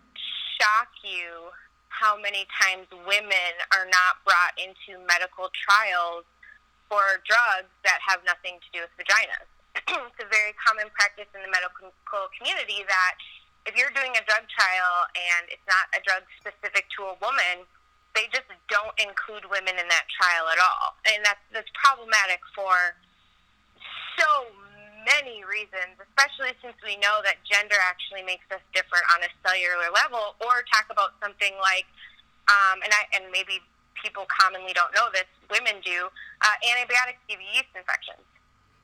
shock 0.60 0.92
you 1.04 1.52
how 1.88 2.20
many 2.20 2.46
times 2.62 2.88
women 3.08 3.54
are 3.74 3.88
not 3.90 4.22
brought 4.26 4.54
into 4.60 5.00
medical 5.08 5.50
trials 5.56 6.26
for 6.90 7.20
drugs 7.26 7.72
that 7.84 8.00
have 8.06 8.20
nothing 8.26 8.60
to 8.62 8.68
do 8.72 8.80
with 8.86 8.94
vaginas. 9.00 9.50
it's 10.10 10.22
a 10.22 10.30
very 10.30 10.54
common 10.58 10.90
practice 10.98 11.30
in 11.38 11.42
the 11.46 11.52
medical 11.52 11.94
community 12.38 12.82
that 12.90 13.14
if 13.68 13.76
you're 13.76 13.92
doing 13.92 14.16
a 14.16 14.24
drug 14.24 14.48
trial 14.48 14.96
and 15.14 15.44
it's 15.52 15.68
not 15.68 15.92
a 15.92 16.00
drug 16.02 16.24
specific 16.40 16.88
to 16.96 17.12
a 17.12 17.16
woman, 17.20 17.68
they 18.16 18.32
just 18.32 18.48
don't 18.72 18.96
include 18.98 19.46
women 19.52 19.76
in 19.76 19.86
that 19.92 20.08
trial 20.10 20.48
at 20.50 20.58
all. 20.58 20.96
And 21.06 21.22
that's, 21.22 21.44
that's 21.52 21.70
problematic 21.76 22.40
for 22.56 22.96
so 24.18 24.50
many 25.06 25.44
reasons, 25.46 26.00
especially 26.00 26.56
since 26.64 26.76
we 26.82 26.98
know 26.98 27.22
that 27.22 27.44
gender 27.46 27.78
actually 27.84 28.24
makes 28.24 28.48
us 28.50 28.64
different 28.74 29.06
on 29.14 29.22
a 29.24 29.30
cellular 29.46 29.92
level, 29.94 30.36
or 30.42 30.66
talk 30.68 30.90
about 30.90 31.14
something 31.22 31.54
like, 31.62 31.86
um, 32.48 32.82
and 32.82 32.92
I 32.92 33.04
and 33.16 33.30
maybe 33.30 33.60
people 34.00 34.28
commonly 34.28 34.74
don't 34.74 34.92
know 34.96 35.12
this, 35.14 35.28
women 35.52 35.80
do, 35.84 36.08
uh, 36.44 36.56
antibiotics 36.74 37.20
give 37.28 37.40
you 37.40 37.50
yeast 37.56 37.72
infections. 37.76 38.24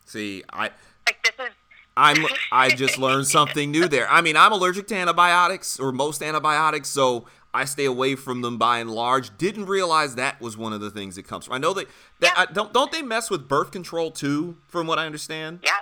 See, 0.05 0.43
I 0.51 0.71
like 1.07 1.23
this 1.23 1.47
is. 1.47 1.53
I'm. 1.95 2.25
I 2.51 2.69
just 2.75 2.97
learned 2.97 3.27
something 3.27 3.71
new 3.71 3.87
there. 3.87 4.09
I 4.09 4.21
mean, 4.21 4.35
I'm 4.35 4.51
allergic 4.51 4.87
to 4.87 4.95
antibiotics 4.95 5.79
or 5.79 5.91
most 5.91 6.21
antibiotics, 6.21 6.89
so 6.89 7.25
I 7.53 7.65
stay 7.65 7.85
away 7.85 8.15
from 8.15 8.41
them 8.41 8.57
by 8.57 8.79
and 8.79 8.89
large. 8.89 9.37
Didn't 9.37 9.65
realize 9.65 10.15
that 10.15 10.41
was 10.41 10.57
one 10.57 10.73
of 10.73 10.81
the 10.81 10.89
things 10.89 11.15
that 11.15 11.27
comes 11.27 11.45
from. 11.45 11.55
I 11.55 11.57
know 11.57 11.73
that. 11.73 11.87
that 12.19 12.33
I, 12.35 12.51
don't 12.51 12.73
don't 12.73 12.91
they 12.91 13.01
mess 13.01 13.29
with 13.29 13.47
birth 13.47 13.71
control 13.71 14.11
too? 14.11 14.57
From 14.67 14.87
what 14.87 14.99
I 14.99 15.05
understand. 15.05 15.59
Yep. 15.63 15.73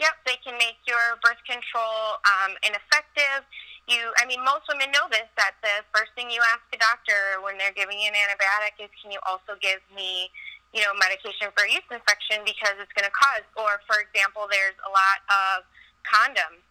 Yep. 0.00 0.12
They 0.26 0.36
can 0.44 0.54
make 0.54 0.76
your 0.86 1.18
birth 1.22 1.40
control 1.46 2.18
um, 2.24 2.56
ineffective 2.62 3.44
you, 3.90 4.14
I 4.22 4.24
mean, 4.24 4.38
most 4.46 4.70
women 4.70 4.94
know 4.94 5.10
this 5.10 5.26
that 5.34 5.58
the 5.66 5.82
first 5.90 6.14
thing 6.14 6.30
you 6.30 6.38
ask 6.54 6.62
a 6.70 6.78
doctor 6.78 7.42
when 7.42 7.58
they're 7.58 7.74
giving 7.74 7.98
you 7.98 8.06
an 8.06 8.14
antibiotic 8.14 8.78
is, 8.78 8.90
can 9.02 9.10
you 9.10 9.18
also 9.26 9.58
give 9.58 9.82
me, 9.90 10.30
you 10.70 10.82
know, 10.86 10.94
medication 10.94 11.50
for 11.54 11.66
a 11.66 11.70
yeast 11.70 11.90
infection 11.90 12.46
because 12.46 12.78
it's 12.78 12.94
going 12.94 13.06
to 13.06 13.14
cause, 13.14 13.42
or 13.58 13.82
for 13.90 13.98
example, 13.98 14.46
there's 14.46 14.78
a 14.86 14.90
lot 14.90 15.18
of 15.26 15.66
condoms, 16.06 16.62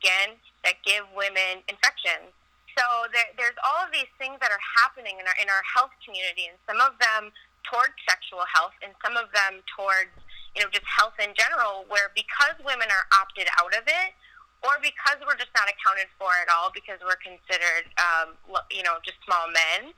again, 0.00 0.40
that 0.64 0.80
give 0.84 1.04
women 1.12 1.60
infections. 1.68 2.32
So 2.72 2.84
there, 3.12 3.28
there's 3.36 3.58
all 3.60 3.84
of 3.84 3.92
these 3.92 4.08
things 4.16 4.40
that 4.40 4.48
are 4.48 4.64
happening 4.80 5.20
in 5.20 5.28
our, 5.28 5.36
in 5.36 5.52
our 5.52 5.60
health 5.68 5.92
community, 6.00 6.48
and 6.48 6.56
some 6.64 6.80
of 6.80 6.96
them 6.96 7.28
towards 7.68 7.92
sexual 8.08 8.48
health, 8.48 8.72
and 8.80 8.96
some 9.04 9.20
of 9.20 9.28
them 9.36 9.60
towards, 9.76 10.12
you 10.56 10.64
know, 10.64 10.72
just 10.72 10.88
health 10.88 11.14
in 11.20 11.36
general, 11.36 11.84
where 11.92 12.08
because 12.16 12.56
women 12.64 12.88
are 12.88 13.04
opted 13.12 13.46
out 13.60 13.76
of 13.76 13.84
it, 13.84 14.16
or 14.64 14.80
because 14.80 15.20
we're 15.26 15.36
just 15.36 15.52
not 15.52 15.68
accounted 15.68 16.08
for 16.16 16.32
at 16.40 16.48
all 16.48 16.72
because 16.72 16.96
we're 17.04 17.18
considered, 17.20 17.84
um, 18.00 18.32
you 18.72 18.80
know, 18.80 18.96
just 19.04 19.20
small 19.26 19.50
men, 19.52 19.92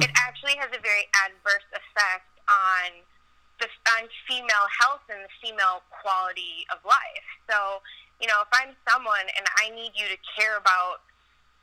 it 0.00 0.10
actually 0.18 0.56
has 0.58 0.72
a 0.74 0.80
very 0.80 1.06
adverse 1.26 1.66
effect 1.70 2.27
on 2.48 3.04
the 3.60 3.68
on 3.98 4.08
female 4.26 4.66
health 4.80 5.04
and 5.10 5.22
the 5.22 5.34
female 5.42 5.82
quality 5.90 6.64
of 6.72 6.78
life. 6.86 7.28
So, 7.50 7.82
you 8.22 8.26
know, 8.26 8.42
if 8.42 8.50
I'm 8.54 8.74
someone 8.88 9.26
and 9.36 9.46
I 9.58 9.70
need 9.74 9.92
you 9.94 10.06
to 10.08 10.18
care 10.34 10.56
about 10.56 11.02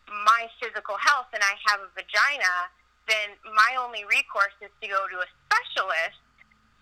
my 0.08 0.48
physical 0.62 0.96
health 1.02 1.32
and 1.34 1.42
I 1.42 1.56
have 1.72 1.82
a 1.82 1.90
vagina, 1.96 2.70
then 3.08 3.38
my 3.56 3.80
only 3.80 4.06
recourse 4.06 4.54
is 4.62 4.70
to 4.82 4.88
go 4.88 5.08
to 5.10 5.18
a 5.24 5.30
specialist 5.48 6.22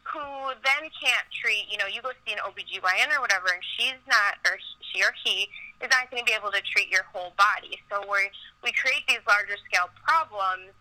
who 0.04 0.52
then 0.68 0.92
can't 0.92 1.28
treat, 1.32 1.64
you 1.72 1.80
know, 1.80 1.88
you 1.88 2.04
go 2.04 2.12
see 2.28 2.36
an 2.36 2.44
OBGYN 2.44 3.08
or 3.16 3.24
whatever, 3.24 3.48
and 3.48 3.64
she's 3.80 4.00
not, 4.04 4.36
or 4.44 4.60
she 4.92 5.00
or 5.00 5.16
he 5.24 5.48
is 5.80 5.88
not 5.88 6.12
going 6.12 6.20
to 6.20 6.28
be 6.28 6.36
able 6.36 6.52
to 6.52 6.60
treat 6.60 6.92
your 6.92 7.08
whole 7.08 7.32
body. 7.40 7.80
So 7.88 8.04
we 8.04 8.28
we 8.64 8.72
create 8.76 9.08
these 9.08 9.24
larger 9.28 9.56
scale 9.64 9.88
problems, 10.04 10.76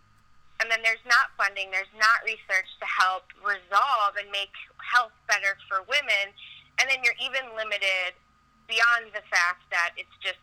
and 0.62 0.70
then 0.70 0.78
there's 0.86 1.02
not 1.02 1.34
funding, 1.34 1.74
there's 1.74 1.90
not 1.98 2.22
research 2.22 2.70
to 2.78 2.86
help 2.86 3.26
resolve 3.42 4.14
and 4.14 4.30
make 4.30 4.54
health 4.78 5.10
better 5.26 5.58
for 5.66 5.82
women, 5.90 6.30
and 6.78 6.86
then 6.86 7.02
you're 7.02 7.18
even 7.18 7.42
limited 7.58 8.14
beyond 8.70 9.10
the 9.10 9.26
fact 9.26 9.66
that 9.74 9.90
it's 9.98 10.14
just 10.22 10.38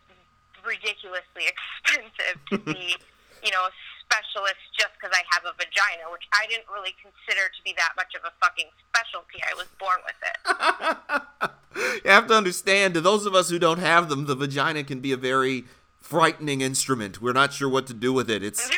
ridiculously 0.60 1.48
expensive 1.56 2.36
to 2.52 2.60
be, 2.60 2.92
you 3.44 3.48
know, 3.48 3.64
a 3.64 3.72
specialist 4.04 4.60
just 4.76 4.92
because 5.00 5.16
I 5.16 5.24
have 5.32 5.48
a 5.48 5.56
vagina, 5.56 6.12
which 6.12 6.28
I 6.36 6.44
didn't 6.52 6.68
really 6.68 6.92
consider 7.00 7.48
to 7.48 7.60
be 7.64 7.72
that 7.80 7.96
much 7.96 8.12
of 8.12 8.20
a 8.28 8.32
fucking 8.44 8.68
specialty. 8.92 9.40
I 9.40 9.56
was 9.56 9.72
born 9.80 10.04
with 10.04 10.20
it. 10.20 12.04
you 12.04 12.10
have 12.12 12.28
to 12.28 12.36
understand, 12.36 12.92
to 12.92 13.00
those 13.00 13.24
of 13.24 13.34
us 13.34 13.48
who 13.48 13.58
don't 13.58 13.80
have 13.80 14.12
them, 14.12 14.26
the 14.26 14.36
vagina 14.36 14.84
can 14.84 15.00
be 15.00 15.12
a 15.12 15.16
very 15.16 15.64
frightening 16.02 16.60
instrument. 16.60 17.22
We're 17.22 17.32
not 17.32 17.52
sure 17.52 17.68
what 17.68 17.86
to 17.86 17.94
do 17.94 18.12
with 18.12 18.28
it. 18.28 18.42
It's 18.42 18.68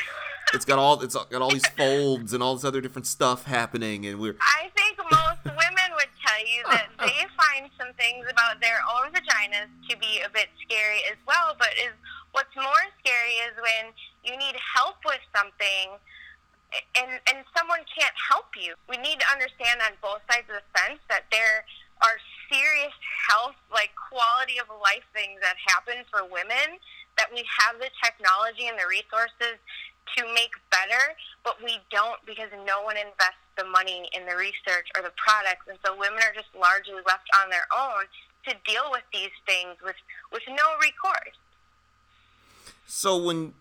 it's 0.53 0.64
got 0.64 0.78
all 0.78 1.00
it's 1.00 1.14
got 1.14 1.42
all 1.42 1.50
these 1.50 1.66
folds 1.76 2.32
and 2.32 2.42
all 2.42 2.55
this 2.55 2.64
other 2.64 2.80
different 2.80 3.07
stuff 3.07 3.44
happening, 3.44 4.07
and 4.07 4.20
we're. 4.20 4.36
I 4.40 4.70
think 4.76 4.98
most 5.11 5.44
women 5.44 5.88
would 5.96 6.12
tell 6.24 6.40
you 6.44 6.62
that 6.70 6.88
they 7.00 7.26
find 7.36 7.70
some 7.78 7.92
things 7.94 8.26
about 8.30 8.61
their 8.61 8.80
own 8.84 9.12
vaginas 9.12 9.68
to 9.88 9.96
be 9.96 10.20
a 10.24 10.30
bit 10.30 10.48
scary 10.61 11.00
as 11.11 11.16
well. 11.26 11.57
But 11.59 11.72
is 11.80 11.92
what's 12.32 12.55
more 12.57 12.84
scary 13.00 13.36
is 13.48 13.55
when 13.57 13.92
you 14.24 14.36
need 14.36 14.57
help 14.76 14.96
with 15.05 15.20
something. 15.34 15.98
And, 16.96 17.20
and 17.28 17.44
someone 17.53 17.84
can't 17.84 18.16
help 18.16 18.48
you. 18.57 18.72
We 18.88 18.96
need 18.96 19.20
to 19.20 19.28
understand 19.28 19.84
on 19.84 19.92
both 20.00 20.24
sides 20.24 20.48
of 20.48 20.57
the 20.57 20.64
fence 20.72 21.05
that 21.12 21.28
there 21.28 21.68
are 22.00 22.16
serious 22.48 22.96
health, 23.28 23.61
like 23.68 23.92
quality 23.92 24.57
of 24.57 24.72
life 24.80 25.05
things 25.12 25.36
that 25.44 25.61
happen 25.68 26.00
for 26.09 26.24
women 26.24 26.80
that 27.20 27.28
we 27.28 27.44
have 27.61 27.76
the 27.76 27.92
technology 28.00 28.68
and 28.68 28.78
the 28.80 28.88
resources 28.88 29.61
to 30.16 30.24
make 30.34 30.53
better, 30.70 31.14
but 31.44 31.57
we 31.62 31.78
don't 31.90 32.18
because 32.26 32.50
no 32.66 32.82
one 32.82 32.96
invests 32.96 33.42
the 33.57 33.64
money 33.64 34.09
in 34.12 34.26
the 34.26 34.36
research 34.36 34.88
or 34.96 35.03
the 35.03 35.12
products, 35.16 35.68
and 35.68 35.78
so 35.84 35.92
women 35.96 36.18
are 36.22 36.34
just 36.34 36.48
largely 36.59 37.00
left 37.07 37.28
on 37.42 37.50
their 37.50 37.66
own 37.72 38.05
to 38.48 38.55
deal 38.66 38.90
with 38.90 39.05
these 39.12 39.34
things 39.46 39.76
with 39.84 39.96
with 40.32 40.42
no 40.48 40.66
recourse. 40.80 41.36
So 42.86 43.22
when 43.22 43.55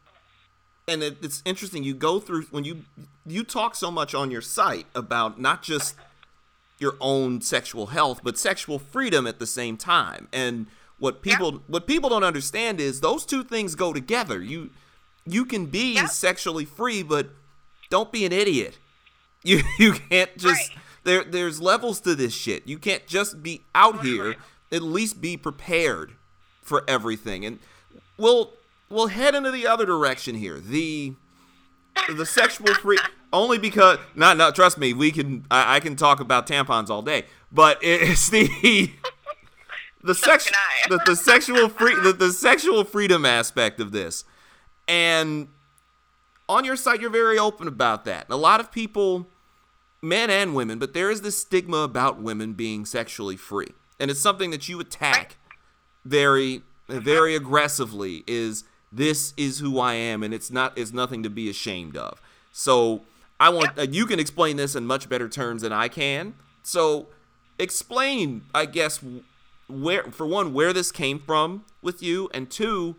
and 0.88 1.04
it, 1.04 1.18
it's 1.22 1.42
interesting 1.46 1.84
you 1.84 1.94
go 1.94 2.20
through 2.20 2.44
when 2.52 2.64
you 2.64 2.84
you 3.26 3.44
talk 3.44 3.76
so 3.76 3.92
much 3.92 4.14
on 4.14 4.32
your 4.32 4.42
site 4.42 4.88
about 4.96 5.40
not 5.40 5.64
just 5.64 5.96
your 6.80 6.96
own 7.00 7.42
sexual 7.42 7.88
health 7.88 8.22
but 8.24 8.38
sexual 8.38 8.80
freedom 8.80 9.28
at 9.28 9.40
the 9.40 9.46
same 9.46 9.78
time 9.78 10.28
and 10.34 10.68
what 10.98 11.22
people 11.22 11.54
yeah. 11.54 11.60
what 11.68 11.86
people 11.86 12.10
don't 12.10 12.24
understand 12.24 12.80
is 12.80 13.02
those 13.02 13.26
two 13.26 13.44
things 13.44 13.76
go 13.76 13.94
together 13.94 14.42
you 14.42 14.72
you 15.26 15.46
can 15.46 15.66
be 15.66 15.96
yeah. 15.96 16.06
sexually 16.06 16.66
free 16.66 17.04
but 17.04 17.30
don't 17.90 18.12
be 18.12 18.26
an 18.26 18.32
idiot 18.32 18.78
you 19.44 19.62
you 19.80 19.94
can't 19.94 20.38
just 20.38 20.70
right. 20.70 20.78
there 21.04 21.24
there's 21.24 21.60
levels 21.60 22.00
to 22.00 22.16
this 22.16 22.34
shit 22.34 22.68
you 22.68 22.78
can't 22.78 23.08
just 23.08 23.42
be 23.42 23.62
out 23.74 24.04
here 24.04 24.36
at 24.72 24.82
least 24.82 25.20
be 25.20 25.36
prepared 25.36 26.14
for 26.62 26.84
everything 26.88 27.46
and 27.46 27.60
we'll 28.18 28.54
we'll 28.92 29.08
head 29.08 29.34
into 29.34 29.52
the 29.52 29.66
other 29.66 29.86
direction 29.86 30.36
here. 30.36 30.60
The 30.60 31.14
the 32.14 32.26
sexual 32.26 32.74
free 32.76 33.00
only 33.34 33.58
because 33.58 33.98
not 34.16 34.38
not 34.38 34.54
trust 34.54 34.78
me, 34.78 34.94
we 34.94 35.12
can 35.12 35.46
I, 35.50 35.78
I 35.78 35.80
can 35.80 35.96
talk 35.96 36.20
about 36.20 36.46
tampons 36.46 36.90
all 36.90 37.02
day, 37.02 37.26
but 37.52 37.80
it's 37.82 38.30
the 38.30 38.92
the 40.04 40.16
sex 40.16 40.52
the, 40.90 41.00
the 41.06 41.16
sexual 41.16 41.70
free 41.70 41.96
the, 41.96 42.14
the 42.14 42.32
sexual 42.32 42.84
freedom 42.84 43.26
aspect 43.26 43.80
of 43.80 43.92
this. 43.92 44.24
And 44.92 45.48
on 46.50 46.66
your 46.66 46.76
site 46.76 47.00
you're 47.00 47.10
very 47.10 47.40
open 47.40 47.68
about 47.68 48.04
that. 48.06 48.28
A 48.30 48.36
lot 48.36 48.60
of 48.60 48.72
people 48.72 49.28
men 50.02 50.30
and 50.30 50.54
women, 50.54 50.80
but 50.80 50.94
there 50.94 51.10
is 51.10 51.22
this 51.22 51.40
stigma 51.40 51.78
about 51.78 52.22
women 52.22 52.54
being 52.54 52.86
sexually 52.86 53.38
free. 53.38 53.70
And 54.00 54.12
it's 54.12 54.20
something 54.20 54.52
that 54.52 54.68
you 54.68 54.80
attack 54.80 55.38
very 56.04 56.64
very 56.90 57.36
aggressively 57.36 58.24
is 58.28 58.66
this 58.92 59.34
is 59.38 59.60
who 59.60 59.80
I 59.80 59.94
am, 59.94 60.24
and 60.24 60.34
it's 60.34 60.52
not 60.52 60.78
it's 60.78 60.92
nothing 60.92 61.24
to 61.24 61.30
be 61.30 61.50
ashamed 61.50 61.96
of. 61.96 62.22
So 62.52 63.04
I 63.40 63.50
want 63.50 63.80
uh, 63.80 63.84
you 63.84 64.06
can 64.06 64.20
explain 64.20 64.58
this 64.58 64.76
in 64.76 64.86
much 64.86 65.08
better 65.08 65.30
terms 65.30 65.62
than 65.62 65.72
I 65.72 65.88
can. 65.88 66.36
So 66.64 67.08
explain, 67.58 68.44
I 68.54 68.66
guess, 68.66 69.00
where 69.70 70.04
for 70.12 70.26
one 70.26 70.54
where 70.54 70.74
this 70.74 70.92
came 70.92 71.20
from 71.20 71.64
with 71.82 72.04
you, 72.04 72.30
and 72.34 72.50
two, 72.50 72.98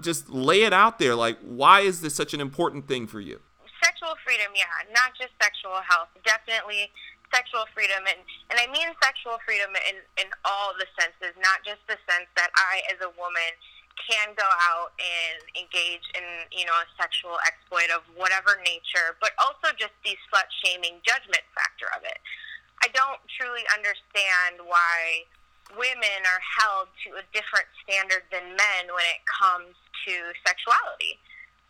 just 0.00 0.28
lay 0.28 0.62
it 0.62 0.72
out 0.72 0.98
there. 0.98 1.14
Like, 1.14 1.38
why 1.40 1.80
is 1.80 2.00
this 2.00 2.14
such 2.14 2.34
an 2.34 2.40
important 2.40 2.88
thing 2.88 3.06
for 3.06 3.20
you? 3.20 3.40
Sexual 3.82 4.16
freedom, 4.24 4.52
yeah, 4.56 4.64
not 4.92 5.12
just 5.18 5.32
sexual 5.40 5.78
health. 5.86 6.08
Definitely 6.24 6.90
sexual 7.32 7.66
freedom 7.74 8.06
and, 8.06 8.22
and 8.54 8.62
I 8.62 8.70
mean 8.70 8.86
sexual 9.02 9.42
freedom 9.42 9.74
in, 9.90 9.98
in 10.22 10.30
all 10.46 10.70
the 10.78 10.86
senses, 10.94 11.34
not 11.42 11.66
just 11.66 11.82
the 11.90 11.98
sense 12.06 12.30
that 12.38 12.54
I 12.54 12.86
as 12.94 13.02
a 13.02 13.10
woman 13.18 13.50
can 13.98 14.34
go 14.38 14.46
out 14.70 14.94
and 14.98 15.38
engage 15.58 16.06
in, 16.14 16.26
you 16.54 16.66
know, 16.66 16.74
a 16.78 16.86
sexual 16.94 17.38
exploit 17.46 17.90
of 17.94 18.06
whatever 18.14 18.58
nature, 18.62 19.18
but 19.18 19.34
also 19.42 19.74
just 19.74 19.94
the 20.06 20.14
slut 20.30 20.46
shaming 20.62 21.02
judgment 21.02 21.42
factor 21.54 21.90
of 21.94 22.06
it. 22.06 22.18
I 22.82 22.90
don't 22.90 23.22
truly 23.38 23.62
understand 23.74 24.62
why 24.62 25.26
women 25.72 26.20
are 26.28 26.42
held 26.60 26.92
to 27.08 27.16
a 27.16 27.24
different 27.32 27.66
standard 27.80 28.28
than 28.28 28.52
men 28.52 28.82
when 28.92 29.06
it 29.16 29.24
comes 29.24 29.72
to 30.04 30.14
sexuality. 30.44 31.16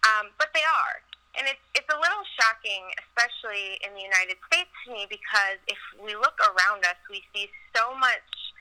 Um, 0.03 0.34
but 0.36 0.51
they 0.53 0.66
are. 0.66 0.99
And 1.34 1.51
it's, 1.51 1.62
it's 1.74 1.90
a 1.90 1.99
little 1.99 2.26
shocking, 2.38 2.90
especially 3.07 3.78
in 3.82 3.95
the 3.95 4.03
United 4.03 4.38
States 4.51 4.70
to 4.86 4.95
me, 4.95 5.07
because 5.11 5.59
if 5.66 5.80
we 5.99 6.14
look 6.14 6.38
around 6.42 6.86
us, 6.86 6.99
we 7.11 7.26
see 7.34 7.51
so 7.74 7.95
much 7.99 8.55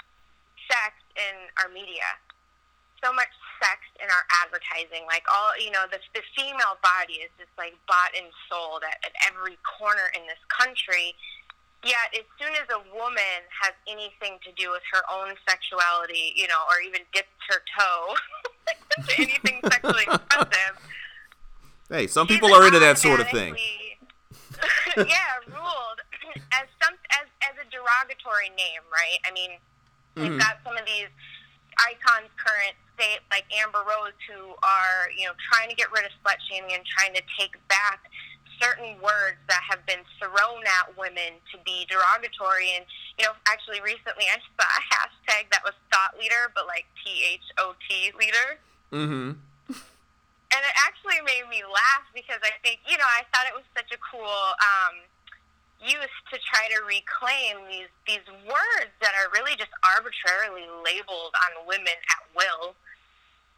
sex 0.66 0.98
in 1.14 1.50
our 1.62 1.70
media 1.70 2.18
so 3.04 3.12
much 3.12 3.30
sex 3.60 3.84
in 4.00 4.08
our 4.08 4.26
advertising. 4.40 5.04
Like 5.06 5.28
all, 5.28 5.52
you 5.60 5.70
know, 5.76 5.84
the, 5.92 6.00
the 6.16 6.24
female 6.32 6.80
body 6.80 7.20
is 7.20 7.32
just 7.36 7.52
like 7.60 7.76
bought 7.84 8.16
and 8.16 8.32
sold 8.48 8.88
at, 8.88 9.04
at 9.04 9.14
every 9.28 9.60
corner 9.68 10.08
in 10.16 10.24
this 10.24 10.40
country. 10.48 11.12
Yet, 11.84 12.16
as 12.16 12.26
soon 12.40 12.54
as 12.56 12.68
a 12.72 12.80
woman 12.96 13.44
has 13.52 13.76
anything 13.88 14.40
to 14.48 14.52
do 14.56 14.72
with 14.72 14.84
her 14.94 15.04
own 15.12 15.36
sexuality, 15.48 16.32
you 16.36 16.48
know, 16.48 16.62
or 16.72 16.80
even 16.80 17.02
dips 17.14 17.28
her 17.50 17.60
toe 17.78 18.16
into 18.98 19.22
anything 19.22 19.60
sexually 19.68 20.04
expressive, 20.08 20.80
hey, 21.90 22.08
some 22.08 22.28
people 22.28 22.54
are 22.54 22.66
into 22.66 22.80
that 22.80 22.98
sort 22.98 23.20
of 23.20 23.28
thing. 23.30 23.56
yeah, 24.98 25.44
ruled 25.52 26.00
as 26.56 26.72
some 26.80 26.96
as 27.20 27.28
as 27.44 27.56
a 27.60 27.68
derogatory 27.68 28.50
name, 28.56 28.84
right? 28.88 29.20
I 29.28 29.32
mean, 29.34 29.52
mm-hmm. 30.16 30.22
we've 30.24 30.40
got 30.40 30.64
some 30.64 30.78
of 30.78 30.86
these 30.86 31.12
icons 31.84 32.32
current 32.40 32.78
state 32.96 33.20
like 33.32 33.44
Amber 33.52 33.84
Rose 33.84 34.16
who 34.30 34.56
are, 34.62 35.10
you 35.18 35.26
know, 35.26 35.34
trying 35.52 35.70
to 35.70 35.76
get 35.76 35.92
rid 35.92 36.06
of 36.06 36.12
slut 36.24 36.38
shaming 36.48 36.74
and 36.74 36.86
trying 36.86 37.14
to 37.14 37.24
take 37.38 37.58
back 37.68 38.08
certain 38.62 39.00
words 39.02 39.38
that 39.48 39.62
have 39.70 39.86
been 39.86 40.02
thrown 40.20 40.64
at 40.82 40.98
women 40.98 41.40
to 41.52 41.58
be 41.66 41.86
derogatory. 41.90 42.76
And, 42.76 42.86
you 43.18 43.26
know, 43.26 43.34
actually 43.48 43.82
recently 43.82 44.26
I 44.30 44.38
saw 44.42 44.66
a 44.66 44.82
hashtag 44.90 45.50
that 45.52 45.64
was 45.64 45.74
thought 45.92 46.18
leader, 46.20 46.52
but 46.54 46.68
like 46.68 46.86
T 47.04 47.24
H 47.34 47.48
O 47.58 47.74
T 47.88 48.12
leader. 48.18 48.60
Mm-hmm. 48.92 49.40
And 50.54 50.62
it 50.62 50.76
actually 50.86 51.18
made 51.26 51.50
me 51.50 51.66
laugh 51.66 52.06
because 52.14 52.38
I 52.46 52.54
think, 52.62 52.86
you 52.86 52.98
know, 52.98 53.10
I 53.10 53.26
thought 53.34 53.50
it 53.50 53.58
was 53.58 53.66
such 53.74 53.90
a 53.90 53.98
cool 53.98 54.38
um, 54.62 55.02
use 55.82 56.14
to 56.30 56.38
try 56.46 56.70
to 56.72 56.86
reclaim 56.86 57.66
these 57.68 57.90
these 58.06 58.24
words 58.46 58.94
that 59.02 59.18
are 59.18 59.34
really 59.34 59.58
just 59.58 59.74
arbitrarily 59.82 60.70
labeled 60.86 61.34
on 61.50 61.66
women 61.66 61.98
at 62.14 62.22
will 62.38 62.78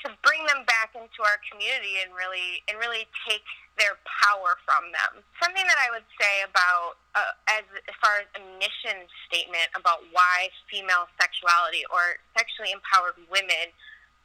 to 0.04 0.12
bring 0.22 0.44
them 0.46 0.68
back 0.68 0.92
into 0.94 1.24
our 1.24 1.40
community 1.48 2.04
and 2.04 2.12
really 2.12 2.62
and 2.68 2.76
really 2.78 3.08
take 3.24 3.46
their 3.80 4.00
power 4.08 4.56
from 4.64 4.92
them. 4.92 5.24
Something 5.40 5.64
that 5.68 5.80
I 5.80 5.92
would 5.92 6.08
say 6.20 6.44
about 6.44 7.00
uh, 7.16 7.36
as 7.48 7.64
as 7.88 7.96
far 8.00 8.24
as 8.24 8.28
a 8.36 8.42
mission 8.60 9.08
statement 9.28 9.72
about 9.76 10.04
why 10.12 10.52
female 10.68 11.08
sexuality 11.20 11.84
or 11.92 12.20
sexually 12.36 12.72
empowered 12.76 13.16
women 13.32 13.72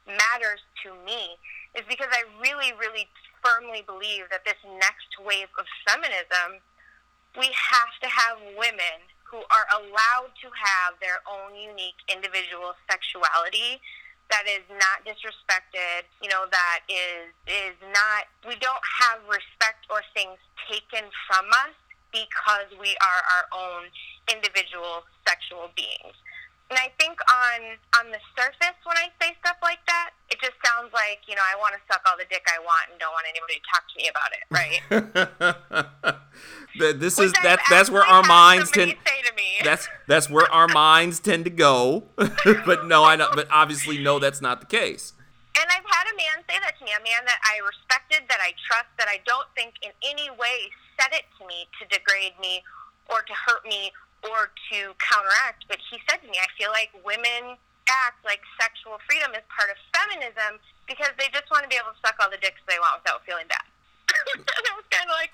matters 0.07 0.62
to 0.83 0.95
me 1.07 1.39
is 1.79 1.87
because 1.87 2.11
I 2.11 2.27
really 2.43 2.75
really 2.75 3.07
firmly 3.43 3.87
believe 3.87 4.29
that 4.31 4.45
this 4.45 4.59
next 4.66 5.16
wave 5.23 5.49
of 5.57 5.64
feminism 5.87 6.61
we 7.39 7.47
have 7.47 7.93
to 8.03 8.09
have 8.11 8.43
women 8.59 9.07
who 9.23 9.39
are 9.55 9.66
allowed 9.71 10.35
to 10.43 10.51
have 10.51 10.99
their 10.99 11.23
own 11.23 11.55
unique 11.55 12.03
individual 12.11 12.75
sexuality 12.91 13.79
that 14.31 14.47
is 14.47 14.64
not 14.70 15.03
disrespected, 15.05 16.07
you 16.22 16.28
know, 16.31 16.47
that 16.51 16.81
is 16.89 17.31
is 17.47 17.76
not 17.93 18.31
we 18.47 18.55
don't 18.59 18.85
have 19.03 19.20
respect 19.26 19.87
or 19.91 20.03
things 20.14 20.39
taken 20.70 21.11
from 21.26 21.47
us 21.66 21.74
because 22.12 22.70
we 22.78 22.95
are 23.03 23.22
our 23.35 23.47
own 23.55 23.91
individual 24.31 25.03
sexual 25.26 25.70
beings. 25.76 26.14
And 26.71 26.79
I 26.79 26.87
think 27.03 27.18
on 27.27 27.75
on 27.99 28.12
the 28.12 28.23
surface, 28.39 28.79
when 28.87 28.97
I 28.97 29.11
say 29.21 29.35
stuff 29.43 29.57
like 29.61 29.83
that, 29.89 30.11
it 30.31 30.39
just 30.39 30.55
sounds 30.64 30.93
like 30.95 31.18
you 31.27 31.35
know 31.35 31.43
I 31.43 31.59
want 31.59 31.75
to 31.75 31.81
suck 31.91 32.01
all 32.07 32.14
the 32.16 32.25
dick 32.31 32.47
I 32.47 32.62
want 32.62 32.87
and 32.91 33.01
don't 33.03 33.11
want 33.11 33.27
anybody 33.27 33.59
to 33.59 33.66
talk 33.66 33.83
to 33.91 33.97
me 33.99 34.07
about 34.07 34.31
it, 34.31 34.47
right? 34.55 34.79
this 37.01 37.18
is 37.18 37.33
that 37.43 37.59
that's 37.68 37.91
where 37.91 38.07
our 38.07 38.23
minds 38.23 38.71
tend. 38.71 38.95
Say 39.05 39.23
to 39.27 39.35
me. 39.35 39.59
that's 39.64 39.89
that's 40.07 40.31
where 40.31 40.47
our 40.53 40.68
minds 40.73 41.18
tend 41.18 41.45
to 41.45 41.51
go. 41.51 42.05
but 42.16 42.87
no, 42.87 43.03
I 43.03 43.16
know, 43.16 43.31
but 43.35 43.49
obviously 43.51 43.99
no, 43.99 44.21
that's 44.21 44.41
not 44.41 44.61
the 44.61 44.66
case. 44.66 45.12
And 45.59 45.66
I've 45.75 45.83
had 45.83 46.07
a 46.07 46.16
man 46.16 46.45
say 46.47 46.55
that 46.62 46.79
to 46.79 46.85
me, 46.85 46.93
a 46.95 47.03
man 47.03 47.27
that 47.27 47.43
I 47.43 47.59
respected, 47.66 48.31
that 48.31 48.39
I 48.39 48.55
trust, 48.71 48.95
that 48.97 49.09
I 49.11 49.18
don't 49.27 49.51
think 49.57 49.75
in 49.83 49.91
any 50.07 50.31
way 50.31 50.71
said 50.95 51.11
it 51.11 51.27
to 51.41 51.47
me 51.51 51.66
to 51.83 51.89
degrade 51.91 52.39
me 52.41 52.62
or 53.11 53.23
to 53.23 53.35
hurt 53.35 53.66
me 53.66 53.91
or 54.27 54.53
to 54.73 54.79
counteract. 55.01 55.64
But 55.68 55.79
he 55.81 55.99
said 56.09 56.21
to 56.23 56.29
me, 56.29 56.37
I 56.37 56.49
feel 56.59 56.71
like 56.71 56.93
women 57.05 57.57
act 57.89 58.23
like 58.23 58.41
sexual 58.61 59.03
freedom 59.09 59.35
is 59.35 59.43
part 59.51 59.73
of 59.73 59.77
feminism 59.91 60.62
because 60.87 61.11
they 61.18 61.27
just 61.35 61.51
want 61.51 61.66
to 61.66 61.71
be 61.71 61.79
able 61.79 61.91
to 61.95 62.01
suck 62.03 62.18
all 62.23 62.31
the 62.31 62.39
dicks 62.39 62.61
they 62.66 62.79
want 62.79 63.03
without 63.03 63.23
feeling 63.27 63.47
bad. 63.51 63.66
and 64.37 64.47
I 64.47 64.73
was 64.79 64.87
kind 64.91 65.07
of 65.07 65.14
like, 65.14 65.33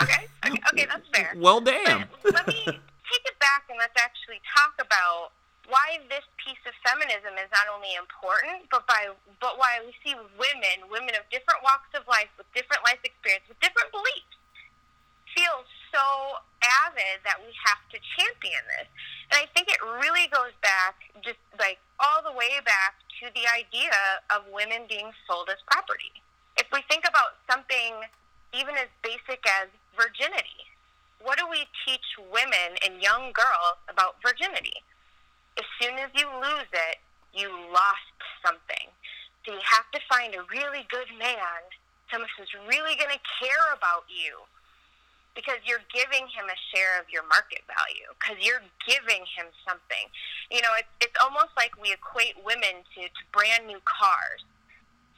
okay, 0.00 0.22
okay, 0.48 0.60
okay, 0.72 0.86
that's 0.88 1.08
fair. 1.12 1.32
Well, 1.36 1.60
damn. 1.60 2.08
But 2.24 2.34
let 2.34 2.46
me 2.48 2.60
take 2.64 3.24
it 3.24 3.36
back 3.40 3.68
and 3.68 3.76
let's 3.78 3.96
actually 4.00 4.40
talk 4.52 4.76
about 4.80 5.32
why 5.68 6.00
this 6.12 6.24
piece 6.36 6.60
of 6.68 6.76
feminism 6.84 7.36
is 7.40 7.48
not 7.48 7.68
only 7.72 7.96
important, 7.96 8.68
but 8.68 8.84
by 8.84 9.08
but 9.40 9.56
why 9.56 9.80
we 9.80 9.96
see 10.04 10.12
women, 10.36 10.88
women 10.92 11.16
of 11.16 11.24
different 11.32 11.64
walks 11.64 11.88
of 11.96 12.04
life, 12.04 12.28
with 12.36 12.48
different 12.52 12.84
life 12.84 13.00
experience, 13.00 13.44
with 13.48 13.56
different 13.64 13.88
beliefs, 13.92 14.36
feel 15.32 15.64
so 15.94 16.42
avid 16.82 17.22
that 17.22 17.38
we 17.38 17.54
have 17.62 17.78
to 17.94 17.98
champion 18.18 18.62
this. 18.74 18.90
And 19.30 19.38
I 19.38 19.46
think 19.54 19.70
it 19.70 19.78
really 20.02 20.26
goes 20.34 20.52
back, 20.58 20.98
just 21.22 21.38
like 21.62 21.78
all 22.02 22.18
the 22.26 22.34
way 22.34 22.58
back 22.66 22.98
to 23.22 23.30
the 23.30 23.46
idea 23.46 23.94
of 24.34 24.42
women 24.50 24.90
being 24.90 25.14
sold 25.30 25.46
as 25.48 25.62
property. 25.70 26.10
If 26.58 26.66
we 26.74 26.82
think 26.90 27.06
about 27.06 27.38
something 27.46 28.02
even 28.50 28.74
as 28.74 28.90
basic 29.02 29.42
as 29.62 29.70
virginity, 29.94 30.66
what 31.22 31.38
do 31.38 31.46
we 31.46 31.64
teach 31.86 32.04
women 32.18 32.74
and 32.82 33.00
young 33.00 33.30
girls 33.32 33.78
about 33.88 34.18
virginity? 34.20 34.82
As 35.56 35.66
soon 35.78 35.94
as 36.02 36.10
you 36.18 36.26
lose 36.42 36.70
it, 36.74 36.98
you 37.32 37.48
lost 37.70 38.18
something. 38.42 38.90
So 39.46 39.54
you 39.54 39.62
have 39.62 39.86
to 39.94 40.00
find 40.10 40.34
a 40.34 40.42
really 40.50 40.86
good 40.90 41.08
man, 41.18 41.62
someone 42.10 42.28
who's 42.36 42.50
really 42.68 42.94
going 42.98 43.14
to 43.14 43.22
care 43.40 43.74
about 43.74 44.04
you, 44.10 44.46
because 45.34 45.58
you're 45.66 45.82
giving 45.90 46.30
him 46.30 46.46
a 46.46 46.58
share 46.70 46.98
of 47.02 47.10
your 47.10 47.26
market 47.26 47.66
value 47.66 48.06
because 48.16 48.38
you're 48.38 48.62
giving 48.86 49.26
him 49.34 49.50
something. 49.66 50.06
You 50.50 50.62
know, 50.62 50.70
it's 50.78 50.90
it's 51.02 51.18
almost 51.20 51.52
like 51.58 51.74
we 51.76 51.92
equate 51.92 52.38
women 52.46 52.86
to, 52.94 53.00
to 53.06 53.22
brand 53.34 53.66
new 53.66 53.82
cars. 53.84 54.46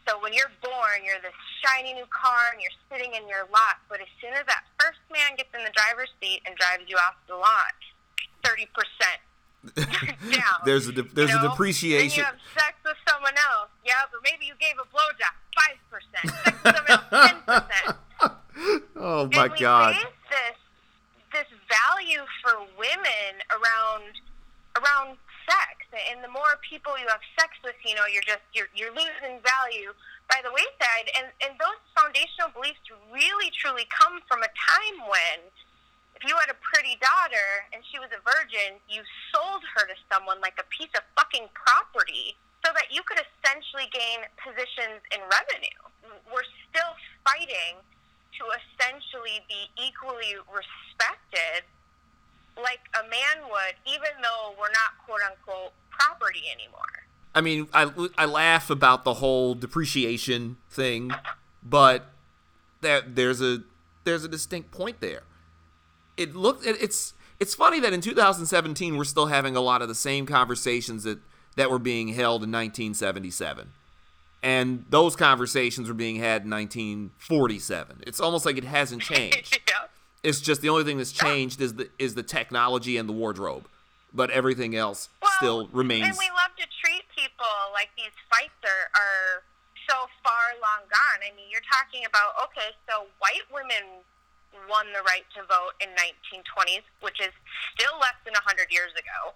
So 0.09 0.17
when 0.23 0.33
you're 0.33 0.53
born, 0.63 1.03
you're 1.03 1.21
this 1.21 1.37
shiny 1.61 1.93
new 1.93 2.07
car 2.09 2.55
and 2.55 2.63
you're 2.63 2.79
sitting 2.89 3.13
in 3.19 3.27
your 3.29 3.45
lot. 3.51 3.83
But 3.91 4.01
as 4.01 4.11
soon 4.23 4.33
as 4.39 4.47
that 4.47 4.63
first 4.79 5.03
man 5.11 5.35
gets 5.37 5.51
in 5.53 5.67
the 5.67 5.75
driver's 5.75 6.11
seat 6.23 6.47
and 6.47 6.55
drives 6.57 6.89
you 6.89 6.97
off 6.97 7.19
the 7.29 7.37
lot, 7.37 7.77
thirty 8.41 8.71
percent 8.73 9.21
down. 10.33 10.63
there's 10.65 10.87
a 10.87 10.95
de- 10.95 11.11
there's 11.13 11.31
you 11.31 11.37
know? 11.37 11.47
a 11.47 11.53
depreciation. 11.53 12.09
Then 12.09 12.17
you 12.17 12.25
have 12.25 12.41
sex 12.55 12.79
with 12.87 12.97
someone 13.05 13.35
else, 13.35 13.69
yeah, 13.85 14.07
but 14.09 14.23
maybe 14.23 14.47
you 14.47 14.55
gave 14.63 14.79
a 14.79 14.87
blowjob, 14.89 15.35
five 15.59 15.79
percent. 15.91 16.25
Sex 16.45 16.55
with 16.65 16.73
someone 16.73 16.97
else, 16.97 17.11
ten 17.11 17.37
percent. 17.45 18.06
Oh 18.97 19.29
my 19.33 19.45
and 19.45 19.53
we 19.53 19.61
god. 19.61 19.95
this 20.31 20.57
this 21.33 21.51
value 21.69 22.25
for 22.41 22.65
women 22.81 23.33
around 23.53 24.17
around 24.77 25.17
sex, 25.45 25.85
and 25.93 26.25
the 26.25 26.33
more 26.33 26.61
people 26.65 26.97
you 26.97 27.09
have 27.09 27.23
sex 27.39 27.57
with, 27.65 27.77
you 27.85 27.95
know, 27.95 28.09
you're 28.09 28.25
just 28.25 28.45
you're 28.57 28.73
you're 28.73 28.93
losing 28.93 29.41
value 29.45 29.93
by 30.29 30.41
the 30.41 30.53
wayside, 30.53 31.13
and 31.21 31.29
and 31.45 31.61
those 31.61 31.81
foundational 31.93 32.49
beliefs 32.57 32.81
really 33.13 33.53
truly 33.53 33.85
come 33.93 34.21
from 34.29 34.41
a 34.43 34.51
time 34.57 35.05
when. 35.09 35.45
If 36.17 36.25
you 36.25 36.33
had 36.41 36.49
a 36.49 36.57
pretty 36.65 36.97
daughter 36.97 37.69
and 37.77 37.85
she 37.93 38.01
was 38.01 38.09
a 38.09 38.25
virgin, 38.25 38.81
you 38.89 39.05
sold 39.37 39.61
her 39.77 39.85
to 39.85 39.93
someone 40.09 40.41
like 40.41 40.57
a 40.57 40.65
piece 40.73 40.89
of 40.97 41.05
fucking 41.13 41.45
property 41.53 42.33
so 42.65 42.73
that 42.73 42.89
you 42.89 43.05
could 43.05 43.21
essentially 43.21 43.85
gain 43.93 44.25
positions 44.41 45.05
in 45.13 45.21
revenue. 45.29 45.81
We're 46.33 46.49
still 46.73 46.97
fighting 47.21 47.85
to 48.39 48.45
essentially 48.57 49.45
be 49.49 49.71
equally 49.77 50.35
respected 50.49 51.65
like 52.57 52.81
a 52.95 53.09
man 53.09 53.49
would, 53.51 53.75
even 53.87 54.11
though 54.23 54.55
we're 54.59 54.73
not 54.73 54.97
quote 55.05 55.21
unquote 55.31 55.73
property 55.91 56.43
anymore. 56.53 57.07
I 57.35 57.43
mean, 57.43 57.69
I, 57.75 57.91
I 58.17 58.25
laugh 58.25 58.71
about 58.71 59.05
the 59.05 59.15
whole 59.15 59.55
depreciation 59.55 60.57
thing, 60.71 61.13
but 61.63 62.11
there 62.81 63.03
there's 63.03 63.43
a 63.43 63.63
there's 64.05 64.25
a 64.25 64.29
distinct 64.29 64.71
point 64.71 65.01
there. 65.01 65.23
It 66.17 66.35
look 66.35 66.65
it, 66.65 66.77
it's 66.81 67.13
it's 67.39 67.55
funny 67.55 67.79
that 67.81 67.93
in 67.93 68.01
2017 68.01 68.97
we're 68.97 69.05
still 69.05 69.27
having 69.27 69.55
a 69.55 69.61
lot 69.61 69.83
of 69.83 69.89
the 69.89 69.95
same 69.95 70.25
conversations 70.25 71.05
that 71.05 71.19
that 71.57 71.71
were 71.71 71.79
being 71.79 72.09
held 72.09 72.43
in 72.43 72.51
1977. 72.51 73.73
And 74.47 74.87
those 74.89 75.17
conversations 75.17 75.89
were 75.89 75.99
being 75.99 76.23
had 76.23 76.47
in 76.47 76.51
1947. 76.55 78.07
It's 78.07 78.21
almost 78.21 78.47
like 78.47 78.57
it 78.57 78.63
hasn't 78.63 79.03
changed. 79.11 79.59
yeah. 79.67 79.91
It's 80.23 80.39
just 80.41 80.63
the 80.63 80.69
only 80.71 80.85
thing 80.87 80.99
that's 80.99 81.11
changed 81.11 81.61
is 81.61 81.75
the 81.75 81.91
is 81.99 82.15
the 82.15 82.23
technology 82.23 82.95
and 82.97 83.09
the 83.09 83.13
wardrobe. 83.13 83.67
But 84.15 84.31
everything 84.31 84.79
else 84.79 85.11
Well, 85.21 85.35
still 85.43 85.59
remains. 85.75 86.07
And 86.07 86.15
we 86.17 86.31
love 86.31 86.55
to 86.63 86.67
treat 86.79 87.03
people 87.11 87.51
like 87.75 87.91
these 87.99 88.15
fights 88.31 88.55
are, 88.63 88.87
are 88.95 89.43
so 89.91 90.07
far 90.23 90.55
long 90.63 90.87
gone. 90.95 91.21
I 91.27 91.35
mean, 91.35 91.51
you're 91.51 91.67
talking 91.67 92.07
about, 92.07 92.39
okay, 92.47 92.71
so 92.87 93.11
white 93.19 93.45
women 93.51 93.83
won 94.71 94.87
the 94.95 95.03
right 95.11 95.27
to 95.35 95.43
vote 95.51 95.75
in 95.83 95.91
1920s, 95.99 96.87
which 97.03 97.19
is 97.19 97.35
still 97.75 97.99
less 97.99 98.15
than 98.23 98.33
100 98.39 98.71
years 98.71 98.95
ago. 98.95 99.35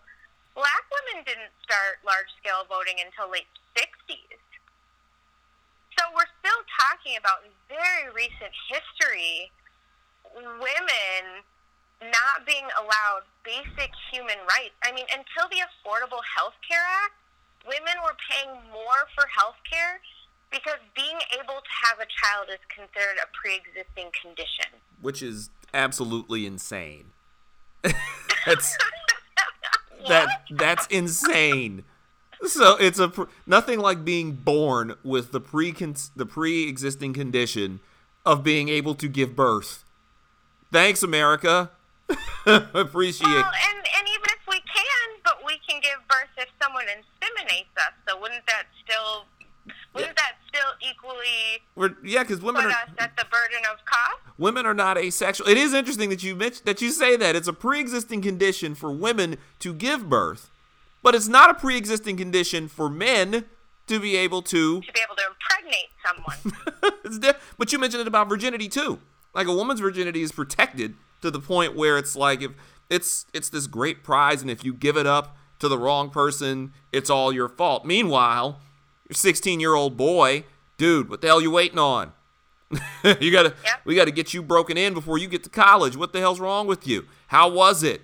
Black 0.54 0.86
women 0.90 1.26
didn't 1.26 1.50
start 1.66 1.98
large-scale 2.06 2.70
voting 2.70 3.02
until 3.02 3.26
late 3.26 3.50
60s. 3.74 4.30
So 6.01 6.09
we're 6.16 6.32
still 6.40 6.62
talking 6.80 7.20
about 7.20 7.44
very 7.68 8.09
recent 8.16 8.57
history 8.72 9.53
women 10.32 11.44
not 12.01 12.48
being 12.48 12.64
allowed 12.80 13.28
basic 13.44 13.92
human 14.09 14.40
rights. 14.48 14.72
I 14.80 14.96
mean, 14.96 15.05
until 15.12 15.44
the 15.53 15.61
Affordable 15.61 16.24
Health 16.24 16.57
Care 16.64 16.80
Act, 17.05 17.20
women 17.68 18.01
were 18.01 18.16
paying 18.32 18.48
more 18.72 19.05
for 19.12 19.28
health 19.28 19.61
care 19.68 20.01
because 20.51 20.80
being 20.96 21.20
able 21.36 21.61
to 21.61 21.72
have 21.84 22.01
a 22.01 22.09
child 22.09 22.48
is 22.48 22.64
considered 22.72 23.20
a 23.20 23.28
pre-existing 23.36 24.09
condition. 24.16 24.80
which 25.03 25.22
is 25.22 25.51
absolutely 25.74 26.46
insane. 26.46 27.12
that's 28.46 28.76
that 30.09 30.42
that's 30.51 30.86
insane. 30.86 31.84
So 32.47 32.76
it's 32.76 32.99
a 32.99 33.09
pr- 33.09 33.24
nothing 33.47 33.78
like 33.80 34.05
being 34.05 34.32
born 34.32 34.95
with 35.05 35.32
the 35.32 35.41
pre 35.41 35.72
the 35.72 36.26
pre-existing 36.26 37.12
condition 37.12 37.80
of 38.24 38.43
being 38.43 38.68
able 38.68 38.95
to 38.97 39.09
give 39.09 39.36
birth. 39.36 39.84
Thanks, 40.72 41.03
America. 41.03 41.70
Appreciate. 42.47 43.26
Well, 43.26 43.45
and, 43.45 43.78
and 43.78 44.09
even 44.09 44.28
if 44.30 44.47
we 44.49 44.57
can, 44.61 45.20
but 45.24 45.38
we 45.45 45.61
can 45.68 45.80
give 45.80 45.99
birth 46.09 46.30
if 46.38 46.49
someone 46.62 46.84
inseminates 46.84 47.76
us. 47.76 47.93
So 48.09 48.18
wouldn't 48.20 48.47
that 48.47 48.64
still 48.84 49.26
wouldn't 49.95 50.16
that 50.16 50.32
still 50.49 50.91
equally 50.91 51.62
We're, 51.74 51.95
yeah, 52.05 52.22
because 52.22 52.41
women 52.41 52.62
put 52.62 52.72
are 52.72 52.82
us 52.84 52.91
at 52.99 53.16
the 53.16 53.24
burden 53.24 53.59
of 53.70 53.84
cost? 53.84 54.20
women 54.38 54.64
are 54.66 54.74
not 54.74 54.97
asexual. 54.97 55.49
It 55.49 55.59
is 55.59 55.74
interesting 55.74 56.09
that 56.11 56.22
you 56.22 56.34
mention, 56.34 56.62
that 56.64 56.80
you 56.80 56.91
say 56.91 57.16
that 57.16 57.36
it's 57.36 57.49
a 57.49 57.53
pre-existing 57.53 58.22
condition 58.22 58.74
for 58.74 58.91
women 58.91 59.36
to 59.61 59.74
give 59.74 60.09
birth, 60.09 60.51
but 61.03 61.14
it's 61.14 61.28
not 61.28 61.51
a 61.51 61.55
pre-existing 61.55 62.16
condition 62.16 62.68
for 62.68 62.88
men 62.88 63.44
to 63.86 64.01
be 64.01 64.16
able 64.16 64.42
to. 64.42 64.80
To 64.80 64.92
be 64.92 65.01
able 65.05 65.16
to 65.16 65.22
impregnate 65.28 65.90
someone. 66.05 67.34
but 67.59 67.72
you 67.72 67.78
mentioned 67.78 68.01
it 68.03 68.07
about 68.07 68.28
virginity 68.28 68.68
too. 68.68 69.01
Like 69.34 69.46
a 69.46 69.55
woman's 69.55 69.80
virginity 69.80 70.22
is 70.22 70.32
protected 70.32 70.94
to 71.22 71.30
the 71.30 71.40
point 71.40 71.76
where 71.76 71.98
it's 71.98 72.16
like 72.16 72.42
if 72.42 72.53
it's 72.88 73.26
it's 73.32 73.48
this 73.48 73.66
great 73.66 74.03
prize, 74.03 74.42
and 74.42 74.51
if 74.51 74.64
you 74.64 74.72
give 74.74 74.96
it 74.96 75.07
up 75.07 75.36
to 75.61 75.68
the 75.68 75.78
wrong 75.78 76.11
person, 76.11 76.72
it's 76.92 77.11
all 77.11 77.32
your 77.32 77.48
fault. 77.48 77.84
Meanwhile, 77.84 78.61
your 79.09 79.14
16 79.14 79.61
year 79.61 79.74
old 79.74 79.96
boy, 79.96 80.44
dude, 80.78 81.09
what 81.09 81.20
the 81.20 81.28
hell 81.28 81.40
you 81.40 81.51
waiting 81.51 81.78
on? 81.78 82.12
you 83.20 83.32
gotta 83.32 83.55
Yep. 83.64 83.80
we 83.84 83.94
gotta 83.96 84.11
get 84.12 84.32
you 84.32 84.42
broken 84.42 84.76
in 84.76 84.94
before 84.94 85.18
you 85.18 85.26
get 85.28 85.42
to 85.44 85.51
college. 85.51 85.96
What 85.96 86.12
the 86.12 86.20
hell's 86.20 86.40
wrong 86.40 86.66
with 86.66 86.86
you? 86.86 87.07
How 87.28 87.48
was 87.48 87.82
it? 87.82 88.03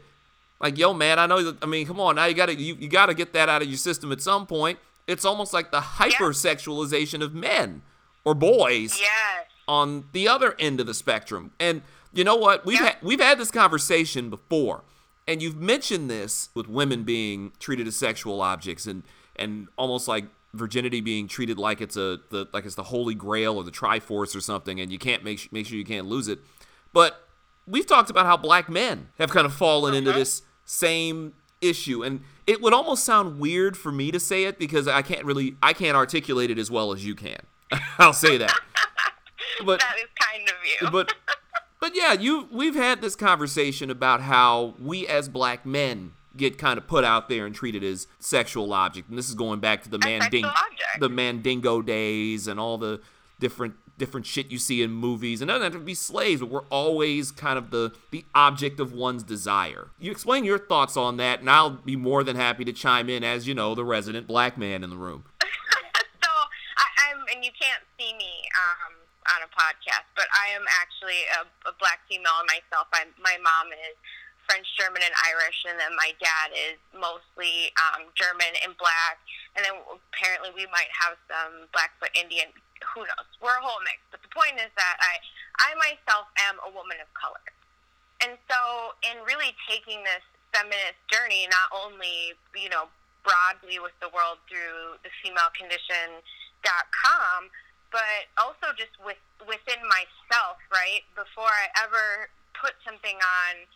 Like, 0.61 0.79
yo, 0.79 0.95
man, 0.95 1.19
I 1.19 1.27
know. 1.27 1.55
I 1.61 1.67
mean, 1.67 1.87
come 1.87 2.01
on, 2.01 2.17
now 2.17 2.25
you 2.27 2.35
gotta 2.35 2.55
you, 2.55 2.77
you 2.77 2.89
gotta 2.89 3.15
get 3.15 3.33
that 3.35 3.49
out 3.49 3.63
of 3.63 3.69
your 3.69 3.77
system 3.77 4.11
at 4.13 4.21
some 4.21 4.47
point. 4.47 4.79
It's 5.07 5.25
almost 5.25 5.53
like 5.53 5.71
the 5.71 5.81
hypersexualization 5.81 7.23
of 7.23 7.35
men 7.35 7.83
or 8.25 8.35
boys 8.35 8.99
yes. 8.99 9.47
on 9.69 10.07
the 10.13 10.27
other 10.29 10.57
end 10.59 10.81
of 10.81 10.87
the 10.87 10.95
spectrum. 10.95 11.53
And 11.61 11.83
you 12.13 12.25
know 12.25 12.37
what? 12.37 12.65
We've 12.65 12.81
Yeah. 12.81 12.87
had 12.87 12.97
we've 13.03 13.21
had 13.21 13.39
this 13.39 13.51
conversation 13.51 14.31
before, 14.31 14.83
and 15.29 15.43
you've 15.43 15.57
mentioned 15.57 16.11
this 16.11 16.49
with 16.55 16.69
women 16.69 17.05
being 17.05 17.53
treated 17.59 17.87
as 17.87 17.97
sexual 17.97 18.41
objects 18.41 18.87
and 18.87 19.03
and 19.37 19.69
almost 19.77 20.09
like 20.09 20.25
virginity 20.55 21.03
being 21.03 21.29
treated 21.29 21.59
like 21.59 21.83
it's 21.83 21.97
a 21.97 22.19
the 22.31 22.49
like 22.53 22.65
it's 22.65 22.75
the 22.75 22.85
holy 22.85 23.15
grail 23.15 23.57
or 23.59 23.65
the 23.65 23.71
triforce 23.71 24.35
or 24.35 24.41
something, 24.41 24.81
and 24.81 24.91
you 24.91 24.99
can't 24.99 25.23
make 25.23 25.53
make 25.53 25.67
sure 25.67 25.77
you 25.77 25.85
can't 25.85 26.07
lose 26.07 26.29
it. 26.29 26.39
But 26.93 27.29
we've 27.67 27.87
talked 27.87 28.11
about 28.11 28.27
how 28.27 28.37
black 28.37 28.69
men 28.69 29.09
have 29.19 29.31
kind 29.31 29.45
of 29.47 29.53
fallen 29.53 29.93
uh-huh. 29.93 29.99
into 29.99 30.13
this 30.13 30.43
same 30.67 31.33
issue. 31.63 32.03
And 32.05 32.21
it 32.47 32.61
would 32.61 32.75
almost 32.75 33.05
sound 33.05 33.41
weird 33.41 33.77
for 33.77 33.91
me 33.91 34.11
to 34.11 34.21
say 34.21 34.45
it 34.45 34.59
because 34.59 34.87
I 34.87 35.01
can't 35.01 35.25
really 35.25 35.57
I 35.63 35.73
can't 35.73 35.97
articulate 35.97 36.51
it 36.51 36.59
as 36.59 36.71
well 36.71 36.93
as 36.93 37.07
you 37.07 37.15
can. 37.15 37.41
I'll 37.99 38.13
say 38.13 38.37
that. 38.37 38.55
But 39.65 39.81
that 39.81 39.97
is 39.97 40.11
kind 40.21 40.49
of 40.49 40.55
you. 40.83 40.91
but 40.91 41.15
but 41.81 41.97
yeah, 41.97 42.13
you 42.13 42.47
we've 42.53 42.75
had 42.75 43.01
this 43.01 43.17
conversation 43.17 43.91
about 43.91 44.21
how 44.21 44.75
we 44.79 45.07
as 45.07 45.31
black 45.31 45.65
men 45.65 46.13
get 46.37 46.59
kind 46.59 46.77
of 46.77 46.87
put 46.87 47.05
out 47.05 47.31
there 47.31 47.47
and 47.47 47.55
treated 47.55 47.83
as 47.83 48.07
sexual 48.19 48.75
object. 48.75 49.09
And 49.09 49.17
this 49.17 49.31
is 49.31 49.35
going 49.35 49.61
back 49.61 49.83
to 49.85 49.89
the 49.89 49.99
manding 49.99 50.45
the 51.01 51.09
mandingo 51.09 51.81
days 51.81 52.47
and 52.49 52.61
all 52.61 52.77
the 52.77 53.01
different 53.39 53.77
different 53.99 54.27
shit 54.27 54.51
you 54.51 54.59
see 54.59 54.83
in 54.83 54.91
movies. 54.91 55.41
And 55.41 55.49
doesn't 55.49 55.63
have 55.63 55.73
to 55.73 55.79
be 55.79 55.95
slaves, 55.95 56.41
but 56.41 56.51
we're 56.51 56.67
always 56.71 57.31
kind 57.31 57.59
of 57.59 57.71
the 57.71 57.93
the 58.11 58.25
object 58.35 58.81
of 58.81 58.93
one's 58.93 59.23
desire. 59.23 59.89
You 59.99 60.11
explain 60.11 60.45
your 60.45 60.59
thoughts 60.59 60.97
on 60.97 61.17
that, 61.19 61.41
and 61.41 61.51
I'll 61.51 61.71
be 61.71 61.97
more 61.97 62.25
than 62.25 62.37
happy 62.37 62.65
to 62.65 62.73
chime 62.73 63.09
in 63.09 63.25
as 63.25 63.47
you 63.47 63.55
know 63.55 63.75
the 63.75 63.85
resident 63.85 64.27
black 64.27 64.57
man 64.59 64.85
in 64.85 64.91
the 64.91 64.97
room. 64.97 65.25
so 65.43 66.31
I, 66.31 67.13
am 67.13 67.25
and 67.35 67.45
you 67.45 67.51
can't 67.59 67.83
see 67.99 68.13
me. 68.15 68.49
Um, 68.57 68.97
on 69.35 69.43
a 69.43 69.51
podcast, 69.51 70.07
but 70.15 70.31
I 70.31 70.55
am 70.55 70.63
actually 70.71 71.19
a, 71.35 71.43
a 71.67 71.75
black 71.83 71.99
female 72.07 72.47
myself. 72.47 72.87
I'm, 72.95 73.11
my 73.19 73.35
mom 73.43 73.75
is 73.75 73.99
French, 74.47 74.67
German, 74.79 75.03
and 75.03 75.15
Irish, 75.27 75.67
and 75.67 75.75
then 75.79 75.93
my 75.99 76.15
dad 76.23 76.55
is 76.55 76.79
mostly 76.95 77.75
um, 77.77 78.07
German 78.15 78.55
and 78.63 78.79
black, 78.79 79.19
and 79.59 79.67
then 79.67 79.75
apparently 79.91 80.55
we 80.55 80.71
might 80.71 80.91
have 80.95 81.19
some 81.27 81.67
Blackfoot 81.75 82.15
Indian. 82.15 82.55
Who 82.95 83.05
knows? 83.05 83.29
We're 83.41 83.57
a 83.57 83.65
whole 83.65 83.81
mix. 83.85 84.01
But 84.11 84.23
the 84.23 84.33
point 84.33 84.61
is 84.61 84.71
that 84.77 84.97
I, 85.01 85.19
I 85.61 85.75
myself 85.77 86.29
am 86.49 86.57
a 86.65 86.71
woman 86.73 87.01
of 87.01 87.09
color, 87.17 87.45
and 88.25 88.39
so 88.49 88.59
in 89.05 89.21
really 89.25 89.55
taking 89.69 90.03
this 90.05 90.25
feminist 90.53 90.97
journey, 91.13 91.49
not 91.53 91.69
only 91.73 92.37
you 92.57 92.69
know 92.69 92.89
broadly 93.27 93.83
with 93.83 93.99
the 93.99 94.07
world 94.15 94.39
through 94.47 95.03
the 95.03 95.11
femalecondition.com, 95.21 97.51
but 97.91 98.31
also 98.39 98.71
just 98.79 98.95
with 99.03 99.19
within 99.45 99.83
myself, 99.91 100.63
right? 100.71 101.03
Before 101.19 101.51
I 101.51 101.67
ever 101.83 102.31
put 102.57 102.73
something 102.87 103.21
on 103.21 103.67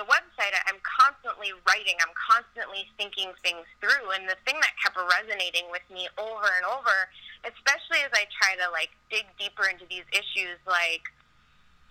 the 0.00 0.08
website, 0.08 0.56
I'm 0.64 0.80
constantly 0.80 1.52
writing, 1.68 2.00
I'm 2.00 2.16
constantly 2.16 2.88
thinking 2.96 3.36
things 3.44 3.68
through. 3.84 4.16
And 4.16 4.24
the 4.24 4.40
thing 4.48 4.56
that 4.64 4.72
kept 4.80 4.96
resonating 4.96 5.68
with 5.68 5.84
me 5.92 6.08
over 6.16 6.48
and 6.56 6.64
over, 6.64 7.12
especially 7.44 8.00
as 8.00 8.12
I 8.16 8.24
try 8.32 8.56
to 8.56 8.72
like 8.72 8.88
dig 9.12 9.28
deeper 9.36 9.68
into 9.68 9.84
these 9.92 10.08
issues, 10.08 10.56
like 10.64 11.04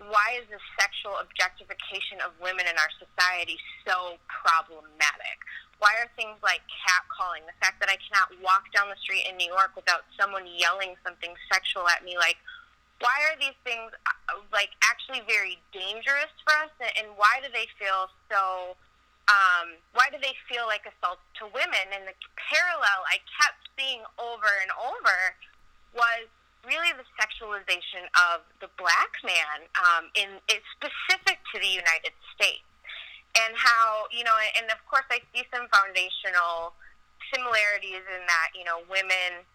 why 0.01 0.41
is 0.41 0.49
the 0.49 0.57
sexual 0.74 1.22
objectification 1.22 2.18
of 2.26 2.34
women 2.41 2.66
in 2.66 2.74
our 2.82 2.89
society 2.97 3.62
so 3.86 4.18
problematic? 4.26 5.38
Why 5.78 5.93
are 6.01 6.10
things 6.18 6.41
like 6.41 6.66
catcalling, 6.82 7.45
the 7.45 7.55
fact 7.62 7.78
that 7.78 7.93
I 7.93 8.01
cannot 8.01 8.34
walk 8.41 8.74
down 8.74 8.89
the 8.89 8.97
street 8.97 9.30
in 9.30 9.38
New 9.38 9.53
York 9.53 9.78
without 9.78 10.10
someone 10.18 10.49
yelling 10.49 10.97
something 11.05 11.32
sexual 11.51 11.86
at 11.86 12.01
me, 12.01 12.18
like 12.18 12.41
why 12.99 13.15
are 13.31 13.37
these 13.39 13.55
things 13.63 13.91
uh, 14.07 14.39
like 14.51 14.75
actually 14.83 15.23
very 15.23 15.59
dangerous 15.71 16.31
for 16.43 16.53
us 16.63 16.71
and 16.83 17.07
why 17.15 17.39
do 17.39 17.47
they 17.51 17.67
feel 17.79 18.11
so 18.27 18.75
um, 19.29 19.77
why 19.93 20.09
do 20.09 20.17
they 20.17 20.33
feel 20.49 20.65
like 20.65 20.89
assaults 20.89 21.21
to 21.37 21.45
women? 21.53 21.85
And 21.95 22.03
the 22.09 22.17
parallel 22.35 22.99
i 23.07 23.23
kept 23.39 23.59
seeing 23.79 24.03
over 24.19 24.51
and 24.63 24.71
over 24.79 25.17
was 25.95 26.27
really 26.67 26.91
the 26.91 27.07
sexualization 27.15 28.03
of 28.29 28.43
the 28.59 28.67
black 28.75 29.15
man 29.23 29.63
um, 29.79 30.11
in 30.19 30.43
it's 30.51 30.67
specific 30.75 31.39
to 31.55 31.59
the 31.59 31.71
united 31.71 32.11
states. 32.35 32.67
And 33.39 33.55
how 33.55 34.11
you 34.11 34.27
know 34.27 34.35
and 34.59 34.67
of 34.67 34.81
course 34.91 35.07
i 35.07 35.23
see 35.31 35.47
some 35.53 35.71
foundational 35.71 36.75
similarities 37.31 38.03
in 38.03 38.21
that 38.27 38.49
you 38.57 38.67
know 38.67 38.83
women 38.91 39.47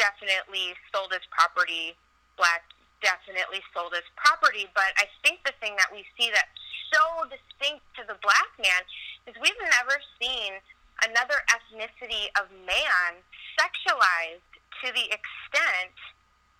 definitely 0.00 0.74
sold 0.90 1.12
as 1.12 1.22
property 1.30 1.94
black 2.38 2.62
definitely 3.00 3.62
sold 3.74 3.94
as 3.94 4.06
property. 4.16 4.66
But 4.74 4.94
I 4.98 5.06
think 5.22 5.42
the 5.44 5.54
thing 5.62 5.74
that 5.78 5.90
we 5.90 6.06
see 6.18 6.30
that's 6.30 6.58
so 6.92 7.28
distinct 7.28 7.84
to 8.00 8.02
the 8.08 8.16
black 8.24 8.50
man 8.58 8.82
is 9.28 9.36
we've 9.38 9.58
never 9.60 10.00
seen 10.16 10.56
another 11.04 11.38
ethnicity 11.52 12.32
of 12.40 12.50
man 12.66 13.22
sexualized 13.54 14.52
to 14.82 14.86
the 14.94 15.06
extent 15.10 15.94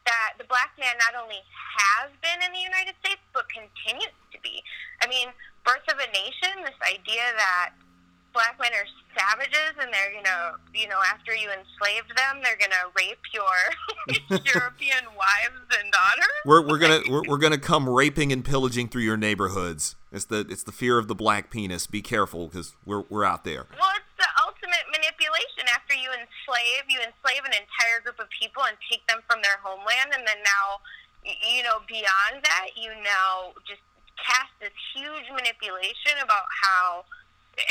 that 0.06 0.38
the 0.40 0.46
black 0.48 0.72
man 0.80 0.96
not 0.98 1.20
only 1.20 1.42
has 1.44 2.08
been 2.24 2.40
in 2.40 2.50
the 2.54 2.64
United 2.64 2.96
States 3.04 3.20
but 3.36 3.44
continues 3.50 4.16
to 4.32 4.38
be. 4.40 4.62
I 5.02 5.06
mean, 5.06 5.28
Birth 5.66 5.84
of 5.92 6.00
a 6.00 6.08
Nation, 6.16 6.64
this 6.64 6.78
idea 6.80 7.28
that 7.36 7.76
black 8.32 8.58
men 8.60 8.70
are 8.72 8.86
savages 9.16 9.74
and 9.80 9.92
they're 9.92 10.12
gonna 10.14 10.54
you 10.74 10.86
know 10.88 11.00
after 11.10 11.34
you 11.34 11.48
enslaved 11.50 12.14
them 12.16 12.40
they're 12.42 12.58
gonna 12.58 12.90
rape 12.96 13.18
your 13.32 14.38
european 14.54 15.04
wives 15.16 15.66
and 15.78 15.92
daughters? 15.92 16.36
We're, 16.44 16.66
we're 16.66 16.78
gonna 16.78 17.00
we're, 17.08 17.22
we're 17.26 17.38
gonna 17.38 17.58
come 17.58 17.88
raping 17.88 18.32
and 18.32 18.44
pillaging 18.44 18.88
through 18.88 19.02
your 19.02 19.16
neighborhoods. 19.16 19.96
It's 20.12 20.26
the 20.26 20.46
it's 20.48 20.62
the 20.62 20.72
fear 20.72 20.98
of 20.98 21.08
the 21.08 21.14
black 21.14 21.50
penis. 21.50 21.86
Be 21.86 22.02
careful 22.02 22.48
because 22.48 22.74
we're, 22.84 23.04
we're 23.08 23.24
out 23.24 23.44
there. 23.44 23.66
Well 23.78 23.92
it's 23.96 24.14
the 24.16 24.30
ultimate 24.44 24.86
manipulation. 24.92 25.66
After 25.74 25.94
you 25.94 26.08
enslave 26.10 26.86
you 26.88 27.00
enslave 27.00 27.44
an 27.44 27.52
entire 27.52 28.00
group 28.04 28.20
of 28.20 28.28
people 28.30 28.62
and 28.64 28.76
take 28.90 29.06
them 29.06 29.20
from 29.28 29.42
their 29.42 29.58
homeland 29.62 30.14
and 30.14 30.26
then 30.26 30.38
now 30.44 30.80
you 31.24 31.62
know 31.62 31.82
beyond 31.88 32.40
that 32.44 32.72
you 32.76 32.88
now 33.02 33.52
just 33.66 33.82
cast 34.18 34.50
this 34.60 34.74
huge 34.94 35.30
manipulation 35.30 36.18
about 36.22 36.46
how 36.62 37.04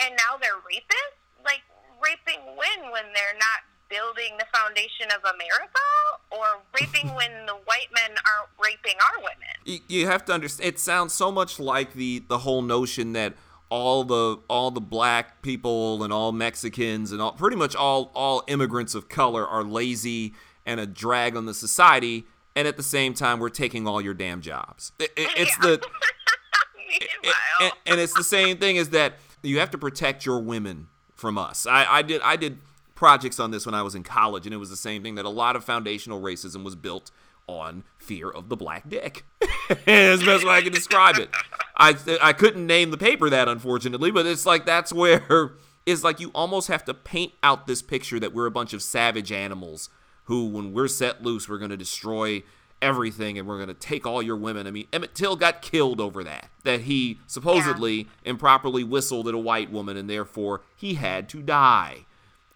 and 0.06 0.16
now 0.16 0.38
they're 0.40 0.62
rapists. 0.62 1.18
Like 1.44 1.62
raping 2.02 2.44
when 2.56 2.92
when 2.92 3.14
they're 3.14 3.38
not 3.38 3.64
building 3.90 4.38
the 4.38 4.46
foundation 4.54 5.08
of 5.16 5.24
America, 5.24 5.88
or 6.32 6.62
raping 6.80 7.14
when 7.16 7.46
the 7.46 7.54
white 7.54 7.88
men 7.94 8.12
aren't 8.12 8.50
raping 8.60 8.98
our 9.02 9.20
women. 9.20 9.56
You, 9.66 9.80
you 9.88 10.08
have 10.08 10.26
to 10.26 10.34
understand. 10.34 10.68
It 10.68 10.80
sounds 10.80 11.14
so 11.14 11.32
much 11.32 11.60
like 11.60 11.94
the 11.94 12.24
the 12.28 12.40
whole 12.40 12.62
notion 12.62 13.14
that 13.14 13.34
all 13.70 14.04
the 14.04 14.40
all 14.50 14.72
the 14.72 14.82
black 14.82 15.42
people 15.42 16.04
and 16.04 16.14
all 16.14 16.32
Mexicans 16.32 17.12
and 17.12 17.22
all 17.22 17.34
pretty 17.34 17.58
much 17.58 17.76
all 17.76 18.12
all 18.14 18.44
immigrants 18.48 18.96
of 18.96 19.10
color 19.10 19.46
are 19.46 19.64
lazy 19.64 20.34
and 20.66 20.80
a 20.80 20.86
drag 20.86 21.36
on 21.36 21.46
the 21.46 21.54
society 21.54 22.26
and 22.56 22.68
at 22.68 22.78
the 22.78 22.84
same 22.84 23.14
time 23.14 23.40
we're 23.40 23.50
taking 23.50 23.88
all 23.88 24.02
your 24.02 24.14
damn 24.14 24.42
jobs. 24.42 24.92
It, 25.00 25.12
it, 25.16 25.30
it's 25.38 25.58
yeah. 25.62 25.62
the 25.62 25.74
it, 26.90 27.36
and, 27.62 27.72
and 27.86 28.00
it's 28.00 28.14
the 28.14 28.24
same 28.24 28.58
thing 28.58 28.78
as 28.78 28.90
that 28.90 29.14
you 29.48 29.60
have 29.60 29.72
to 29.72 29.78
protect 29.78 30.26
your 30.26 30.39
women 30.39 30.88
from 31.14 31.38
us. 31.38 31.66
I, 31.66 31.86
I 31.86 32.02
did 32.02 32.22
I 32.22 32.36
did 32.36 32.60
projects 32.95 33.39
on 33.39 33.52
this 33.52 33.66
when 33.66 33.76
I 33.76 33.82
was 33.82 33.95
in 33.95 34.04
college, 34.04 34.45
and 34.45 34.54
it 34.54 34.58
was 34.58 34.70
the 34.70 34.78
same 34.78 35.04
thing 35.04 35.16
that 35.16 35.26
a 35.26 35.30
lot 35.30 35.56
of 35.56 35.64
foundational 35.64 36.22
racism 36.22 36.64
was 36.64 36.76
built 36.76 37.12
on 37.48 37.84
fear 37.98 38.30
of 38.30 38.50
the 38.50 38.58
black 38.58 38.89
dick. 38.89 39.24
That's 39.70 40.20
the 40.20 40.26
best 40.26 40.45
way 40.45 40.56
I 40.56 40.62
can 40.62 40.74
describe 40.74 41.18
it. 41.18 41.30
I 41.78 41.95
I 42.22 42.34
couldn't 42.34 42.66
name 42.66 42.91
the 42.91 42.98
paper 42.98 43.30
that 43.30 43.48
unfortunately, 43.48 44.12
but 44.12 44.26
it's 44.26 44.45
like 44.45 44.66
that's 44.66 44.91
where 44.91 45.54
it's 45.86 46.04
like 46.04 46.20
you 46.20 46.32
almost 46.36 46.68
have 46.68 46.84
to 46.86 46.93
paint 46.93 47.34
out 47.43 47.68
this 47.68 47.82
picture 47.82 48.20
that 48.20 48.34
we're 48.34 48.48
a 48.48 48.52
bunch 48.52 48.74
of 48.74 48.82
savage 48.82 49.32
animals 49.32 49.89
who, 50.26 50.48
when 50.48 50.74
we're 50.74 50.89
set 50.89 51.24
loose, 51.24 51.48
we're 51.48 51.58
going 51.58 51.72
to 51.72 51.78
destroy 51.78 52.43
everything 52.82 53.38
and 53.38 53.48
we're 53.48 53.58
going 53.58 53.68
to 53.68 53.74
take 53.74 54.06
all 54.06 54.22
your 54.22 54.36
women. 54.36 54.68
I 54.68 54.72
mean, 54.72 54.88
Emmett 54.94 55.16
Till 55.16 55.36
got 55.36 55.62
killed 55.62 56.00
over 56.00 56.24
that, 56.24 56.50
that 56.64 56.82
he 56.82 57.20
supposedly 57.28 57.96
yeah. 57.96 58.32
improperly 58.32 58.84
whistled 58.84 59.28
at 59.28 59.34
a 59.34 59.40
white 59.40 59.72
woman 59.72 59.98
and 59.98 60.10
therefore 60.10 60.62
he 60.76 60.96
had 60.96 61.30
to 61.30 61.42
die. 61.42 62.06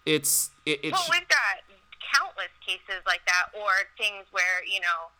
It's, 0.06 0.50
it, 0.66 0.80
it's. 0.82 0.92
Well, 0.92 1.18
we've 1.18 1.28
got 1.28 1.62
countless 2.14 2.52
cases 2.64 3.02
like 3.06 3.24
that 3.26 3.56
or 3.58 3.70
things 3.96 4.26
where, 4.30 4.64
you 4.66 4.80
know, 4.80 5.10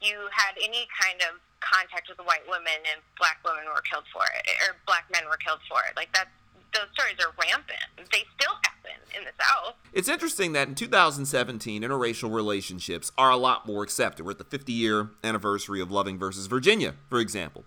you 0.00 0.28
had 0.32 0.54
any 0.62 0.86
kind 0.98 1.22
of 1.22 1.38
contact 1.60 2.08
with 2.08 2.18
a 2.18 2.26
white 2.26 2.46
woman 2.46 2.82
and 2.90 2.98
black 3.18 3.38
women 3.46 3.64
were 3.70 3.82
killed 3.86 4.04
for 4.12 4.26
it 4.26 4.42
or 4.66 4.74
black 4.86 5.06
men 5.12 5.22
were 5.30 5.38
killed 5.38 5.62
for 5.70 5.78
it. 5.88 5.94
Like 5.94 6.10
that's 6.12 6.30
those 6.72 6.88
stories 6.92 7.16
are 7.20 7.32
rampant. 7.40 7.78
They 7.96 8.24
still 8.38 8.54
happen 8.62 9.00
in 9.16 9.24
the 9.24 9.32
South. 9.38 9.74
It's 9.92 10.08
interesting 10.08 10.52
that 10.52 10.68
in 10.68 10.74
2017, 10.74 11.82
interracial 11.82 12.32
relationships 12.32 13.12
are 13.18 13.30
a 13.30 13.36
lot 13.36 13.66
more 13.66 13.82
accepted. 13.82 14.24
We're 14.24 14.32
at 14.32 14.38
the 14.38 14.44
50 14.44 14.72
year 14.72 15.10
anniversary 15.22 15.80
of 15.80 15.90
Loving 15.90 16.18
versus 16.18 16.46
Virginia, 16.46 16.94
for 17.08 17.18
example. 17.18 17.64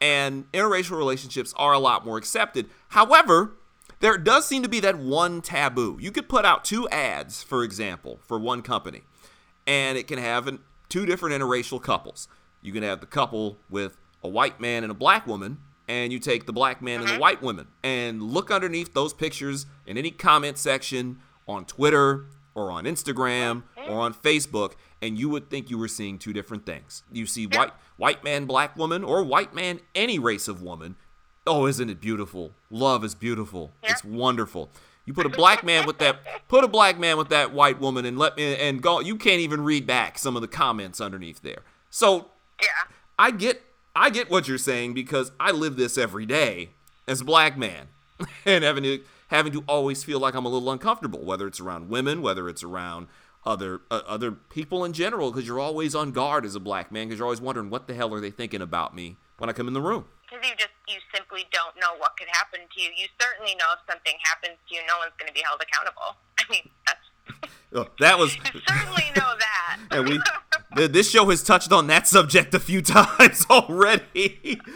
And 0.00 0.50
interracial 0.52 0.96
relationships 0.96 1.54
are 1.56 1.72
a 1.72 1.78
lot 1.78 2.04
more 2.04 2.18
accepted. 2.18 2.68
However, 2.88 3.52
there 4.00 4.18
does 4.18 4.46
seem 4.46 4.62
to 4.64 4.68
be 4.68 4.80
that 4.80 4.98
one 4.98 5.40
taboo. 5.40 5.96
You 6.00 6.10
could 6.10 6.28
put 6.28 6.44
out 6.44 6.64
two 6.64 6.88
ads, 6.88 7.42
for 7.42 7.62
example, 7.62 8.18
for 8.26 8.38
one 8.38 8.62
company, 8.62 9.02
and 9.64 9.96
it 9.96 10.08
can 10.08 10.18
have 10.18 10.48
an, 10.48 10.58
two 10.88 11.06
different 11.06 11.40
interracial 11.40 11.80
couples. 11.80 12.26
You 12.60 12.72
can 12.72 12.82
have 12.82 12.98
the 12.98 13.06
couple 13.06 13.58
with 13.70 13.96
a 14.22 14.28
white 14.28 14.60
man 14.60 14.82
and 14.82 14.90
a 14.90 14.94
black 14.94 15.24
woman, 15.26 15.58
and 15.92 16.10
you 16.10 16.18
take 16.18 16.46
the 16.46 16.52
black 16.54 16.80
man 16.80 17.00
and 17.00 17.08
the 17.08 17.12
mm-hmm. 17.12 17.20
white 17.20 17.42
woman 17.42 17.66
and 17.84 18.22
look 18.22 18.50
underneath 18.50 18.94
those 18.94 19.12
pictures 19.12 19.66
in 19.86 19.98
any 19.98 20.10
comment 20.10 20.56
section 20.56 21.18
on 21.46 21.66
Twitter 21.66 22.24
or 22.54 22.70
on 22.70 22.84
Instagram 22.84 23.62
or 23.88 24.00
on 24.00 24.14
Facebook 24.14 24.72
and 25.02 25.18
you 25.18 25.28
would 25.28 25.50
think 25.50 25.68
you 25.68 25.76
were 25.76 25.88
seeing 25.88 26.18
two 26.18 26.32
different 26.32 26.64
things. 26.64 27.02
You 27.12 27.26
see 27.26 27.46
white 27.46 27.72
white 27.98 28.24
man 28.24 28.46
black 28.46 28.74
woman 28.74 29.04
or 29.04 29.22
white 29.22 29.54
man 29.54 29.80
any 29.94 30.18
race 30.18 30.48
of 30.48 30.62
woman 30.62 30.96
Oh, 31.46 31.66
isn't 31.66 31.90
it 31.90 32.00
beautiful? 32.00 32.52
Love 32.70 33.04
is 33.04 33.16
beautiful. 33.16 33.72
It's 33.82 34.04
wonderful. 34.04 34.70
You 35.04 35.12
put 35.12 35.26
a 35.26 35.28
black 35.28 35.64
man 35.64 35.86
with 35.86 35.98
that 35.98 36.20
put 36.48 36.64
a 36.64 36.68
black 36.68 36.98
man 36.98 37.18
with 37.18 37.28
that 37.28 37.52
white 37.52 37.80
woman 37.80 38.06
and 38.06 38.16
let 38.18 38.36
me 38.36 38.56
and 38.56 38.80
go 38.80 39.00
you 39.00 39.16
can't 39.16 39.40
even 39.40 39.62
read 39.62 39.86
back 39.86 40.18
some 40.18 40.36
of 40.36 40.42
the 40.42 40.48
comments 40.48 41.02
underneath 41.02 41.42
there. 41.42 41.64
So 41.90 42.30
Yeah. 42.60 42.68
I 43.18 43.30
get 43.30 43.62
I 43.94 44.10
get 44.10 44.30
what 44.30 44.48
you're 44.48 44.58
saying 44.58 44.94
because 44.94 45.32
I 45.38 45.50
live 45.50 45.76
this 45.76 45.98
every 45.98 46.26
day 46.26 46.70
as 47.06 47.20
a 47.20 47.24
black 47.24 47.58
man 47.58 47.88
and 48.46 48.64
having 48.64 48.84
to 48.84 49.00
having 49.28 49.52
to 49.52 49.64
always 49.66 50.04
feel 50.04 50.20
like 50.20 50.34
I'm 50.34 50.44
a 50.44 50.48
little 50.48 50.70
uncomfortable, 50.70 51.24
whether 51.24 51.46
it's 51.46 51.60
around 51.60 51.88
women, 51.88 52.22
whether 52.22 52.48
it's 52.48 52.62
around 52.62 53.08
other 53.44 53.80
uh, 53.90 54.02
other 54.06 54.32
people 54.32 54.84
in 54.84 54.92
general, 54.92 55.30
because 55.30 55.46
you're 55.46 55.60
always 55.60 55.94
on 55.94 56.12
guard 56.12 56.44
as 56.44 56.54
a 56.54 56.60
black 56.60 56.92
man, 56.92 57.08
because 57.08 57.18
you're 57.18 57.26
always 57.26 57.40
wondering 57.40 57.70
what 57.70 57.86
the 57.86 57.94
hell 57.94 58.14
are 58.14 58.20
they 58.20 58.30
thinking 58.30 58.62
about 58.62 58.94
me 58.94 59.16
when 59.38 59.50
I 59.50 59.52
come 59.52 59.68
in 59.68 59.74
the 59.74 59.80
room. 59.82 60.06
Because 60.22 60.48
you 60.48 60.54
just 60.56 60.72
you 60.88 60.96
simply 61.14 61.44
don't 61.52 61.76
know 61.80 61.98
what 61.98 62.16
could 62.16 62.28
happen 62.32 62.60
to 62.60 62.80
you. 62.80 62.90
You 62.96 63.08
certainly 63.20 63.54
know 63.56 63.66
if 63.74 63.80
something 63.90 64.14
happens 64.22 64.56
to 64.68 64.74
you, 64.74 64.80
no 64.88 64.98
one's 64.98 65.12
going 65.18 65.28
to 65.28 65.34
be 65.34 65.42
held 65.44 65.60
accountable. 65.60 66.16
I 66.38 66.44
mean, 66.50 66.68
that's. 66.86 67.52
Oh, 67.74 67.86
that 68.00 68.18
was. 68.18 68.36
certainly 68.68 69.04
know 69.16 69.32
that. 69.38 69.78
and 69.92 70.06
we, 70.06 70.20
this 70.76 71.10
show 71.10 71.28
has 71.30 71.42
touched 71.42 71.72
on 71.72 71.86
that 71.88 72.06
subject 72.06 72.54
a 72.54 72.60
few 72.60 72.82
times 72.82 73.46
already. 73.50 74.60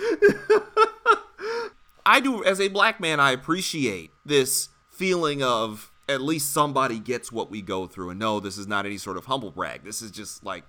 I 2.06 2.20
do, 2.20 2.44
as 2.44 2.60
a 2.60 2.68
black 2.68 3.00
man, 3.00 3.18
I 3.18 3.32
appreciate 3.32 4.12
this 4.24 4.68
feeling 4.90 5.42
of 5.42 5.90
at 6.08 6.20
least 6.22 6.52
somebody 6.52 6.98
gets 6.98 7.32
what 7.32 7.50
we 7.50 7.60
go 7.60 7.86
through 7.86 8.10
and 8.10 8.18
no 8.18 8.38
this 8.38 8.56
is 8.56 8.66
not 8.66 8.86
any 8.86 8.96
sort 8.96 9.16
of 9.16 9.26
humble 9.26 9.50
brag. 9.50 9.84
This 9.84 10.02
is 10.02 10.10
just 10.10 10.44
like 10.44 10.64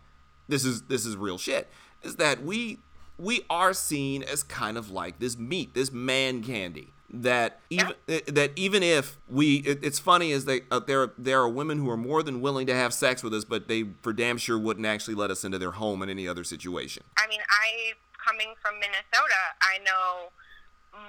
this 0.47 0.65
is 0.65 0.83
this 0.83 1.05
is 1.05 1.15
real 1.15 1.37
shit. 1.37 1.69
Is 2.01 2.15
that 2.15 2.43
we 2.43 2.79
we 3.17 3.41
are 3.49 3.73
seen 3.73 4.23
as 4.23 4.43
kind 4.43 4.77
of 4.77 4.89
like 4.89 5.19
this 5.19 5.37
meat 5.37 5.73
this 5.73 5.91
man 5.91 6.43
candy 6.43 6.91
that 7.09 7.61
even 7.69 7.93
yeah. 8.07 8.19
that 8.27 8.51
even 8.55 8.83
if 8.83 9.17
we 9.29 9.57
it, 9.57 9.79
it's 9.81 9.99
funny 9.99 10.31
is 10.31 10.45
that 10.45 10.63
uh, 10.71 10.79
there 10.79 11.11
there 11.17 11.39
are 11.39 11.47
women 11.47 11.77
who 11.77 11.89
are 11.89 11.97
more 11.97 12.21
than 12.21 12.41
willing 12.41 12.67
to 12.67 12.75
have 12.75 12.93
sex 12.93 13.23
with 13.23 13.33
us 13.33 13.45
but 13.45 13.69
they 13.69 13.85
for 14.01 14.11
damn 14.11 14.37
sure 14.37 14.59
wouldn't 14.59 14.85
actually 14.85 15.15
let 15.15 15.31
us 15.31 15.45
into 15.45 15.57
their 15.57 15.71
home 15.71 16.01
in 16.01 16.09
any 16.09 16.27
other 16.27 16.43
situation 16.43 17.03
i 17.17 17.25
mean 17.29 17.39
i 17.49 17.93
coming 18.25 18.53
from 18.61 18.73
minnesota 18.75 19.39
i 19.61 19.77
know 19.85 20.29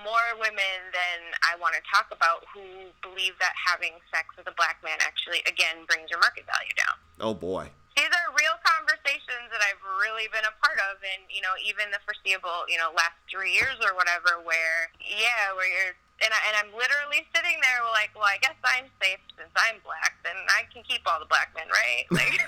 more 0.05 0.36
women 0.38 0.78
than 0.92 1.18
I 1.49 1.57
want 1.57 1.74
to 1.74 1.82
talk 1.88 2.12
about 2.12 2.44
who 2.53 2.92
believe 3.01 3.32
that 3.40 3.53
having 3.57 3.96
sex 4.12 4.28
with 4.36 4.46
a 4.46 4.55
black 4.57 4.80
man 4.84 4.99
actually, 5.01 5.40
again, 5.49 5.88
brings 5.88 6.11
your 6.11 6.20
market 6.20 6.44
value 6.44 6.74
down. 6.76 6.96
Oh, 7.20 7.34
boy. 7.34 7.70
These 7.99 8.14
are 8.14 8.30
real 8.30 8.55
conversations 8.62 9.51
that 9.51 9.59
I've 9.59 9.82
really 9.99 10.30
been 10.30 10.46
a 10.46 10.55
part 10.62 10.78
of, 10.86 11.03
and 11.03 11.26
you 11.26 11.42
know, 11.42 11.51
even 11.66 11.90
the 11.90 11.99
foreseeable, 12.07 12.70
you 12.70 12.78
know, 12.78 12.94
last 12.94 13.18
three 13.26 13.51
years 13.51 13.74
or 13.82 13.99
whatever, 13.99 14.38
where 14.46 14.94
yeah, 15.03 15.51
where 15.59 15.66
you're 15.66 15.99
and, 16.22 16.30
I, 16.30 16.38
and 16.46 16.55
I'm 16.62 16.70
literally 16.78 17.26
sitting 17.34 17.59
there 17.62 17.82
like, 17.90 18.11
well, 18.14 18.24
I 18.24 18.38
guess 18.38 18.55
I'm 18.62 18.86
safe 19.03 19.18
since 19.34 19.51
I'm 19.55 19.82
black, 19.82 20.14
then 20.22 20.34
I 20.46 20.62
can 20.72 20.82
keep 20.86 21.03
all 21.07 21.18
the 21.18 21.26
black 21.26 21.51
men, 21.59 21.66
right? 21.74 22.07
Like, 22.14 22.38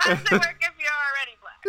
how 0.00 0.14
does 0.14 0.22
it 0.22 0.32
work 0.32 0.60
if 0.60 0.74
you're 0.78 1.00
already 1.06 1.36
black? 1.40 1.62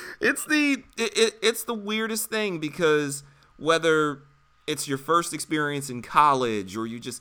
it's 0.20 0.44
the 0.44 0.84
it, 0.96 1.18
it, 1.18 1.34
it's 1.42 1.64
the 1.64 1.74
weirdest 1.74 2.30
thing 2.30 2.58
because 2.58 3.24
whether 3.56 4.22
it's 4.66 4.86
your 4.86 4.98
first 4.98 5.34
experience 5.34 5.90
in 5.90 6.02
college 6.02 6.76
or 6.76 6.86
you 6.86 7.00
just 7.00 7.20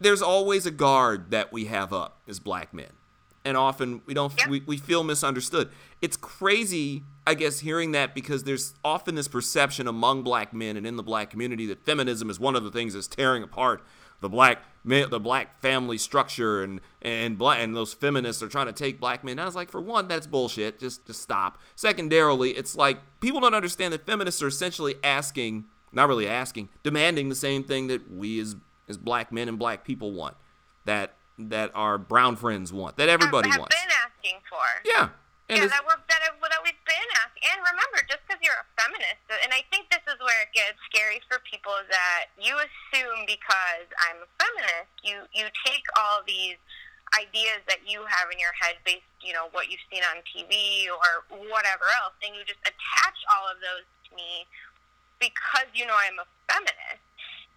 there's 0.00 0.22
always 0.22 0.66
a 0.66 0.70
guard 0.70 1.30
that 1.30 1.52
we 1.52 1.66
have 1.66 1.92
up 1.92 2.20
as 2.28 2.40
black 2.40 2.72
men 2.72 2.90
and 3.44 3.56
often 3.56 4.02
we 4.06 4.14
don't 4.14 4.34
yeah. 4.38 4.48
we, 4.48 4.60
we 4.66 4.76
feel 4.76 5.04
misunderstood 5.04 5.70
it's 6.02 6.16
crazy 6.16 7.02
i 7.26 7.34
guess 7.34 7.60
hearing 7.60 7.92
that 7.92 8.14
because 8.14 8.44
there's 8.44 8.74
often 8.84 9.14
this 9.14 9.28
perception 9.28 9.86
among 9.86 10.22
black 10.22 10.52
men 10.52 10.76
and 10.76 10.86
in 10.86 10.96
the 10.96 11.02
black 11.02 11.30
community 11.30 11.66
that 11.66 11.84
feminism 11.84 12.30
is 12.30 12.38
one 12.40 12.56
of 12.56 12.64
the 12.64 12.70
things 12.70 12.94
that's 12.94 13.06
tearing 13.06 13.42
apart 13.42 13.82
the 14.20 14.28
black 14.28 14.62
the 14.84 15.20
black 15.20 15.60
family 15.60 15.98
structure 15.98 16.62
and 16.62 16.80
and 17.02 17.36
black 17.36 17.60
and 17.60 17.76
those 17.76 17.92
feminists 17.92 18.42
are 18.42 18.48
trying 18.48 18.66
to 18.66 18.72
take 18.72 18.98
black 18.98 19.22
men. 19.22 19.38
I 19.38 19.44
was 19.44 19.54
like, 19.54 19.70
for 19.70 19.80
one, 19.80 20.08
that's 20.08 20.26
bullshit. 20.26 20.78
Just 20.78 21.06
just 21.06 21.20
stop. 21.20 21.58
Secondarily, 21.76 22.50
it's 22.50 22.74
like 22.74 22.98
people 23.20 23.40
don't 23.40 23.54
understand 23.54 23.92
that 23.92 24.06
feminists 24.06 24.42
are 24.42 24.48
essentially 24.48 24.94
asking, 25.04 25.66
not 25.92 26.08
really 26.08 26.26
asking, 26.26 26.68
demanding 26.82 27.28
the 27.28 27.34
same 27.34 27.64
thing 27.64 27.88
that 27.88 28.10
we 28.10 28.40
as 28.40 28.56
as 28.88 28.96
black 28.96 29.32
men 29.32 29.48
and 29.48 29.58
black 29.58 29.84
people 29.84 30.12
want, 30.12 30.36
that 30.84 31.14
that 31.38 31.70
our 31.74 31.98
brown 31.98 32.34
friends 32.34 32.72
want, 32.72 32.96
that 32.96 33.08
everybody 33.08 33.48
have, 33.48 33.54
have 33.54 33.70
wants. 33.70 33.76
Been 33.76 33.92
asking 33.94 34.38
for. 34.50 34.66
Yeah. 34.84 35.08
And 35.48 35.64
yeah, 35.64 35.72
that 35.72 35.80
we're 35.88 35.96
that, 35.96 36.20
that 36.28 36.60
we've 36.60 36.84
been 36.84 37.10
asking. 37.24 37.40
And 37.48 37.64
remember, 37.64 38.04
just 38.04 38.20
because 38.28 38.36
you're 38.44 38.60
a 38.60 38.68
feminist, 38.76 39.24
and 39.32 39.48
I 39.48 39.64
think 39.72 39.88
this 39.88 40.04
is 40.04 40.20
where 40.20 40.44
it 40.44 40.52
gets 40.52 40.76
scary 40.92 41.24
for 41.24 41.40
people, 41.48 41.72
is 41.80 41.88
that 41.88 42.28
you 42.36 42.52
assume 42.52 43.24
because 43.24 43.88
I'm 43.96 44.20
a 44.20 44.28
feminist, 44.36 44.92
you 45.00 45.24
you 45.32 45.48
take 45.64 45.84
all 45.96 46.20
these 46.28 46.60
ideas 47.16 47.64
that 47.64 47.80
you 47.88 48.04
have 48.04 48.28
in 48.28 48.36
your 48.36 48.52
head 48.60 48.76
based, 48.84 49.08
you 49.24 49.32
know, 49.32 49.48
what 49.56 49.72
you've 49.72 49.80
seen 49.88 50.04
on 50.12 50.20
TV 50.28 50.84
or 50.92 51.24
whatever 51.48 51.88
else, 52.04 52.12
and 52.20 52.36
you 52.36 52.44
just 52.44 52.60
attach 52.68 53.18
all 53.32 53.48
of 53.48 53.56
those 53.64 53.88
to 54.04 54.10
me 54.20 54.44
because 55.16 55.72
you 55.72 55.88
know 55.88 55.96
I'm 55.96 56.20
a 56.20 56.28
feminist. 56.44 57.07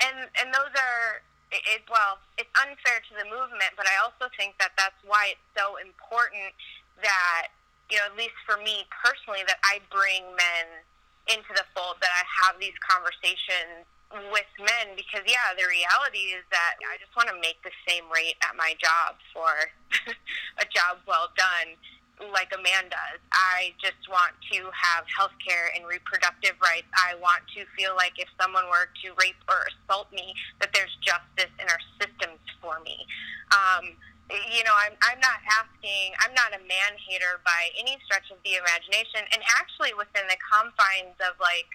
And 0.02 0.28
and 0.42 0.50
those 0.54 0.74
are 0.74 1.22
it, 1.52 1.84
well, 1.92 2.18
it's 2.40 2.50
unfair 2.64 3.04
to 3.12 3.14
the 3.20 3.28
movement, 3.28 3.76
but 3.76 3.84
I 3.86 4.00
also 4.00 4.32
think 4.40 4.56
that 4.64 4.72
that's 4.80 4.98
why 5.04 5.36
it's 5.36 5.48
so 5.52 5.76
important 5.84 6.56
that 7.04 7.52
you 7.92 8.00
know, 8.00 8.08
at 8.08 8.16
least 8.16 8.40
for 8.48 8.56
me 8.56 8.88
personally, 9.04 9.44
that 9.52 9.60
I 9.68 9.84
bring 9.92 10.24
men 10.32 10.68
into 11.28 11.52
the 11.52 11.68
fold, 11.76 12.00
that 12.00 12.14
I 12.16 12.24
have 12.48 12.56
these 12.56 12.76
conversations 12.80 13.84
with 14.32 14.48
men 14.60 14.92
because 15.00 15.24
yeah 15.24 15.56
the 15.56 15.64
reality 15.64 16.36
is 16.36 16.44
that 16.52 16.76
i 16.84 17.00
just 17.00 17.16
want 17.16 17.32
to 17.32 17.38
make 17.40 17.56
the 17.64 17.72
same 17.88 18.04
rate 18.12 18.36
at 18.44 18.60
my 18.60 18.76
job 18.76 19.16
for 19.32 19.72
a 20.64 20.68
job 20.68 21.00
well 21.08 21.32
done 21.40 21.80
like 22.30 22.54
a 22.54 22.62
man 22.62 22.86
does. 22.94 23.18
I 23.34 23.74
just 23.82 24.06
want 24.06 24.38
to 24.54 24.70
have 24.70 25.10
health 25.10 25.34
care 25.42 25.74
and 25.74 25.88
reproductive 25.90 26.54
rights. 26.62 26.90
I 26.94 27.18
want 27.18 27.42
to 27.58 27.66
feel 27.74 27.98
like 27.98 28.14
if 28.22 28.30
someone 28.38 28.70
were 28.70 28.94
to 29.02 29.08
rape 29.18 29.42
or 29.50 29.66
assault 29.74 30.14
me 30.14 30.38
that 30.62 30.70
there's 30.78 30.94
justice 31.02 31.50
in 31.58 31.66
our 31.66 31.82
systems 31.98 32.42
for 32.62 32.78
me. 32.86 33.02
Um, 33.50 33.98
you 34.32 34.64
know, 34.64 34.76
I'm, 34.78 34.96
I'm 35.04 35.20
not 35.20 35.44
asking, 35.50 36.16
I'm 36.24 36.32
not 36.32 36.56
a 36.56 36.62
man 36.64 36.96
hater 37.04 37.44
by 37.44 37.68
any 37.76 38.00
stretch 38.08 38.32
of 38.32 38.40
the 38.48 38.56
imagination. 38.56 39.28
And 39.36 39.44
actually, 39.60 39.92
within 39.98 40.24
the 40.32 40.40
confines 40.40 41.18
of 41.20 41.36
like, 41.42 41.68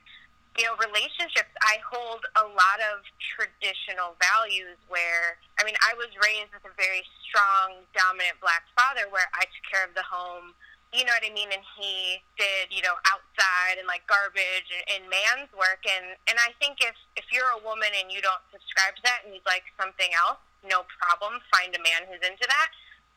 you 0.56 0.64
know, 0.64 0.74
relationships, 0.80 1.52
I 1.60 1.76
hold 1.84 2.24
a 2.40 2.44
lot 2.48 2.80
of 2.92 3.04
traditional 3.20 4.16
values 4.16 4.80
where, 4.88 5.36
I 5.60 5.64
mean, 5.68 5.76
I 5.84 5.92
was 6.00 6.08
raised 6.16 6.52
with 6.56 6.64
a 6.64 6.74
very 6.80 7.04
strong, 7.28 7.84
dominant 7.92 8.40
black 8.40 8.64
father 8.72 9.04
where 9.12 9.28
I 9.36 9.44
took 9.52 9.66
care 9.68 9.84
of 9.84 9.92
the 9.92 10.04
home, 10.04 10.56
you 10.96 11.04
know 11.04 11.12
what 11.12 11.28
I 11.28 11.32
mean? 11.34 11.52
And 11.52 11.60
he 11.76 12.24
did, 12.40 12.72
you 12.72 12.80
know, 12.80 12.96
outside 13.04 13.76
and 13.76 13.84
like 13.84 14.08
garbage 14.08 14.72
and, 14.72 14.84
and 14.96 15.02
man's 15.12 15.52
work. 15.52 15.84
And, 15.84 16.16
and 16.24 16.40
I 16.40 16.56
think 16.56 16.80
if, 16.80 16.96
if 17.20 17.28
you're 17.28 17.52
a 17.52 17.60
woman 17.60 17.92
and 17.92 18.08
you 18.08 18.24
don't 18.24 18.40
subscribe 18.48 18.96
to 18.96 19.02
that 19.04 19.28
and 19.28 19.36
you'd 19.36 19.44
like 19.44 19.68
something 19.76 20.08
else, 20.16 20.40
no 20.64 20.88
problem. 20.96 21.36
Find 21.52 21.74
a 21.76 21.82
man 21.84 22.08
who's 22.08 22.24
into 22.24 22.48
that. 22.48 22.68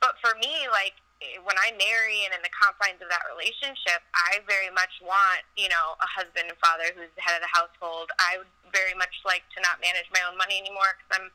But 0.04 0.20
for 0.20 0.36
me, 0.44 0.68
like 0.68 0.98
when 1.43 1.59
I 1.59 1.76
marry 1.76 2.24
and 2.24 2.32
in 2.32 2.39
the 2.39 2.53
confines 2.55 3.03
of 3.03 3.11
that 3.11 3.28
relationship, 3.28 3.99
I 4.15 4.39
very 4.47 4.72
much 4.72 5.03
want, 5.03 5.43
you 5.59 5.67
know, 5.67 5.99
a 5.99 6.07
husband 6.07 6.47
and 6.47 6.55
father 6.63 6.95
who's 6.95 7.11
the 7.20 7.24
head 7.24 7.36
of 7.36 7.43
the 7.43 7.51
household. 7.51 8.07
I 8.24 8.39
would 8.39 8.51
very 8.72 8.95
much 8.95 9.11
like 9.28 9.43
to 9.55 9.59
not 9.59 9.84
manage 9.84 10.07
my 10.15 10.24
own 10.24 10.39
money 10.39 10.55
anymore 10.55 10.88
because 10.95 11.11
I'm 11.20 11.28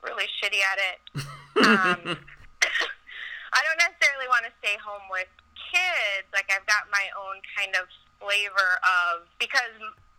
really 0.00 0.28
shitty 0.40 0.62
at 0.64 0.78
it. 0.80 0.98
um, 1.68 2.00
I 3.56 3.60
don't 3.60 3.80
necessarily 3.80 4.28
want 4.32 4.48
to 4.48 4.52
stay 4.64 4.80
home 4.80 5.04
with 5.12 5.28
kids. 5.68 6.28
Like 6.32 6.48
I've 6.48 6.64
got 6.64 6.88
my 6.88 7.04
own 7.12 7.44
kind 7.52 7.76
of 7.76 7.92
flavor 8.16 8.80
of 8.80 9.28
because 9.36 9.76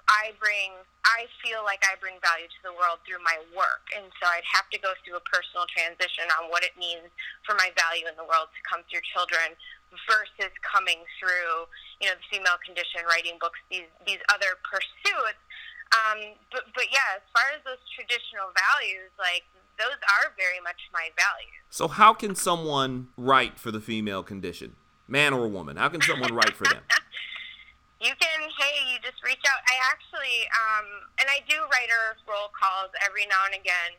I 0.07 0.31
bring, 0.39 0.71
I 1.03 1.27
feel 1.43 1.67
like 1.67 1.83
I 1.83 1.99
bring 1.99 2.15
value 2.23 2.47
to 2.47 2.61
the 2.63 2.75
world 2.75 3.03
through 3.03 3.19
my 3.27 3.35
work. 3.51 3.83
And 3.91 4.07
so 4.19 4.23
I'd 4.23 4.47
have 4.47 4.71
to 4.71 4.79
go 4.79 4.95
through 5.03 5.19
a 5.19 5.25
personal 5.27 5.67
transition 5.67 6.31
on 6.39 6.47
what 6.47 6.63
it 6.63 6.79
means 6.79 7.11
for 7.43 7.59
my 7.59 7.75
value 7.75 8.07
in 8.07 8.15
the 8.15 8.23
world 8.23 8.47
to 8.55 8.61
come 8.63 8.87
through 8.87 9.03
children 9.03 9.55
versus 10.07 10.51
coming 10.63 11.03
through, 11.19 11.67
you 11.99 12.07
know, 12.07 12.15
the 12.15 12.27
female 12.31 12.59
condition, 12.63 13.03
writing 13.07 13.35
books, 13.39 13.59
these, 13.67 13.87
these 14.07 14.23
other 14.31 14.55
pursuits. 14.63 15.43
Um, 15.91 16.39
but, 16.51 16.71
but 16.71 16.87
yeah, 16.91 17.19
as 17.19 17.25
far 17.35 17.47
as 17.55 17.63
those 17.67 17.83
traditional 17.95 18.51
values, 18.55 19.11
like 19.19 19.43
those 19.75 19.99
are 20.19 20.31
very 20.39 20.59
much 20.63 20.87
my 20.95 21.11
values. 21.19 21.59
So 21.67 21.87
how 21.87 22.15
can 22.15 22.35
someone 22.35 23.11
write 23.15 23.59
for 23.59 23.71
the 23.71 23.79
female 23.83 24.23
condition? 24.23 24.75
Man 25.07 25.31
or 25.31 25.47
woman? 25.47 25.77
How 25.77 25.87
can 25.87 26.01
someone 26.01 26.33
write 26.33 26.55
for 26.55 26.65
them? 26.65 26.83
You 27.97 28.13
can, 28.21 28.39
hey, 28.61 28.75
you 28.93 29.01
just 29.01 29.17
reach 29.25 29.41
out. 29.49 29.57
I 29.65 29.75
actually, 29.89 30.45
um, 30.53 30.87
and 31.17 31.25
I 31.25 31.41
do 31.49 31.57
writer 31.73 32.13
roll 32.29 32.53
calls 32.53 32.93
every 33.01 33.25
now 33.25 33.41
and 33.49 33.57
again, 33.57 33.91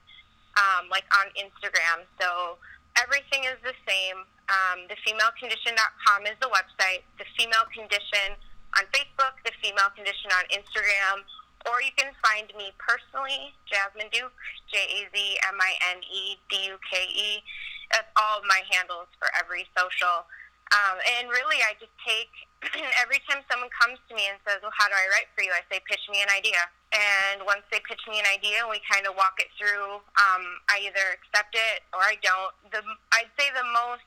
um, 0.55 0.87
like 0.87 1.07
on 1.19 1.27
Instagram. 1.35 2.07
So 2.23 2.63
everything 2.95 3.43
is 3.51 3.59
the 3.67 3.75
same. 3.83 4.23
Um, 4.47 4.87
thefemalecondition.com 4.87 6.31
is 6.31 6.39
the 6.39 6.47
website. 6.49 7.03
The 7.19 7.27
Female 7.35 7.67
Condition 7.75 8.39
on 8.79 8.87
Facebook, 8.95 9.35
The 9.43 9.53
Female 9.59 9.91
Condition 9.99 10.31
on 10.31 10.47
Instagram, 10.55 11.27
or 11.67 11.83
you 11.83 11.91
can 11.99 12.15
find 12.23 12.47
me 12.55 12.71
personally, 12.79 13.51
Jazmine 13.67 14.15
Duke, 14.15 14.33
J 14.71 14.79
A 14.79 15.01
Z 15.11 15.17
M 15.51 15.59
I 15.59 15.75
N 15.91 15.99
E 16.07 16.39
D 16.47 16.71
U 16.71 16.79
K 16.87 17.03
E. 17.03 17.43
That's 17.91 18.09
all 18.15 18.39
of 18.39 18.45
my 18.47 18.63
handles 18.71 19.11
for 19.19 19.27
every 19.35 19.67
social. 19.75 20.23
Um, 20.69 21.01
and 21.17 21.33
really, 21.33 21.61
I 21.65 21.73
just 21.81 21.95
take 22.05 22.29
every 23.01 23.21
time 23.25 23.41
someone 23.49 23.73
comes 23.73 23.97
to 24.09 24.13
me 24.13 24.29
and 24.29 24.37
says, 24.45 24.61
"Well, 24.61 24.75
how 24.77 24.89
do 24.89 24.97
I 24.97 25.07
write 25.17 25.33
for 25.33 25.41
you?" 25.41 25.53
I 25.53 25.65
say, 25.73 25.81
"Pitch 25.89 26.05
me 26.13 26.21
an 26.21 26.29
idea." 26.29 26.61
And 26.93 27.45
once 27.45 27.65
they 27.73 27.81
pitch 27.85 28.01
me 28.09 28.21
an 28.21 28.29
idea, 28.29 28.65
and 28.65 28.71
we 28.73 28.81
kind 28.85 29.09
of 29.09 29.17
walk 29.17 29.41
it 29.41 29.49
through. 29.57 30.01
Um, 30.21 30.45
I 30.69 30.85
either 30.85 31.17
accept 31.17 31.57
it 31.57 31.85
or 31.97 32.05
I 32.05 32.21
don't. 32.21 32.53
The 32.69 32.85
I'd 33.17 33.33
say 33.41 33.49
the 33.57 33.65
most 33.73 34.05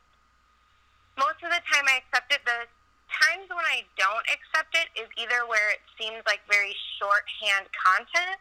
most 1.18 1.42
of 1.42 1.50
the 1.50 1.62
time 1.66 1.86
I 1.90 2.02
accept 2.06 2.30
it. 2.30 2.46
The 2.46 2.70
times 3.12 3.50
when 3.52 3.66
I 3.68 3.84
don't 4.00 4.26
accept 4.32 4.72
it 4.78 4.90
is 4.96 5.10
either 5.20 5.44
where 5.50 5.74
it 5.74 5.84
seems 6.00 6.24
like 6.30 6.42
very 6.48 6.74
shorthand 6.98 7.68
content. 7.74 8.40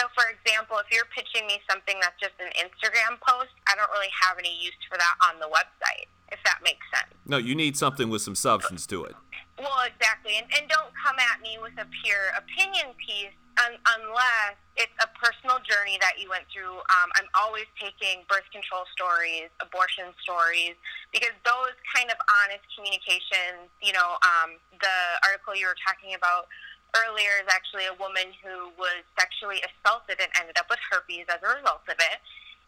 So, 0.00 0.08
for 0.16 0.24
example, 0.32 0.80
if 0.80 0.88
you're 0.88 1.08
pitching 1.12 1.44
me 1.44 1.60
something 1.68 2.00
that's 2.00 2.16
just 2.16 2.32
an 2.40 2.48
Instagram 2.56 3.20
post, 3.20 3.52
I 3.68 3.76
don't 3.76 3.90
really 3.92 4.12
have 4.24 4.40
any 4.40 4.56
use 4.56 4.78
for 4.88 4.96
that 4.96 5.16
on 5.20 5.36
the 5.36 5.50
website, 5.52 6.08
if 6.32 6.40
that 6.48 6.64
makes 6.64 6.84
sense. 6.88 7.11
No, 7.26 7.36
you 7.36 7.54
need 7.54 7.76
something 7.76 8.10
with 8.10 8.22
some 8.22 8.34
substance 8.34 8.86
to 8.86 9.04
it. 9.04 9.14
Well, 9.58 9.86
exactly. 9.86 10.36
And, 10.36 10.46
and 10.58 10.68
don't 10.68 10.90
come 10.98 11.16
at 11.18 11.40
me 11.40 11.58
with 11.62 11.74
a 11.78 11.86
pure 12.02 12.34
opinion 12.34 12.94
piece 12.98 13.34
un- 13.62 13.78
unless 13.98 14.58
it's 14.74 14.96
a 14.98 15.08
personal 15.14 15.60
journey 15.62 16.00
that 16.00 16.16
you 16.16 16.26
went 16.32 16.48
through. 16.48 16.80
Um, 16.90 17.08
I'm 17.20 17.30
always 17.36 17.68
taking 17.76 18.24
birth 18.26 18.48
control 18.50 18.88
stories, 18.90 19.52
abortion 19.60 20.10
stories, 20.24 20.74
because 21.12 21.36
those 21.44 21.76
kind 21.92 22.08
of 22.08 22.18
honest 22.42 22.64
communications, 22.72 23.68
you 23.84 23.92
know, 23.92 24.16
um, 24.24 24.56
the 24.80 24.98
article 25.28 25.54
you 25.54 25.68
were 25.68 25.78
talking 25.84 26.16
about 26.16 26.48
earlier 26.96 27.40
is 27.40 27.48
actually 27.48 27.88
a 27.88 27.96
woman 27.96 28.32
who 28.40 28.72
was 28.76 29.04
sexually 29.16 29.60
assaulted 29.64 30.20
and 30.20 30.28
ended 30.40 30.56
up 30.56 30.68
with 30.68 30.80
herpes 30.90 31.28
as 31.28 31.40
a 31.44 31.50
result 31.52 31.84
of 31.88 31.96
it. 32.00 32.18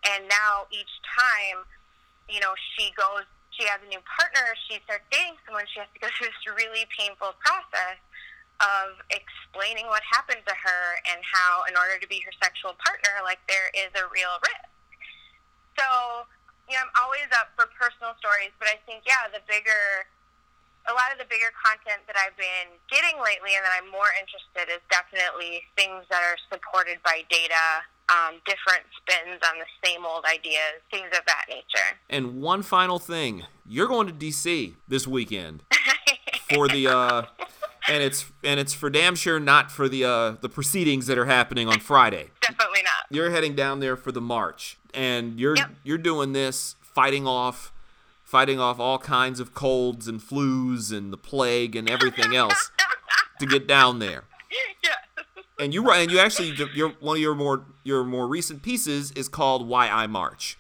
And 0.05 0.28
now 0.28 0.68
each 0.68 0.92
time, 1.05 1.64
you 2.28 2.40
know, 2.40 2.52
she 2.76 2.92
goes, 2.96 3.24
she 3.57 3.64
has 3.70 3.78
a 3.82 3.88
new 3.88 4.02
partner, 4.05 4.55
she 4.66 4.82
starts 4.84 5.07
dating 5.11 5.38
someone, 5.46 5.66
she 5.70 5.78
has 5.82 5.90
to 5.94 6.00
go 6.02 6.11
through 6.14 6.30
this 6.30 6.42
really 6.50 6.86
painful 6.94 7.34
process 7.42 7.98
of 8.62 8.98
explaining 9.11 9.90
what 9.90 10.02
happened 10.07 10.42
to 10.46 10.55
her 10.55 10.82
and 11.11 11.18
how, 11.26 11.66
in 11.66 11.74
order 11.74 11.98
to 11.98 12.07
be 12.07 12.22
her 12.22 12.34
sexual 12.38 12.74
partner, 12.78 13.18
like 13.26 13.42
there 13.50 13.70
is 13.74 13.90
a 13.98 14.07
real 14.14 14.30
risk. 14.42 14.70
So, 15.74 15.86
you 16.70 16.78
know, 16.78 16.86
I'm 16.86 16.94
always 17.02 17.26
up 17.34 17.50
for 17.59 17.66
personal 17.74 18.14
stories, 18.22 18.55
but 18.62 18.70
I 18.70 18.78
think, 18.86 19.02
yeah, 19.07 19.26
the 19.34 19.42
bigger 19.50 20.07
a 20.84 20.92
lot 20.92 21.09
of 21.09 21.16
the 21.16 21.24
bigger 21.32 21.48
content 21.57 22.05
that 22.05 22.16
I've 22.20 22.36
been 22.36 22.68
getting 22.92 23.16
lately 23.16 23.57
and 23.57 23.64
that 23.64 23.72
I'm 23.72 23.88
more 23.88 24.12
interested 24.20 24.68
is 24.68 24.84
definitely 24.92 25.64
things 25.80 26.05
that 26.12 26.20
are 26.20 26.36
supported 26.52 27.00
by 27.00 27.24
data, 27.32 27.88
um, 28.09 28.34
different 28.44 28.84
spins 28.96 29.40
on 29.42 29.59
the 29.59 29.88
same 29.88 30.05
old 30.05 30.24
ideas, 30.24 30.80
things 30.90 31.07
of 31.07 31.24
that 31.26 31.46
nature. 31.48 31.98
And 32.11 32.40
one 32.40 32.62
final 32.62 32.98
thing, 32.98 33.44
you're 33.66 33.88
going 33.88 34.07
to 34.07 34.12
DC 34.12 34.74
this 34.88 35.07
weekend 35.07 35.62
for 36.55 36.68
the 36.68 36.88
uh 36.88 37.22
and 37.88 38.02
it's 38.02 38.26
and 38.42 38.61
it's 38.61 38.74
for 38.74 38.90
damn 38.90 39.14
sure 39.14 39.40
not 39.40 39.70
for 39.70 39.88
the 39.88 40.05
uh 40.05 40.30
the 40.40 40.48
proceedings 40.48 41.07
that 41.07 41.18
are 41.18 41.26
happening 41.26 41.68
on 41.68 41.80
Friday. 41.80 42.30
Definitely 42.40 42.82
not. 42.82 43.07
You're 43.11 43.30
heading 43.30 43.55
down 43.55 43.80
there 43.80 43.96
for 43.96 44.12
the 44.12 44.20
march 44.20 44.78
and 44.92 45.40
you're 45.40 45.57
yep. 45.57 45.70
you're 45.82 45.98
doing 45.98 46.32
this 46.32 46.76
fighting 46.80 47.26
off 47.26 47.72
fighting 48.22 48.59
off 48.59 48.78
all 48.80 48.98
kinds 48.98 49.40
of 49.40 49.55
colds 49.55 50.09
and 50.09 50.20
flus 50.20 50.92
and 50.92 51.12
the 51.12 51.16
plague 51.16 51.76
and 51.76 51.88
everything 51.88 52.34
else 52.34 52.70
to 53.40 53.46
get 53.46 53.66
down 53.66 53.98
there. 53.98 54.24
And 55.59 55.72
you 55.72 55.88
and 55.90 56.11
you 56.11 56.18
actually 56.18 56.52
your 56.74 56.90
one 57.00 57.16
of 57.16 57.22
your 57.22 57.34
more 57.34 57.64
your 57.84 58.02
more 58.02 58.26
recent 58.26 58.62
pieces 58.62 59.12
is 59.12 59.28
called 59.28 59.68
Why 59.68 59.88
I 59.88 60.07
March. 60.07 60.59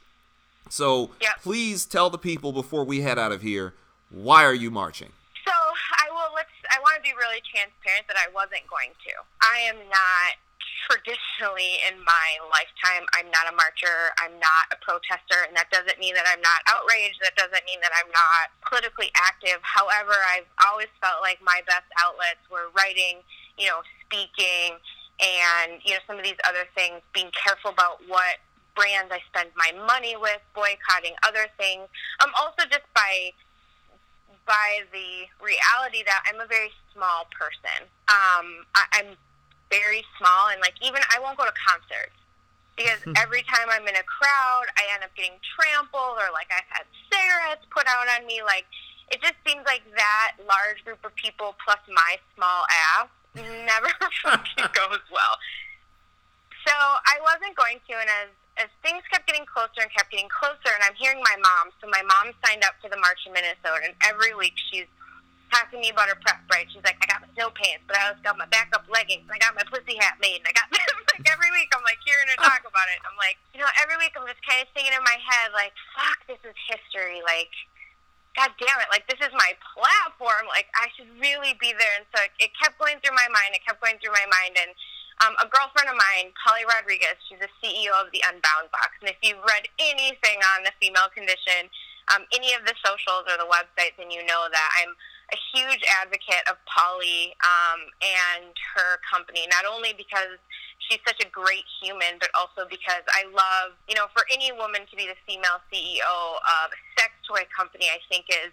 So 0.70 1.10
yep. 1.20 1.42
please 1.42 1.84
tell 1.84 2.10
the 2.10 2.18
people 2.18 2.52
before 2.52 2.84
we 2.84 3.00
head 3.00 3.18
out 3.18 3.32
of 3.32 3.42
here 3.42 3.74
why 4.10 4.44
are 4.44 4.54
you 4.54 4.70
marching? 4.70 5.10
So 5.44 5.50
I 5.50 6.06
will 6.10 6.30
let's 6.34 6.54
I 6.70 6.78
want 6.78 6.96
to 6.96 7.02
be 7.02 7.14
really 7.18 7.42
transparent 7.42 8.06
that 8.06 8.16
I 8.16 8.30
wasn't 8.30 8.62
going 8.70 8.94
to. 8.94 9.12
I 9.42 9.66
am 9.66 9.76
not 9.90 10.38
traditionally 10.84 11.80
in 11.88 11.96
my 12.04 12.28
lifetime, 12.52 13.08
I'm 13.16 13.32
not 13.32 13.48
a 13.48 13.54
marcher, 13.56 14.12
I'm 14.20 14.36
not 14.36 14.68
a 14.68 14.76
protester, 14.84 15.48
and 15.48 15.56
that 15.56 15.72
doesn't 15.72 15.96
mean 15.96 16.12
that 16.12 16.28
I'm 16.28 16.44
not 16.44 16.60
outraged, 16.68 17.24
that 17.24 17.32
doesn't 17.40 17.64
mean 17.64 17.80
that 17.80 17.92
I'm 17.96 18.12
not 18.12 18.52
politically 18.60 19.08
active. 19.16 19.64
However, 19.64 20.12
I've 20.12 20.48
always 20.68 20.92
felt 21.00 21.24
like 21.24 21.40
my 21.40 21.64
best 21.64 21.88
outlets 21.96 22.44
were 22.52 22.68
writing, 22.76 23.24
you 23.56 23.72
know, 23.72 23.80
speaking, 24.14 24.78
and, 25.18 25.82
you 25.84 25.94
know, 25.94 26.02
some 26.06 26.18
of 26.18 26.24
these 26.24 26.38
other 26.46 26.66
things, 26.74 27.02
being 27.12 27.30
careful 27.34 27.70
about 27.70 27.98
what 28.06 28.38
brands 28.74 29.10
I 29.10 29.18
spend 29.30 29.50
my 29.54 29.70
money 29.86 30.16
with, 30.18 30.42
boycotting 30.54 31.14
other 31.26 31.46
things. 31.58 31.86
Um, 32.22 32.30
also 32.38 32.66
just 32.70 32.86
by 32.94 33.34
by 34.44 34.84
the 34.92 35.24
reality 35.40 36.04
that 36.04 36.20
I'm 36.28 36.36
a 36.36 36.44
very 36.44 36.68
small 36.92 37.24
person. 37.32 37.88
Um, 38.12 38.68
I, 38.76 38.84
I'm 39.00 39.16
very 39.72 40.04
small 40.20 40.52
and 40.52 40.60
like 40.60 40.76
even 40.84 41.00
I 41.08 41.16
won't 41.16 41.40
go 41.40 41.48
to 41.48 41.56
concerts 41.56 42.12
because 42.76 43.00
hmm. 43.00 43.16
every 43.16 43.40
time 43.48 43.72
I'm 43.72 43.88
in 43.88 43.96
a 43.96 44.04
crowd, 44.04 44.68
I 44.76 44.84
end 44.92 45.00
up 45.00 45.16
getting 45.16 45.40
trampled 45.56 46.20
or 46.20 46.28
like 46.36 46.52
I've 46.52 46.68
had 46.68 46.84
cigarettes 47.08 47.64
put 47.72 47.88
out 47.88 48.04
on 48.20 48.28
me. 48.28 48.44
Like 48.44 48.68
it 49.08 49.24
just 49.24 49.40
seems 49.48 49.64
like 49.64 49.80
that 49.96 50.36
large 50.44 50.84
group 50.84 51.00
of 51.08 51.16
people 51.16 51.56
plus 51.64 51.80
my 51.88 52.20
small 52.36 52.68
ass 53.00 53.08
never 53.34 53.90
fucking 54.22 54.70
goes 54.72 55.04
well. 55.10 55.34
So 56.64 56.72
I 56.72 57.20
wasn't 57.20 57.54
going 57.58 57.78
to, 57.90 57.94
and 57.98 58.08
as 58.24 58.30
as 58.54 58.70
things 58.86 59.02
kept 59.10 59.26
getting 59.26 59.42
closer 59.50 59.82
and 59.82 59.90
kept 59.90 60.14
getting 60.14 60.30
closer, 60.30 60.70
and 60.70 60.82
I'm 60.86 60.94
hearing 60.94 61.18
my 61.18 61.34
mom. 61.42 61.74
So 61.82 61.90
my 61.90 62.06
mom 62.06 62.30
signed 62.46 62.62
up 62.62 62.78
for 62.78 62.86
the 62.86 63.00
march 63.02 63.18
in 63.26 63.34
Minnesota, 63.34 63.90
and 63.90 63.94
every 64.06 64.30
week 64.30 64.54
she's 64.70 64.86
talking 65.50 65.78
to 65.78 65.82
me 65.82 65.90
about 65.90 66.06
her 66.06 66.18
prep 66.22 66.38
right. 66.50 66.66
She's 66.70 66.82
like, 66.86 66.98
I 67.02 67.06
got 67.10 67.22
my 67.22 67.30
snow 67.34 67.50
pants, 67.50 67.82
but 67.86 67.98
I 67.98 68.10
also 68.10 68.22
got 68.22 68.38
my 68.38 68.46
backup 68.50 68.86
leggings. 68.86 69.26
I 69.26 69.42
got 69.42 69.58
my 69.58 69.66
pussy 69.66 69.98
hat 69.98 70.22
made, 70.22 70.42
and 70.42 70.48
I 70.50 70.54
got 70.54 70.70
like 71.14 71.26
every 71.26 71.50
week 71.50 71.70
I'm 71.74 71.82
like 71.82 71.98
hearing 72.06 72.30
her 72.30 72.38
talk 72.38 72.62
about 72.62 72.88
it. 72.94 73.02
I'm 73.02 73.18
like, 73.18 73.38
you 73.54 73.58
know, 73.58 73.70
every 73.82 73.98
week 73.98 74.14
I'm 74.14 74.26
just 74.26 74.42
kind 74.46 74.62
of 74.62 74.70
thinking 74.74 74.94
in 74.94 75.02
my 75.02 75.18
head 75.18 75.50
like, 75.50 75.74
fuck, 75.98 76.22
this 76.30 76.42
is 76.46 76.54
history. 76.70 77.22
Like, 77.26 77.50
god 78.34 78.50
damn 78.58 78.78
it, 78.82 78.90
like 78.90 79.06
this 79.06 79.22
is 79.22 79.32
my 79.34 79.54
platform. 79.62 80.50
Like 80.50 80.66
I 80.74 80.90
should 80.94 81.10
really 81.18 81.54
be 81.62 81.72
there. 81.74 81.94
And 81.98 82.06
so 82.14 82.18
it, 82.26 82.50
it 82.50 82.50
kept 82.58 82.78
going 82.78 82.98
through 83.00 83.14
my 83.14 83.30
mind. 83.30 83.54
It 83.54 83.62
kept 83.62 83.78
going 83.78 83.98
through 84.02 84.14
my 84.14 84.26
mind, 84.30 84.58
and 84.58 84.74
um, 85.22 85.38
a 85.38 85.46
girlfriend 85.46 85.86
of 85.86 85.94
mine, 85.94 86.34
Polly 86.42 86.66
Rodriguez, 86.66 87.14
she's 87.30 87.38
the 87.38 87.50
CEO 87.62 87.94
of 87.94 88.10
the 88.10 88.18
Unbound 88.26 88.74
Box. 88.74 88.98
And 88.98 89.06
if 89.06 89.18
you've 89.22 89.38
read 89.46 89.70
anything 89.78 90.42
on 90.58 90.66
the 90.66 90.74
female 90.82 91.06
condition, 91.14 91.70
um, 92.10 92.26
any 92.34 92.52
of 92.52 92.66
the 92.66 92.74
socials 92.82 93.24
or 93.30 93.38
the 93.38 93.46
websites, 93.46 93.94
then 93.96 94.10
you 94.10 94.26
know 94.26 94.50
that 94.50 94.68
I'm 94.82 94.92
a 95.32 95.38
huge 95.54 95.80
advocate 96.02 96.44
of 96.50 96.58
Polly 96.66 97.32
um, 97.46 97.80
and 98.02 98.52
her 98.76 99.00
company, 99.06 99.46
not 99.48 99.64
only 99.64 99.94
because 99.96 100.36
she's 100.88 101.00
such 101.06 101.20
a 101.24 101.28
great 101.28 101.64
human, 101.80 102.20
but 102.20 102.28
also 102.36 102.68
because 102.68 103.04
I 103.12 103.24
love, 103.32 103.76
you 103.88 103.94
know, 103.94 104.06
for 104.12 104.24
any 104.32 104.52
woman 104.52 104.84
to 104.88 104.94
be 104.96 105.08
the 105.08 105.18
female 105.24 105.60
CEO 105.72 106.16
of 106.38 106.68
a 106.72 106.80
sex 107.00 107.12
toy 107.24 107.44
company, 107.52 107.88
I 107.88 108.00
think 108.08 108.28
is 108.28 108.52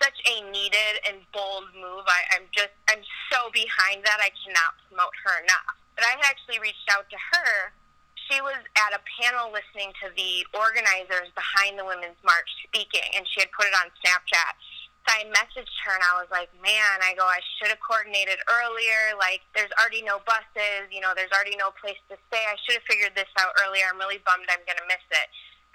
such 0.00 0.16
a 0.28 0.44
needed 0.52 1.00
and 1.08 1.24
bold 1.32 1.72
move. 1.72 2.04
I, 2.04 2.36
I'm 2.36 2.46
just, 2.52 2.72
I'm 2.88 3.00
so 3.32 3.48
behind 3.52 4.04
that. 4.04 4.20
I 4.20 4.32
cannot 4.44 4.76
promote 4.88 5.14
her 5.24 5.40
enough. 5.40 5.76
But 5.96 6.04
I 6.04 6.20
actually 6.28 6.60
reached 6.60 6.88
out 6.92 7.08
to 7.08 7.16
her. 7.16 7.72
She 8.28 8.42
was 8.42 8.58
at 8.76 8.92
a 8.92 9.00
panel 9.22 9.54
listening 9.54 9.94
to 10.02 10.10
the 10.12 10.44
organizers 10.52 11.30
behind 11.32 11.78
the 11.78 11.86
Women's 11.86 12.18
March 12.26 12.50
speaking, 12.66 13.06
and 13.14 13.24
she 13.24 13.40
had 13.40 13.48
put 13.54 13.70
it 13.70 13.74
on 13.78 13.88
Snapchat 14.02 14.58
I 15.08 15.24
messaged 15.30 15.76
her 15.86 15.94
and 15.94 16.04
I 16.04 16.18
was 16.18 16.30
like, 16.30 16.50
man, 16.58 17.02
I 17.02 17.14
go, 17.14 17.24
I 17.26 17.40
should 17.56 17.70
have 17.70 17.82
coordinated 17.82 18.38
earlier. 18.50 19.14
Like, 19.18 19.42
there's 19.54 19.72
already 19.78 20.02
no 20.02 20.20
buses, 20.26 20.90
you 20.90 21.00
know, 21.00 21.14
there's 21.14 21.32
already 21.32 21.56
no 21.56 21.70
place 21.78 21.98
to 22.10 22.18
stay. 22.30 22.44
I 22.44 22.58
should 22.66 22.78
have 22.82 22.86
figured 22.86 23.14
this 23.14 23.30
out 23.38 23.54
earlier. 23.62 23.86
I'm 23.88 23.98
really 23.98 24.22
bummed 24.22 24.50
I'm 24.50 24.62
going 24.66 24.78
to 24.78 24.88
miss 24.90 25.02
it. 25.10 25.28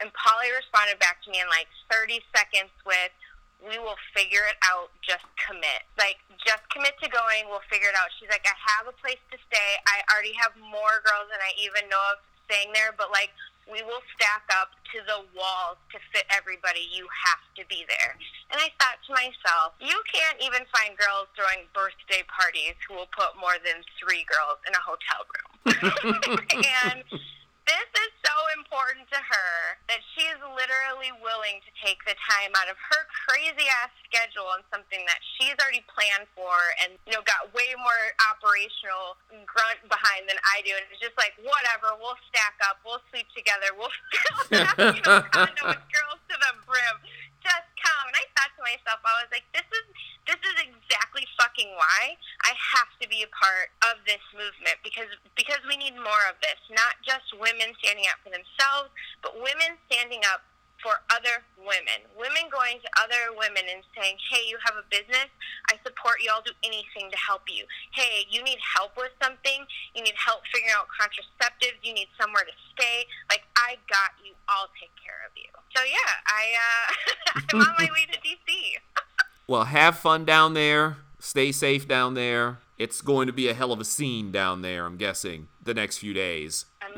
And 0.03 0.09
Polly 0.17 0.49
responded 0.51 0.97
back 0.97 1.21
to 1.23 1.27
me 1.29 1.39
in 1.39 1.47
like 1.47 1.69
30 1.93 2.19
seconds 2.33 2.73
with, 2.83 3.13
we 3.61 3.77
will 3.77 3.99
figure 4.17 4.41
it 4.49 4.57
out. 4.65 4.89
Just 5.05 5.25
commit. 5.37 5.85
Like, 6.01 6.17
just 6.41 6.65
commit 6.73 6.97
to 7.05 7.07
going. 7.07 7.45
We'll 7.45 7.65
figure 7.69 7.93
it 7.93 7.97
out. 7.97 8.09
She's 8.17 8.29
like, 8.33 8.41
I 8.49 8.57
have 8.57 8.89
a 8.89 8.95
place 8.97 9.21
to 9.29 9.37
stay. 9.37 9.69
I 9.85 10.01
already 10.09 10.33
have 10.41 10.57
more 10.57 11.05
girls 11.05 11.29
than 11.29 11.37
I 11.37 11.53
even 11.61 11.85
know 11.85 12.01
of 12.17 12.25
staying 12.49 12.73
there, 12.73 12.91
but 12.97 13.13
like, 13.13 13.29
we 13.71 13.81
will 13.87 14.03
stack 14.19 14.43
up 14.59 14.75
to 14.91 14.99
the 15.07 15.23
walls 15.33 15.79
to 15.95 15.97
fit 16.11 16.27
everybody. 16.29 16.85
You 16.91 17.07
have 17.07 17.43
to 17.55 17.63
be 17.71 17.87
there. 17.87 18.13
And 18.51 18.59
I 18.59 18.69
thought 18.77 18.99
to 19.07 19.11
myself, 19.15 19.79
you 19.79 19.95
can't 20.11 20.37
even 20.43 20.67
find 20.75 20.93
girls 20.99 21.31
throwing 21.33 21.65
birthday 21.71 22.27
parties 22.27 22.75
who 22.85 22.99
will 22.99 23.09
put 23.15 23.39
more 23.39 23.55
than 23.63 23.79
three 23.95 24.27
girls 24.27 24.59
in 24.67 24.75
a 24.75 24.83
hotel 24.83 25.23
room. 25.23 25.51
and 26.91 26.99
this 27.07 27.89
is 27.95 28.11
so 28.21 28.35
important 28.59 28.61
important 28.71 29.03
to 29.11 29.19
her 29.19 29.51
that 29.91 29.99
she 30.15 30.23
is 30.31 30.39
literally 30.71 31.11
willing 31.19 31.59
to 31.67 31.71
take 31.83 31.99
the 32.07 32.15
time 32.23 32.55
out 32.55 32.71
of 32.71 32.79
her 32.79 33.03
crazy 33.27 33.67
ass 33.83 33.91
schedule 34.07 34.47
on 34.47 34.63
something 34.71 35.03
that 35.03 35.19
she's 35.35 35.51
already 35.59 35.83
planned 35.91 36.23
for 36.31 36.55
and 36.79 36.95
you 37.03 37.11
know 37.11 37.19
got 37.27 37.51
way 37.51 37.75
more 37.75 38.15
operational 38.31 39.19
grunt 39.43 39.83
behind 39.91 40.31
than 40.31 40.39
I 40.47 40.63
do. 40.63 40.71
And 40.71 40.87
it's 40.87 41.03
just 41.03 41.19
like 41.19 41.35
whatever 41.43 41.99
we'll 41.99 42.15
stack 42.31 42.55
up 42.63 42.79
we'll 42.87 43.03
sleep 43.11 43.27
together 43.35 43.75
we'll 43.75 43.91
fill 44.15 44.95
you 44.95 45.03
know, 45.03 45.27
condo 45.35 45.75
with 45.75 45.83
girls 45.91 46.23
to 46.31 46.35
the 46.39 46.51
brim. 46.63 46.95
Just 47.43 47.67
come. 47.75 48.05
And 48.07 48.15
I 48.15 48.23
thought 48.39 48.55
to 48.55 48.63
myself 48.63 49.03
I 49.03 49.27
was 49.27 49.29
like 49.35 49.47
this 49.51 49.67
is 49.67 49.85
this 50.23 50.39
is 50.39 50.55
exactly 50.63 51.27
fucking 51.35 51.67
why 51.75 52.15
I 52.47 52.55
have 52.55 52.95
to 53.03 53.09
be 53.11 53.27
a 53.27 53.31
part 53.35 53.75
of 53.91 53.99
this 54.07 54.23
movement 54.31 54.79
because 54.87 55.11
because 55.35 55.59
we 55.67 55.75
need 55.75 55.99
more 55.99 56.23
of 56.31 56.39
this. 56.39 56.59
Not 56.71 56.95
just 57.03 57.27
women 57.35 57.75
standing 57.83 58.07
up 58.07 58.23
for 58.23 58.31
themselves, 58.31 58.93
but 59.19 59.35
women 59.35 59.75
standing 59.91 60.23
up 60.31 60.45
for 60.81 60.99
other 61.13 61.45
women. 61.57 62.03
Women 62.17 62.49
going 62.49 62.81
to 62.81 62.89
other 62.97 63.31
women 63.37 63.63
and 63.69 63.85
saying, 63.95 64.17
"Hey, 64.29 64.45
you 64.49 64.57
have 64.65 64.75
a 64.75 64.85
business. 64.89 65.29
I 65.69 65.77
support 65.85 66.21
you. 66.21 66.29
I'll 66.33 66.41
do 66.45 66.53
anything 66.63 67.09
to 67.09 67.17
help 67.17 67.45
you. 67.47 67.65
Hey, 67.93 68.25
you 68.29 68.43
need 68.43 68.59
help 68.75 68.97
with 68.97 69.13
something. 69.21 69.65
You 69.95 70.03
need 70.03 70.17
help 70.17 70.41
figuring 70.51 70.73
out 70.75 70.89
contraceptives. 70.89 71.79
You 71.81 71.93
need 71.93 72.09
somewhere 72.19 72.43
to 72.43 72.55
stay. 72.73 73.05
Like 73.29 73.45
I 73.55 73.77
got 73.87 74.17
you. 74.25 74.33
I'll 74.49 74.69
take 74.79 74.93
care 74.97 75.21
of 75.25 75.31
you." 75.37 75.49
So 75.75 75.81
yeah, 75.85 76.13
I 76.27 76.43
uh, 76.57 77.41
I'm 77.53 77.61
on 77.61 77.75
my 77.77 77.89
way 77.89 78.05
to 78.11 78.17
DC. 78.19 78.81
Well, 79.47 79.65
have 79.65 79.97
fun 79.97 80.23
down 80.23 80.53
there. 80.53 80.95
Stay 81.19 81.51
safe 81.51 81.85
down 81.85 82.13
there. 82.13 82.59
It's 82.77 83.01
going 83.01 83.27
to 83.27 83.33
be 83.33 83.49
a 83.49 83.53
hell 83.53 83.73
of 83.73 83.81
a 83.81 83.83
scene 83.83 84.31
down 84.31 84.61
there, 84.61 84.85
I'm 84.85 84.95
guessing, 84.95 85.49
the 85.61 85.73
next 85.73 85.97
few 85.97 86.13
days. 86.13 86.67
I'm 86.81 86.93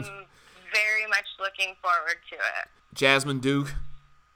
very 0.72 1.08
much 1.10 1.26
looking 1.40 1.76
forward 1.82 2.18
to 2.30 2.36
it. 2.36 2.70
Jazmine 2.94 3.42
Duke, 3.42 3.74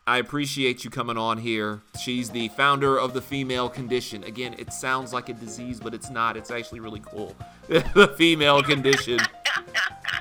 I 0.08 0.18
appreciate 0.18 0.84
you 0.84 0.90
coming 0.90 1.18
on 1.18 1.38
here. 1.38 1.82
She's 2.02 2.30
the 2.30 2.48
founder 2.50 2.98
of 2.98 3.14
the 3.14 3.22
female 3.22 3.70
condition. 3.70 4.24
Again, 4.24 4.56
it 4.58 4.74
sounds 4.74 5.14
like 5.14 5.30
a 5.30 5.34
disease, 5.34 5.80
but 5.80 5.94
it's 5.94 6.10
not. 6.10 6.36
It's 6.36 6.50
actually 6.50 6.80
really 6.80 7.02
cool. 7.02 7.36
the 7.68 8.14
female 8.18 8.64
condition. 8.64 9.20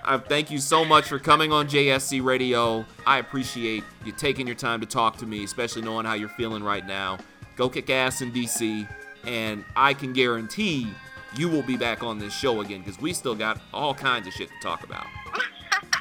I 0.04 0.18
thank 0.18 0.50
you 0.50 0.58
so 0.58 0.84
much 0.84 1.08
for 1.08 1.18
coming 1.18 1.50
on 1.50 1.66
JSC 1.66 2.22
Radio. 2.22 2.84
I 3.06 3.18
appreciate 3.18 3.84
you 4.04 4.12
taking 4.12 4.46
your 4.46 4.56
time 4.56 4.80
to 4.80 4.86
talk 4.86 5.16
to 5.18 5.26
me, 5.26 5.42
especially 5.42 5.82
knowing 5.82 6.04
how 6.04 6.14
you're 6.14 6.28
feeling 6.28 6.62
right 6.62 6.86
now. 6.86 7.18
Go 7.56 7.70
kick 7.70 7.88
ass 7.88 8.20
in 8.20 8.32
DC, 8.32 8.86
and 9.24 9.64
I 9.74 9.94
can 9.94 10.12
guarantee 10.12 10.88
you 11.36 11.48
will 11.48 11.62
be 11.62 11.76
back 11.76 12.02
on 12.02 12.18
this 12.18 12.34
show 12.34 12.60
again 12.60 12.80
because 12.80 13.00
we 13.00 13.12
still 13.14 13.34
got 13.34 13.60
all 13.72 13.94
kinds 13.94 14.26
of 14.26 14.32
shit 14.34 14.48
to 14.48 14.60
talk 14.60 14.84
about. 14.84 15.06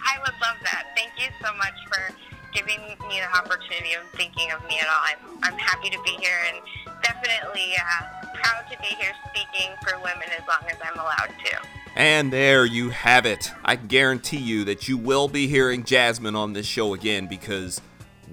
I 0.06 0.20
would 0.20 0.34
love 0.41 0.58
that. 0.64 0.95
Thank 0.95 1.12
you 1.18 1.28
so 1.41 1.53
much 1.56 1.74
for 1.91 2.16
giving 2.53 2.80
me 3.10 3.20
the 3.20 3.38
opportunity 3.38 3.93
of 3.93 4.08
thinking 4.12 4.51
of 4.51 4.64
me 4.68 4.80
at 4.80 4.88
all. 4.88 5.01
I'm, 5.03 5.39
I'm 5.43 5.60
happy 5.60 5.89
to 5.89 6.01
be 6.03 6.12
here 6.12 6.38
and 6.47 6.58
definitely 7.03 7.74
uh, 7.78 8.28
proud 8.34 8.64
to 8.72 8.78
be 8.80 8.88
here 8.88 9.12
speaking 9.30 9.72
for 9.84 9.97
women 9.97 10.30
as 10.38 10.47
long 10.47 10.70
as 10.70 10.78
I'm 10.82 10.99
allowed 10.99 11.34
to. 11.45 11.58
And 11.95 12.32
there 12.32 12.66
you 12.66 12.89
have 12.89 13.26
it. 13.26 13.51
I 13.64 13.76
guarantee 13.76 14.38
you 14.38 14.64
that 14.66 14.88
you 14.88 14.97
will 14.97 15.28
be 15.28 15.47
hearing 15.47 15.84
Jazmine 15.84 16.36
on 16.36 16.53
this 16.53 16.66
show 16.66 16.93
again 16.93 17.28
because 17.28 17.82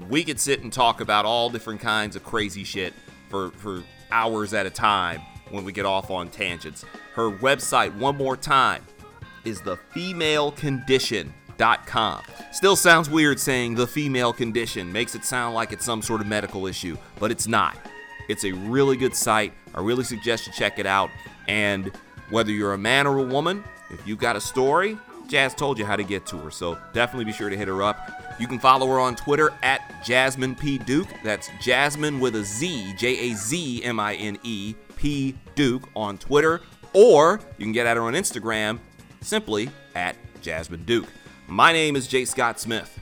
we 0.08 0.24
could 0.24 0.40
sit 0.40 0.62
and 0.62 0.72
talk 0.72 1.00
about 1.00 1.24
all 1.24 1.50
different 1.50 1.80
kinds 1.80 2.16
of 2.16 2.24
crazy 2.24 2.64
shit 2.64 2.94
for, 3.28 3.50
for 3.52 3.82
hours 4.10 4.54
at 4.54 4.66
a 4.66 4.70
time 4.70 5.20
when 5.50 5.64
we 5.64 5.72
get 5.72 5.86
off 5.86 6.10
on 6.10 6.28
tangents. 6.28 6.84
Her 7.14 7.30
website, 7.30 7.96
one 7.96 8.16
more 8.16 8.36
time, 8.36 8.84
is 9.44 9.60
Still 12.50 12.74
sounds 12.74 13.08
weird 13.08 13.38
saying 13.38 13.76
the 13.76 13.86
female 13.86 14.32
condition, 14.32 14.92
makes 14.92 15.14
it 15.14 15.24
sound 15.24 15.54
like 15.54 15.72
it's 15.72 15.84
some 15.84 16.02
sort 16.02 16.20
of 16.20 16.26
medical 16.26 16.66
issue, 16.66 16.96
but 17.20 17.30
it's 17.30 17.46
not. 17.46 17.78
It's 18.28 18.44
a 18.44 18.50
really 18.50 18.96
good 18.96 19.14
site. 19.14 19.52
I 19.72 19.80
really 19.80 20.02
suggest 20.02 20.46
you 20.48 20.52
check 20.52 20.80
it 20.80 20.86
out. 20.86 21.10
And 21.46 21.92
whether 22.30 22.50
you're 22.50 22.72
a 22.72 22.78
man 22.78 23.06
or 23.06 23.18
a 23.18 23.22
woman, 23.22 23.62
if 23.90 24.04
you've 24.06 24.18
got 24.18 24.34
a 24.34 24.40
story, 24.40 24.98
Jazz 25.28 25.54
told 25.54 25.78
you 25.78 25.86
how 25.86 25.94
to 25.94 26.02
get 26.02 26.26
to 26.26 26.38
her, 26.38 26.50
so 26.50 26.76
definitely 26.92 27.26
be 27.26 27.32
sure 27.32 27.48
to 27.48 27.56
hit 27.56 27.68
her 27.68 27.82
up. 27.82 28.10
You 28.40 28.48
can 28.48 28.58
follow 28.58 28.88
her 28.88 28.98
on 28.98 29.14
Twitter 29.14 29.52
at 29.62 30.02
Jazmine 30.04 30.58
P. 30.58 30.78
Duke. 30.78 31.08
That's 31.22 31.48
Jazmine 31.60 32.18
with 32.18 32.34
a 32.34 32.42
Z, 32.42 32.94
J 32.98 33.30
A 33.30 33.34
Z 33.34 33.84
M 33.84 34.00
I 34.00 34.14
N 34.14 34.36
E, 34.42 34.74
P. 34.96 35.36
Duke 35.54 35.88
on 35.94 36.18
Twitter. 36.18 36.60
Or 36.92 37.40
you 37.56 37.64
can 37.64 37.72
get 37.72 37.86
at 37.86 37.96
her 37.96 38.02
on 38.02 38.14
Instagram 38.14 38.80
simply 39.20 39.70
at 39.94 40.16
Jazmine 40.42 40.84
Duke. 40.84 41.06
My 41.48 41.72
name 41.72 41.96
is 41.96 42.06
Jay 42.06 42.24
Scott 42.24 42.58
Smith, 42.60 42.98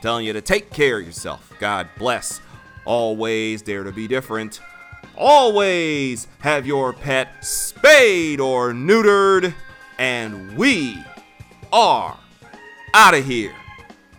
telling 0.00 0.26
you 0.26 0.32
to 0.32 0.40
take 0.40 0.70
care 0.70 0.98
of 0.98 1.06
yourself. 1.06 1.52
God 1.58 1.88
bless. 1.98 2.40
Always 2.84 3.62
dare 3.62 3.84
to 3.84 3.92
be 3.92 4.08
different. 4.08 4.60
Always 5.16 6.26
have 6.40 6.66
your 6.66 6.92
pet 6.92 7.44
spayed 7.44 8.40
or 8.40 8.72
neutered. 8.72 9.54
And 9.98 10.56
we 10.56 10.98
are 11.72 12.18
out 12.94 13.14
of 13.14 13.24
here. 13.24 13.54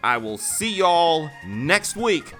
I 0.03 0.17
will 0.17 0.37
see 0.37 0.73
y'all 0.73 1.29
next 1.45 1.95
week 1.95 2.33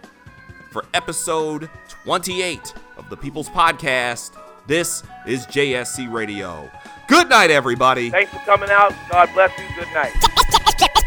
for 0.72 0.86
episode 0.94 1.70
28 2.06 2.74
of 2.98 3.10
the 3.10 3.18
People's 3.18 3.50
Podcast. 3.50 4.32
This 4.68 5.04
is 5.28 5.46
JSC 5.48 6.12
Radio. 6.12 6.70
Good 7.08 7.30
night, 7.30 7.52
everybody. 7.52 8.10
Thanks 8.10 8.32
for 8.32 8.40
coming 8.40 8.70
out. 8.70 8.94
God 9.10 9.30
bless 9.34 9.52
you. 9.58 9.66
Good 9.78 9.94
night. 9.94 10.14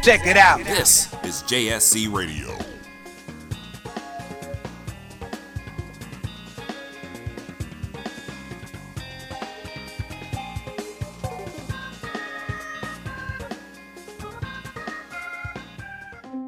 Check 0.06 0.24
it 0.28 0.36
out. 0.36 0.58
This 0.60 1.12
is 1.24 1.42
JSC 1.42 2.14
Radio. 2.14 2.56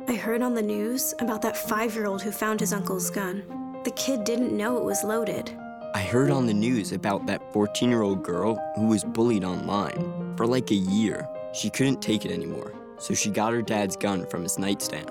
I 0.07 0.15
heard 0.15 0.41
on 0.41 0.55
the 0.55 0.63
news 0.63 1.13
about 1.19 1.43
that 1.43 1.57
five 1.57 1.97
year 1.97 2.07
old 2.07 2.23
who 2.23 2.31
found 2.31 2.61
his 2.61 2.73
uncle's 2.73 3.11
gun. 3.11 3.43
The 3.83 3.91
kid 3.91 4.23
didn't 4.23 4.57
know 4.57 4.79
it 4.79 4.85
was 4.85 5.03
loaded. 5.03 5.51
I 5.97 6.03
heard 6.03 6.31
on 6.31 6.47
the 6.47 6.55
news 6.55 6.93
about 6.93 7.27
that 7.27 7.53
14 7.53 7.91
year 7.91 8.03
old 8.03 8.23
girl 8.23 8.55
who 8.77 8.87
was 8.87 9.03
bullied 9.03 9.43
online. 9.43 10.37
For 10.37 10.47
like 10.47 10.71
a 10.71 10.77
year, 10.77 11.27
she 11.53 11.71
couldn't 11.71 12.01
take 12.01 12.25
it 12.25 12.31
anymore, 12.31 12.73
so 12.99 13.15
she 13.15 13.31
got 13.31 13.53
her 13.53 13.63
dad's 13.63 13.97
gun 13.97 14.27
from 14.27 14.43
his 14.43 14.59
nightstand. 14.59 15.11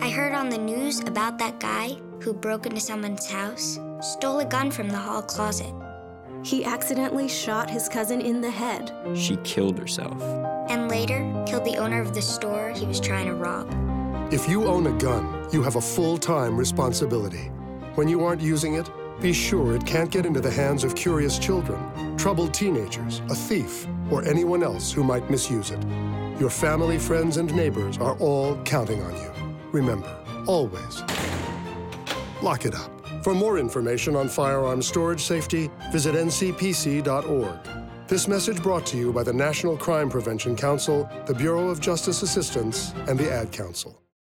I 0.00 0.10
heard 0.10 0.32
on 0.34 0.48
the 0.48 0.58
news 0.58 1.00
about 1.00 1.38
that 1.38 1.60
guy 1.60 1.96
who 2.20 2.32
broke 2.32 2.66
into 2.66 2.80
someone's 2.80 3.30
house, 3.30 3.78
stole 4.00 4.38
a 4.40 4.44
gun 4.44 4.70
from 4.70 4.88
the 4.88 4.96
hall 4.98 5.22
closet, 5.22 5.72
He 6.42 6.64
accidentally 6.64 7.28
shot 7.28 7.68
his 7.68 7.86
cousin 7.88 8.20
in 8.22 8.40
the 8.40 8.50
head. 8.50 8.92
She 9.14 9.36
killed 9.44 9.78
herself. 9.78 10.20
and 10.70 10.88
later 10.88 11.20
killed 11.46 11.64
the 11.64 11.76
owner 11.76 12.00
of 12.00 12.14
the 12.14 12.22
store 12.22 12.72
he 12.74 12.86
was 12.86 13.00
trying 13.00 13.26
to 13.26 13.34
rob. 13.34 13.66
If 14.32 14.48
you 14.48 14.64
own 14.66 14.86
a 14.86 14.92
gun, 14.98 15.48
you 15.52 15.62
have 15.62 15.76
a 15.76 15.80
full 15.80 16.16
time 16.16 16.56
responsibility. 16.56 17.50
When 17.96 18.08
you 18.08 18.24
aren't 18.24 18.40
using 18.40 18.74
it, 18.74 18.88
be 19.20 19.32
sure 19.34 19.74
it 19.74 19.84
can't 19.84 20.10
get 20.10 20.24
into 20.24 20.40
the 20.40 20.50
hands 20.50 20.84
of 20.84 20.94
curious 20.94 21.38
children, 21.38 22.16
troubled 22.16 22.54
teenagers, 22.54 23.20
a 23.28 23.34
thief, 23.34 23.86
or 24.10 24.24
anyone 24.24 24.62
else 24.62 24.92
who 24.92 25.02
might 25.04 25.28
misuse 25.28 25.70
it. 25.72 25.84
Your 26.40 26.48
family, 26.48 26.98
friends, 26.98 27.36
and 27.36 27.54
neighbors 27.54 27.98
are 27.98 28.16
all 28.16 28.56
counting 28.64 29.02
on 29.02 29.14
you. 29.14 29.30
Remember, 29.72 30.08
always 30.46 31.02
lock 32.40 32.64
it 32.64 32.74
up. 32.74 32.90
For 33.22 33.34
more 33.34 33.58
information 33.58 34.16
on 34.16 34.26
firearm 34.26 34.80
storage 34.80 35.20
safety, 35.20 35.70
visit 35.92 36.14
ncpc.org. 36.14 37.58
This 38.08 38.26
message 38.26 38.62
brought 38.62 38.86
to 38.86 38.96
you 38.96 39.12
by 39.12 39.22
the 39.22 39.34
National 39.34 39.76
Crime 39.76 40.08
Prevention 40.08 40.56
Council, 40.56 41.06
the 41.26 41.34
Bureau 41.34 41.68
of 41.68 41.78
Justice 41.78 42.22
Assistance, 42.22 42.94
and 43.06 43.18
the 43.18 43.30
Ad 43.30 43.52
Council. 43.52 43.99